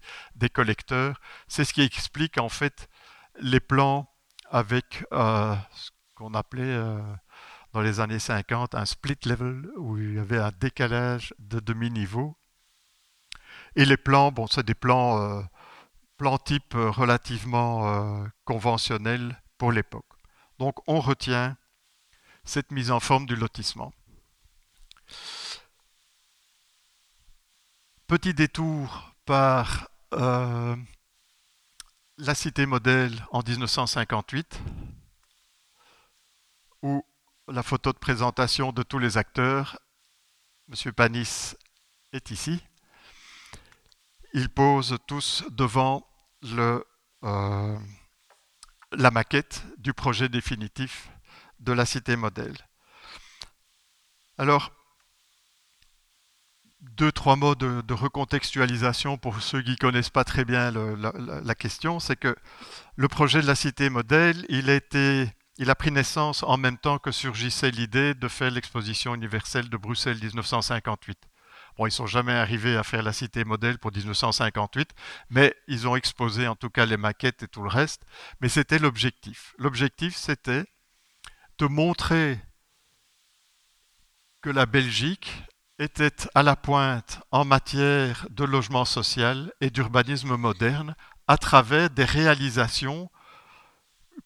[0.50, 1.20] collecteurs.
[1.48, 2.90] C'est ce qui explique en fait
[3.40, 4.10] les plans
[4.50, 7.02] avec euh, ce qu'on appelait euh,
[7.74, 12.38] dans les années 50 un split level où il y avait un décalage de demi-niveau.
[13.76, 15.42] Et les plans, bon, c'est des plans, euh,
[16.18, 20.06] plans type relativement conventionnels pour l'époque.
[20.60, 21.58] Donc on retient
[22.44, 23.94] cette mise en forme du lotissement.
[28.12, 30.76] Petit détour par euh,
[32.18, 34.60] la cité modèle en 1958,
[36.82, 37.06] où
[37.48, 39.80] la photo de présentation de tous les acteurs,
[40.68, 40.92] M.
[40.92, 41.56] Panis
[42.12, 42.62] est ici.
[44.34, 46.06] Ils posent tous devant
[46.44, 47.80] euh,
[48.92, 51.10] la maquette du projet définitif
[51.62, 52.58] de la cité modèle.
[54.38, 54.74] Alors,
[56.82, 62.00] deux, trois mots de, recontextualisation pour ceux qui ne connaissent pas très bien la, question,
[62.00, 62.36] c'est que
[62.96, 64.80] le projet de la cité modèle, il a,
[65.58, 69.78] il a pris naissance en même temps que surgissait l'idée de faire l'exposition universelle de
[69.78, 71.20] Bruxelles 1958.
[71.78, 74.90] Bon, ils ne sont jamais arrivés à faire la cité modèle pour 1958,
[75.30, 78.04] mais ils ont exposé en tout cas les maquettes et tout le reste.
[78.42, 79.54] Mais c'était l'objectif.
[79.58, 80.66] L'objectif, c'était
[81.60, 82.40] de montrer
[84.42, 85.44] que la Belgique
[85.82, 90.96] était à la pointe en matière de logement social et d'urbanisme moderne
[91.28, 93.10] à travers des réalisations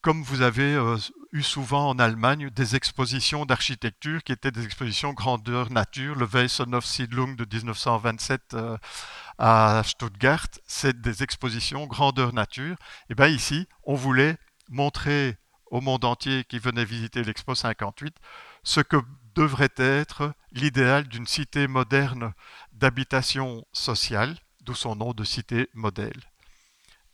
[0.02, 0.98] comme vous avez euh,
[1.32, 6.14] eu souvent en Allemagne des expositions d'architecture qui étaient des expositions grandeur nature.
[6.14, 6.28] Le
[6.82, 8.76] Siedlung de 1927 euh,
[9.38, 12.76] à Stuttgart, c'est des expositions grandeur nature.
[13.08, 14.36] Et bien ici, on voulait
[14.68, 15.38] montrer
[15.70, 18.14] au monde entier qui venait visiter l'Expo 58
[18.62, 18.96] ce que
[19.36, 22.32] devrait être l'idéal d'une cité moderne
[22.72, 26.20] d'habitation sociale, d'où son nom de cité modèle.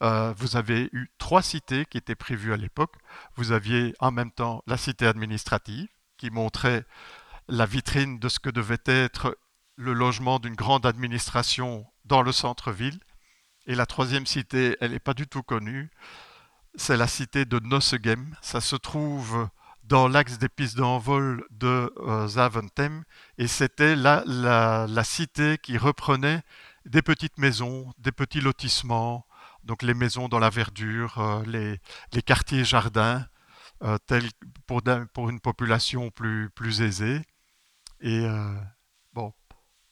[0.02, 2.94] Euh, vous avez eu trois cités qui étaient prévues à l'époque.
[3.36, 6.84] Vous aviez en même temps la cité administrative, qui montrait
[7.48, 9.36] la vitrine de ce que devait être
[9.76, 13.00] le logement d'une grande administration dans le centre-ville.
[13.66, 15.90] Et la troisième cité, elle n'est pas du tout connue,
[16.74, 18.36] c'est la cité de Nossegem.
[18.40, 19.48] Ça se trouve
[19.84, 23.04] dans l'axe des pistes d'envol de euh, Zaventem
[23.38, 26.42] et c'était la, la, cité qui reprenait
[26.86, 29.26] des petites maisons, des petits lotissements,
[29.64, 31.78] donc les maisons dans la verdure, euh,
[32.12, 33.26] les, quartiers jardins,
[33.82, 34.28] euh, tels
[34.66, 37.22] pour, une population plus, plus aisée.
[38.00, 38.26] Et
[39.12, 39.32] bon,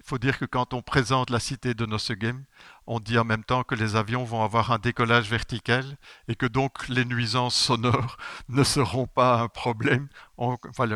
[0.00, 2.44] il faut dire que quand on présente la cité de Nosegem,
[2.92, 5.96] on dit en même temps que les avions vont avoir un décollage vertical
[6.26, 8.16] et que donc les nuisances sonores
[8.48, 10.08] ne seront pas un problème.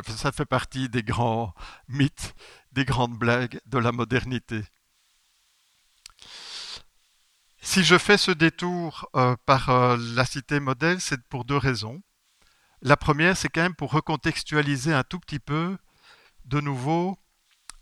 [0.09, 1.55] ça fait partie des grands
[1.87, 2.35] mythes,
[2.73, 4.65] des grandes blagues de la modernité.
[7.61, 12.03] Si je fais ce détour euh, par euh, la cité modèle, c'est pour deux raisons.
[12.83, 15.79] La première, c'est quand même pour recontextualiser un tout petit peu,
[16.45, 17.17] de nouveau,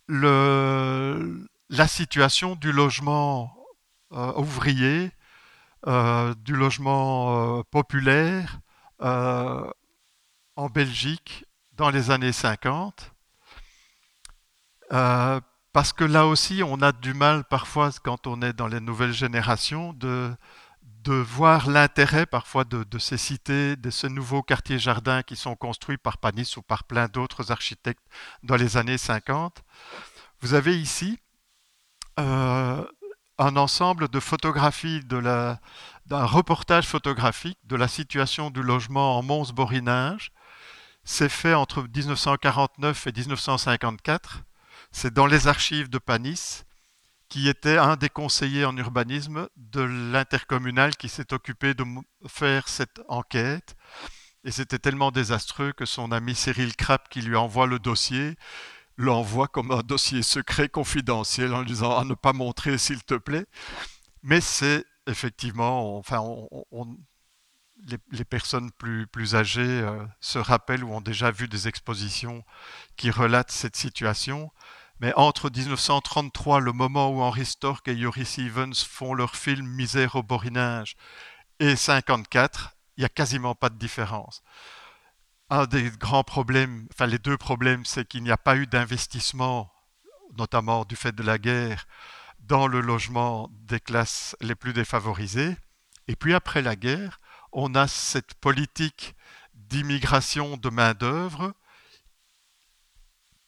[0.09, 3.62] la situation du logement
[4.13, 5.11] euh, ouvrier,
[5.87, 8.61] euh, du logement euh, populaire
[9.01, 13.13] en Belgique dans les années 50.
[15.73, 19.13] parce que là aussi, on a du mal parfois, quand on est dans les nouvelles
[19.13, 20.31] générations, de,
[21.05, 25.99] de voir l'intérêt parfois de, ces cités, de ces nouveaux quartiers jardins qui sont construits
[25.99, 28.05] par Panis ou par plein d'autres architectes
[28.45, 29.63] dans les années 50.
[30.41, 31.19] Vous avez ici
[33.43, 35.59] un ensemble de photographies, d'un
[36.11, 40.33] reportage photographique de la situation du logement en Mons-Borinage.
[41.05, 44.45] C'est fait entre 1949 et 1954.
[44.93, 46.65] C'est dans les archives de Panis
[47.29, 51.83] qui était un des conseillers en urbanisme de l'intercommunal qui s'est occupé de
[52.27, 53.75] faire cette enquête.
[54.45, 58.37] Et c'était tellement désastreux que son ami Cyril Krapp, qui lui envoie le dossier,
[59.03, 63.47] l'envoie comme un dossier secret confidentiel en disant à ne pas montrer s'il te plaît.
[64.23, 66.23] Mais c'est effectivement, enfin,
[68.11, 72.45] les, personnes plus, âgées euh, se rappellent ou ont déjà vu des expositions
[72.97, 74.51] qui relatent cette situation.
[75.01, 80.15] Mais entre 1933, le moment où Henri Stork et Joris Evans font leur film Misère
[80.15, 80.97] au borinage,
[81.59, 84.43] et 54, il n'y a quasiment pas de différence.
[85.55, 89.71] Un des grands problèmes, enfin les deux problèmes, c'est qu'il n'y a pas eu d'investissement,
[90.39, 91.87] notamment du fait de la guerre,
[92.39, 95.55] dans le logement des classes les plus défavorisées.
[96.09, 97.21] Et puis après la guerre,
[97.53, 99.15] on a cette politique
[99.53, 101.53] d'immigration de main-d'œuvre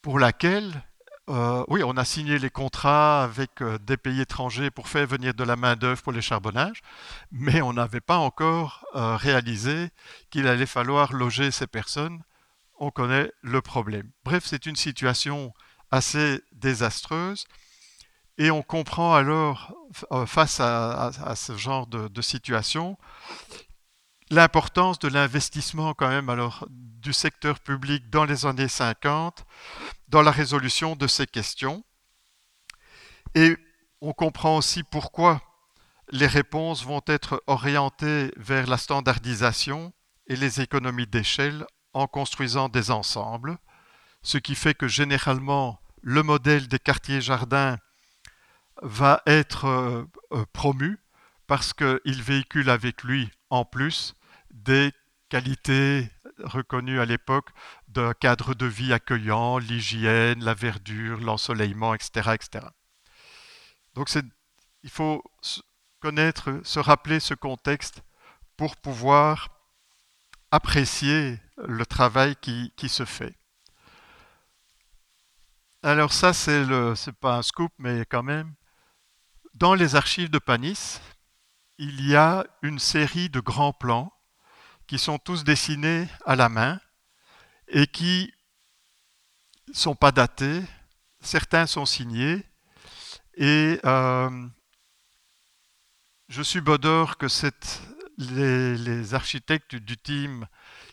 [0.03, 0.85] pour laquelle
[1.31, 5.33] euh, oui, on a signé les contrats avec euh, des pays étrangers pour faire venir
[5.33, 6.83] de la main-d'œuvre pour les charbonnages,
[7.33, 9.89] mais on n'avait pas encore euh, réalisé
[10.29, 12.23] qu'il allait falloir loger ces personnes.
[12.79, 14.11] On connaît le problème.
[14.25, 15.55] Bref, c'est une situation
[15.91, 17.47] assez désastreuse
[18.37, 19.73] et on comprend alors,
[20.27, 22.99] face à, ce genre de, situation,
[24.29, 26.29] l'importance de l'investissement quand même
[26.69, 29.47] du secteur public dans les années 50
[30.09, 31.85] dans la résolution de ces questions.
[33.35, 33.57] Et
[34.01, 35.43] on comprend aussi pourquoi
[36.11, 39.93] les réponses vont être orientées vers la standardisation
[40.27, 43.59] et les économies d'échelle en construisant des ensembles,
[44.23, 47.79] ce qui fait que généralement le modèle des quartiers jardins
[48.83, 50.99] va être euh, euh, promu
[51.47, 54.15] parce qu'il véhicule avec lui en plus
[54.51, 54.93] des
[55.29, 57.51] qualités reconnues à l'époque
[57.95, 62.67] d'un cadre de vie accueillant, l'hygiène, la verdure, l'ensoleillement, etc., etc.
[63.95, 64.11] Donc
[64.83, 65.23] il faut
[66.01, 68.03] connaître, se rappeler ce contexte
[68.57, 69.49] pour pouvoir
[70.51, 73.35] apprécier le travail qui, se fait.
[75.83, 78.55] Alors ça, c'est le, c'est pas un scoop, mais quand même,
[79.55, 81.01] dans les archives de Panis,
[81.79, 84.13] il y a une série de grands plans
[84.87, 86.81] qui sont tous dessinés à la main
[87.69, 88.33] et qui
[89.69, 90.63] ne sont pas datés.
[91.21, 92.45] Certains sont signés.
[93.37, 94.47] Et euh,
[96.29, 97.27] je suis bodeur que
[98.19, 100.47] les, les, architectes du team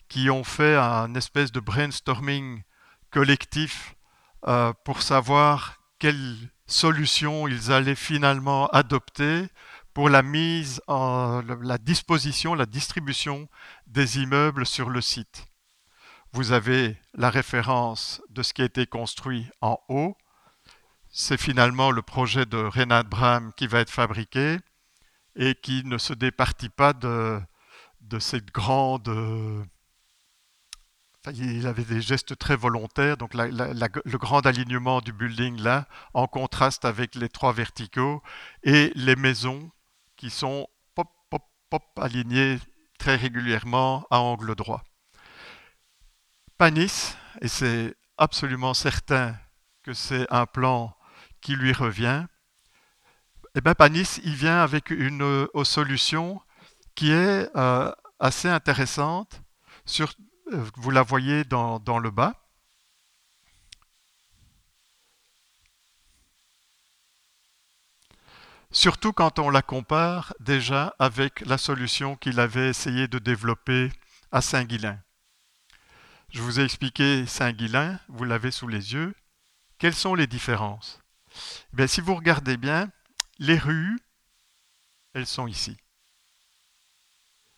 [0.08, 2.64] qui ont fait un espèce de brainstorming
[3.12, 3.96] collectif
[4.48, 6.36] euh, pour savoir quelle
[6.66, 9.48] solution ils allaient finalement adopter
[9.94, 13.48] pour la mise en la disposition, la distribution
[13.88, 15.51] des immeubles sur le site.
[16.34, 20.16] Vous avez la référence de ce qui a été construit en haut.
[21.10, 24.58] C'est finalement le projet de Renat Bram qui va être fabriqué
[25.36, 27.38] et qui ne se départit pas de,
[28.00, 29.10] de cette grande...
[31.34, 36.86] il avait des gestes très volontaires, donc le grand alignement du building là, en contraste
[36.86, 38.24] avec les trois verticaux
[38.64, 39.70] et les maisons
[40.16, 42.58] qui sont pop, pop, pop alignées
[42.98, 44.84] très régulièrement à angle droit.
[46.62, 49.36] Panis, et c'est absolument certain
[49.82, 50.96] que c'est un plan
[51.42, 52.28] qui lui revient,
[53.56, 56.40] eh bien Panis, il vient avec une euh, solution
[56.94, 59.42] qui est euh, assez intéressante.
[60.00, 60.06] Euh,
[60.76, 62.36] vous la voyez dans, dans le bas.
[68.70, 73.92] Surtout quand on la compare déjà avec la solution qu'il avait essayé de développer
[74.32, 75.00] à Saint-Guilain.
[76.32, 79.14] Je vous ai expliqué Saint-Guilain, vous l'avez sous les yeux.
[79.78, 81.02] Quelles sont les différences?
[81.78, 82.90] Eh Si vous regardez bien,
[83.38, 84.00] les rues,
[85.14, 85.76] elles sont ici.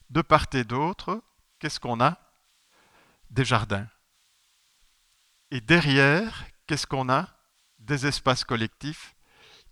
[0.10, 1.22] De part et d'autre,
[1.60, 2.18] qu'est-ce qu'on a?
[3.30, 3.88] Des jardins.
[5.52, 7.30] Et derrière, qu'est-ce qu'on a?
[7.78, 9.14] Des espaces collectifs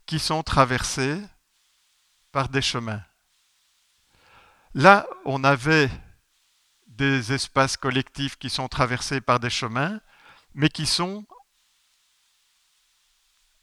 [0.05, 1.19] qui sont traversés
[2.31, 3.03] par des chemins.
[4.75, 5.89] Là, on avait
[7.01, 9.99] des espaces collectifs qui sont traversés par des chemins,
[10.53, 11.25] mais qui sont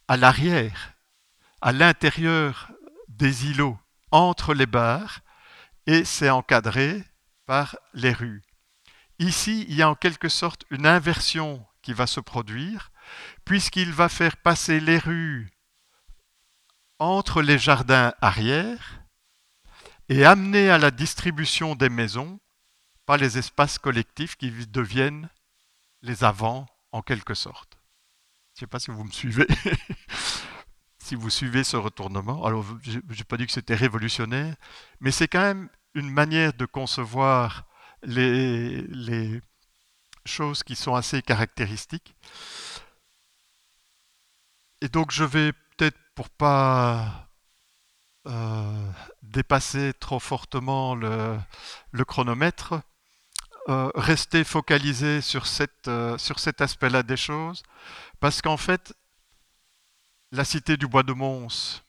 [0.09, 0.95] à l'arrière,
[1.61, 2.73] à l'intérieur
[3.07, 3.79] des îlots,
[4.11, 5.21] entre les bars,
[5.87, 7.05] et c'est encadré
[7.47, 8.43] par les rues.
[9.21, 12.91] Ici, il y a en quelque sorte une inversion qui va se produire,
[13.45, 15.49] puisqu'il va faire passer les rues
[16.99, 19.01] entre les jardins arrière
[20.09, 22.41] et amener à la distribution des maisons
[23.09, 25.31] par les espaces collectifs qui deviennent
[26.03, 27.79] les avants en quelque sorte.
[28.53, 29.47] Je ne sais pas si vous me suivez.
[30.99, 32.45] si vous suivez ce retournement.
[32.45, 34.55] Alors, je n'ai pas dit que c'était révolutionnaire,
[35.01, 37.67] mais c'est quand même une manière de concevoir
[38.03, 39.41] les,
[40.27, 42.15] choses qui sont assez caractéristiques.
[44.83, 47.31] Et donc, je vais peut-être, pour pas
[48.27, 52.83] euh, dépasser trop fortement le chronomètre,
[53.69, 57.63] euh, rester focalisé sur, cette, euh, sur cet aspect-là des choses,
[58.21, 58.95] parce qu'en fait,
[60.33, 61.83] la cité du Bois de Mons,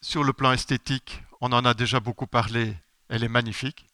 [0.00, 2.76] sur le plan esthétique, on en a déjà beaucoup parlé,
[3.08, 3.86] elle est magnifique.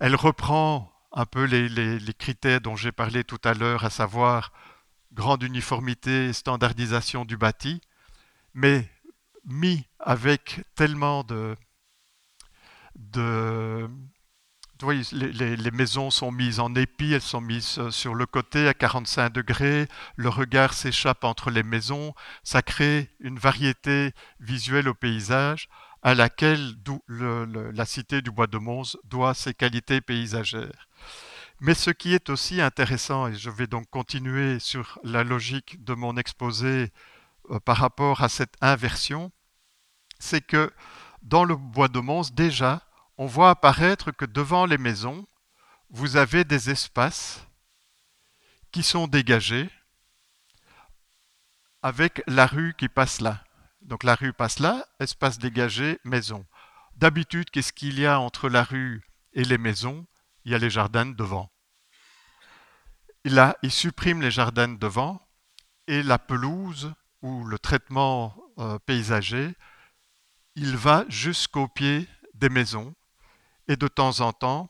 [0.00, 4.52] Elle reprend un peu les, les critères dont j'ai parlé tout à l'heure, à savoir
[5.12, 7.80] grande uniformité, standardisation du bâti,
[8.52, 8.90] mais
[9.44, 11.56] mis avec tellement de,
[12.96, 13.88] de,
[14.82, 19.30] les, maisons sont mises en épi, elles sont mises euh, sur le côté à 45
[19.30, 25.68] degrés, le regard s'échappe entre les maisons, ça crée une variété visuelle au paysage
[26.02, 26.74] à laquelle
[27.08, 30.88] la cité du Bois de Mons doit ses qualités paysagères.
[31.60, 35.94] Mais ce qui est aussi intéressant, et je vais donc continuer sur la logique de
[35.94, 36.92] mon exposé
[37.50, 39.32] euh, par rapport à cette inversion,
[40.18, 40.70] c'est que
[41.22, 42.82] dans le Bois de Mons, déjà,
[43.18, 45.26] on voit apparaître que devant les maisons,
[45.90, 47.46] vous avez des espaces
[48.72, 49.70] qui sont dégagés
[51.82, 53.44] avec la rue qui passe là.
[53.82, 56.44] Donc la rue passe là, espace dégagé, maison.
[56.96, 59.02] D'habitude, qu'est-ce qu'il y a entre la rue
[59.34, 60.06] et les maisons?
[60.44, 61.50] Il y a les jardins devant.
[63.24, 65.26] Là, il supprime les jardins devant
[65.86, 66.92] et la pelouse
[67.22, 69.54] ou le traitement euh, paysager,
[70.56, 72.94] il va jusqu'au pied des maisons
[73.68, 74.68] et de temps en temps,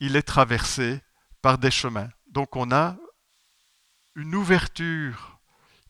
[0.00, 1.00] il est traversé
[1.42, 2.08] par des chemins.
[2.26, 2.96] Donc on a
[4.14, 5.38] une ouverture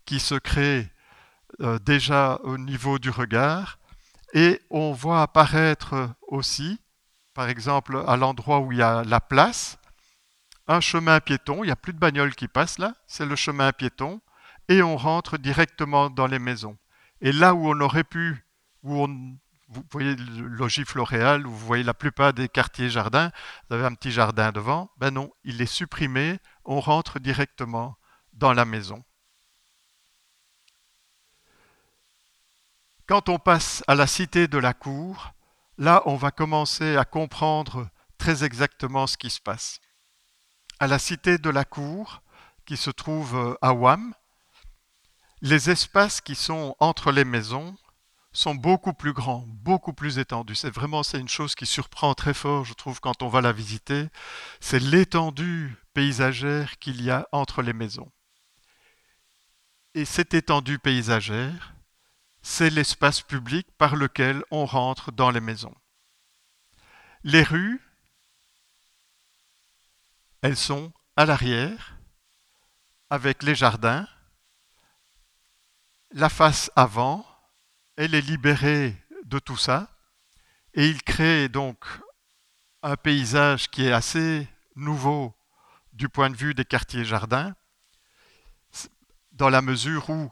[0.05, 0.91] qui se crée
[1.61, 3.79] euh, déjà au niveau du regard
[4.35, 6.81] et on voit apparaître aussi,
[7.35, 9.79] par exemple à l'endroit où il y a la place,
[10.69, 13.73] un chemin piéton, il n'y a plus de bagnole qui passe là, c'est le chemin
[13.73, 14.21] piéton,
[14.69, 16.79] et on rentre directement dans les maisons.
[17.21, 18.47] Et là où on aurait pu,
[18.83, 19.39] où on
[19.73, 23.31] vous voyez le logis floréal, vous voyez la plupart des quartiers jardins,
[23.69, 24.91] vous avez un petit jardin devant.
[24.99, 27.97] Ben non, il est supprimé, on rentre directement
[28.33, 29.03] dans la maison.
[33.07, 35.33] Quand on passe à la cité de la cour,
[35.79, 37.89] là on va commencer à comprendre
[38.19, 39.81] très exactement ce qui se passe.
[40.79, 42.23] À la cité de la cour,
[42.67, 44.15] qui se trouve à Ouam,
[45.41, 47.77] les espaces qui sont entre les maisons
[48.33, 50.55] sont beaucoup plus grands, beaucoup plus étendus.
[50.55, 53.53] C'est vraiment c'est une chose qui surprend très fort, je trouve, quand on va la
[53.53, 54.09] visiter.
[54.61, 58.11] C'est l'étendue paysagère qu'il y a entre les maisons.
[59.95, 61.75] Et cette étendue paysagère,
[62.41, 65.75] c'est l'espace public par lequel on rentre dans les maisons.
[67.25, 67.81] Les rues,
[70.41, 71.97] elles sont à l'arrière,
[73.11, 74.09] avec les jardins,
[76.13, 77.25] la face avant,
[77.97, 79.89] elle est libérée de tout ça
[80.75, 81.85] et il crée donc
[82.83, 85.35] un paysage qui est assez nouveau
[85.93, 87.55] du point de vue des quartiers jardins,
[89.33, 90.31] dans la mesure où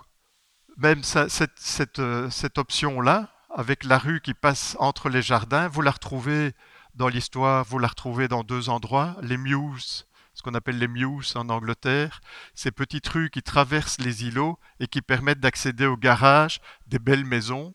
[0.77, 6.55] même cette, cette option-là, avec la rue qui passe entre les jardins, vous la retrouvez
[6.95, 10.05] dans l'histoire, vous la retrouvez dans deux endroits, les Mews,
[10.41, 12.23] ce qu'on appelle les Mews en Angleterre,
[12.55, 17.27] ces petites rues qui traversent les îlots et qui permettent d'accéder au garage des belles
[17.27, 17.75] maisons,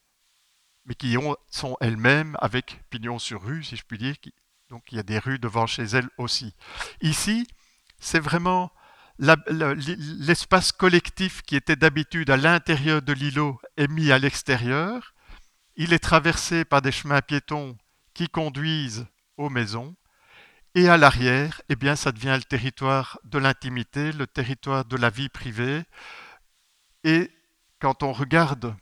[0.85, 1.15] mais qui
[1.51, 4.15] sont elles-mêmes avec pignon sur rue, si je puis dire.
[4.71, 6.55] donc il y a des rues devant chez elles aussi.
[7.01, 7.47] Ici,
[7.99, 8.71] c'est vraiment
[9.19, 15.13] l'espace collectif qui était d'habitude à l'intérieur de l'îlot est mis à l'extérieur.
[15.75, 17.77] Il est traversé par des chemins piétons
[18.15, 19.05] qui conduisent
[19.37, 19.95] aux maisons
[20.77, 25.09] Et à l'arrière, eh bien, ça devient le territoire de l'intimité, le territoire de la
[25.09, 25.85] vie privée.
[27.05, 27.31] Et
[27.79, 28.75] quand on regarde,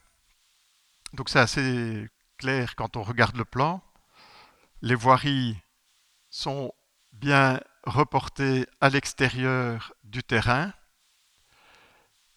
[1.13, 2.09] donc c'est assez
[2.39, 3.83] clair quand on regarde le plan,
[4.81, 5.55] les voiries
[6.31, 6.73] sont
[7.11, 10.73] bien reportées à l'extérieur du terrain.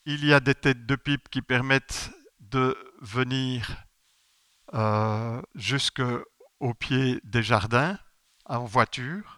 [0.05, 2.11] Il y a des têtes de pipe qui permettent
[2.41, 3.75] de venir
[4.75, 7.99] euh, jusqu'au pied des jardins
[8.45, 9.36] en voiture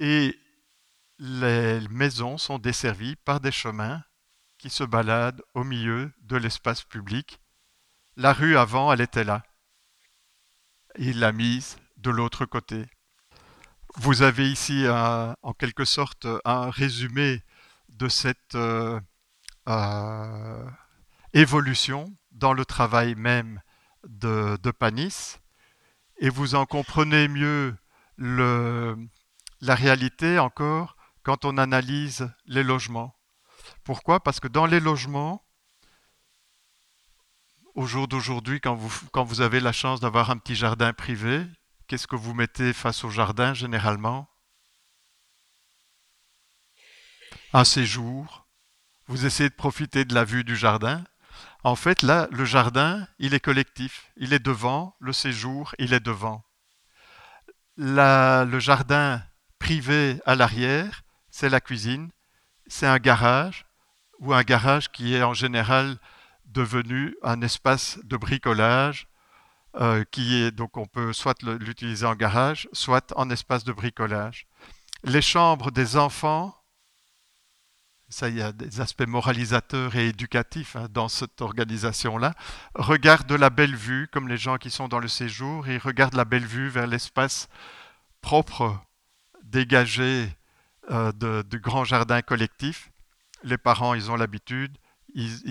[0.00, 0.38] et
[1.18, 4.02] les maisons sont desservies par des chemins
[4.58, 7.40] qui se baladent au milieu de l'espace public.
[8.16, 9.44] La rue avant, elle était là.
[10.98, 12.86] Il l'a mise de l'autre côté.
[13.96, 17.42] Vous avez ici en quelque sorte un résumé
[17.88, 19.00] de cette euh,
[19.68, 20.70] euh,
[21.34, 23.60] évolution dans le travail même
[24.06, 25.38] de, Panis
[26.18, 27.76] et vous en comprenez mieux
[28.16, 28.96] le,
[29.60, 33.14] la réalité encore quand on analyse les logements.
[33.84, 34.20] Pourquoi?
[34.20, 35.44] Parce que dans les logements,
[37.74, 41.44] au jour d'aujourd'hui, quand vous, quand vous avez la chance d'avoir un petit jardin privé,
[41.86, 44.28] qu'est-ce que vous mettez face au jardin généralement?
[47.52, 48.46] Un séjour.
[49.06, 51.04] Vous essayez de profiter de la vue du jardin.
[51.64, 54.12] En fait, là, le jardin, il est collectif.
[54.16, 56.44] Il est devant, le séjour, il est devant.
[57.76, 59.22] le jardin
[59.68, 62.08] privé à l'arrière, c'est la cuisine,
[62.68, 63.66] c'est un garage,
[64.18, 65.98] ou un garage qui est en général
[66.46, 69.08] devenu un espace de bricolage,
[69.74, 74.46] euh, qui est donc on peut soit l'utiliser en garage, soit en espace de bricolage.
[75.04, 76.56] Les chambres des enfants,
[78.08, 82.32] ça il y a des aspects moralisateurs et éducatifs hein, dans cette organisation-là,
[82.74, 86.24] regardent la belle vue, comme les gens qui sont dans le séjour, ils regardent la
[86.24, 87.50] belle vue vers l'espace
[88.22, 88.80] propre
[89.48, 90.28] dégagé
[90.90, 92.90] euh, de, de grands jardins collectifs.
[93.42, 94.76] Les parents, ils ont l'habitude.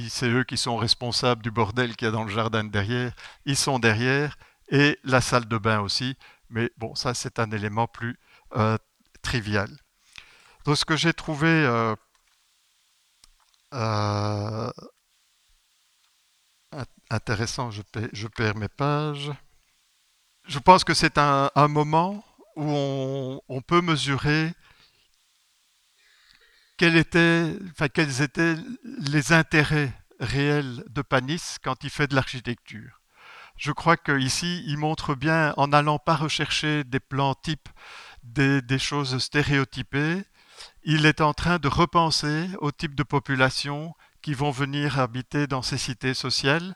[0.10, 3.12] C'est eux qui sont responsables du bordel qu'il y a dans le jardin derrière.
[3.46, 4.38] Ils sont derrière.
[4.70, 6.18] Et la salle de bain aussi.
[6.50, 8.20] Mais bon, ça, c'est un élément plus
[8.56, 8.78] euh,
[9.22, 9.70] trivial.
[10.66, 11.96] Donc, ce que j'ai trouvé euh,
[17.10, 19.32] intéressant, je, perds mes pages.
[20.46, 22.24] Je pense que c'est un moment
[22.58, 24.52] où on, peut mesurer
[26.76, 27.56] quels étaient,
[28.84, 33.02] les intérêts réels de Panis quand il fait de l'architecture.
[33.58, 37.70] Je crois qu'ici, il montre bien, en n'allant pas rechercher des plans types,
[38.24, 40.24] des, choses stéréotypées,
[40.84, 43.94] il est en train de repenser au type de population
[44.24, 46.76] qui vont venir habiter dans ces cités sociales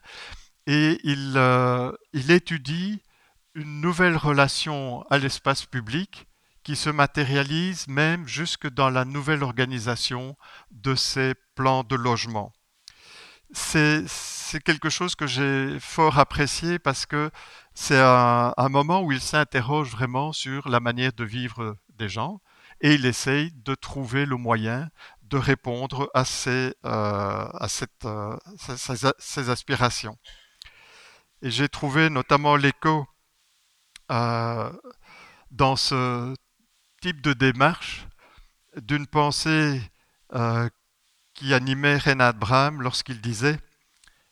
[0.67, 3.01] et il, euh, il étudie
[3.55, 6.27] une nouvelle relation à l'espace public
[6.63, 10.37] qui se matérialise même jusque dans la nouvelle organisation
[10.71, 12.53] de ces plans de logement.
[13.53, 14.05] C'est
[14.63, 17.31] quelque chose que j'ai fort apprécié parce que
[17.73, 22.41] c'est un, moment où il s'interroge vraiment sur la manière de vivre des gens
[22.79, 24.89] et il essaye de trouver le moyen
[25.23, 28.37] de répondre à ces, euh, à cette, euh,
[29.19, 30.17] ces aspirations.
[31.41, 33.07] Et j'ai trouvé notamment l'écho
[35.51, 36.33] dans ce
[37.01, 38.07] type de démarche
[38.75, 39.81] d'une pensée
[40.33, 40.69] euh,
[41.33, 43.59] qui animait Renat Bram lorsqu'il disait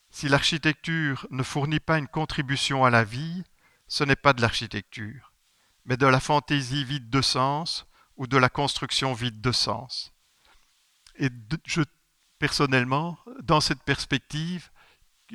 [0.09, 3.43] Si l'architecture ne fournit pas une contribution à la vie,
[3.87, 5.33] ce n'est pas de l'architecture,
[5.85, 7.85] mais de la fantaisie vide de sens
[8.17, 10.13] ou de la construction vide de sens.
[11.15, 11.29] Et
[11.65, 11.81] je,
[12.37, 14.69] personnellement, dans cette perspective,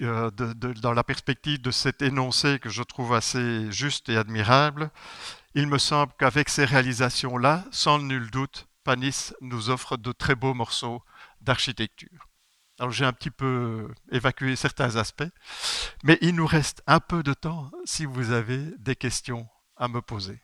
[0.02, 4.90] euh, dans la perspective de cet énoncé que je trouve assez juste et admirable,
[5.54, 10.54] il me semble qu'avec ces réalisations-là, sans nul doute, Panis nous offre de très beaux
[10.54, 11.02] morceaux
[11.40, 12.28] d'architecture.
[12.78, 15.22] Alors j'ai un petit peu évacué certains aspects,
[16.02, 20.02] mais il nous reste un peu de temps si vous avez des questions à me
[20.02, 20.43] poser.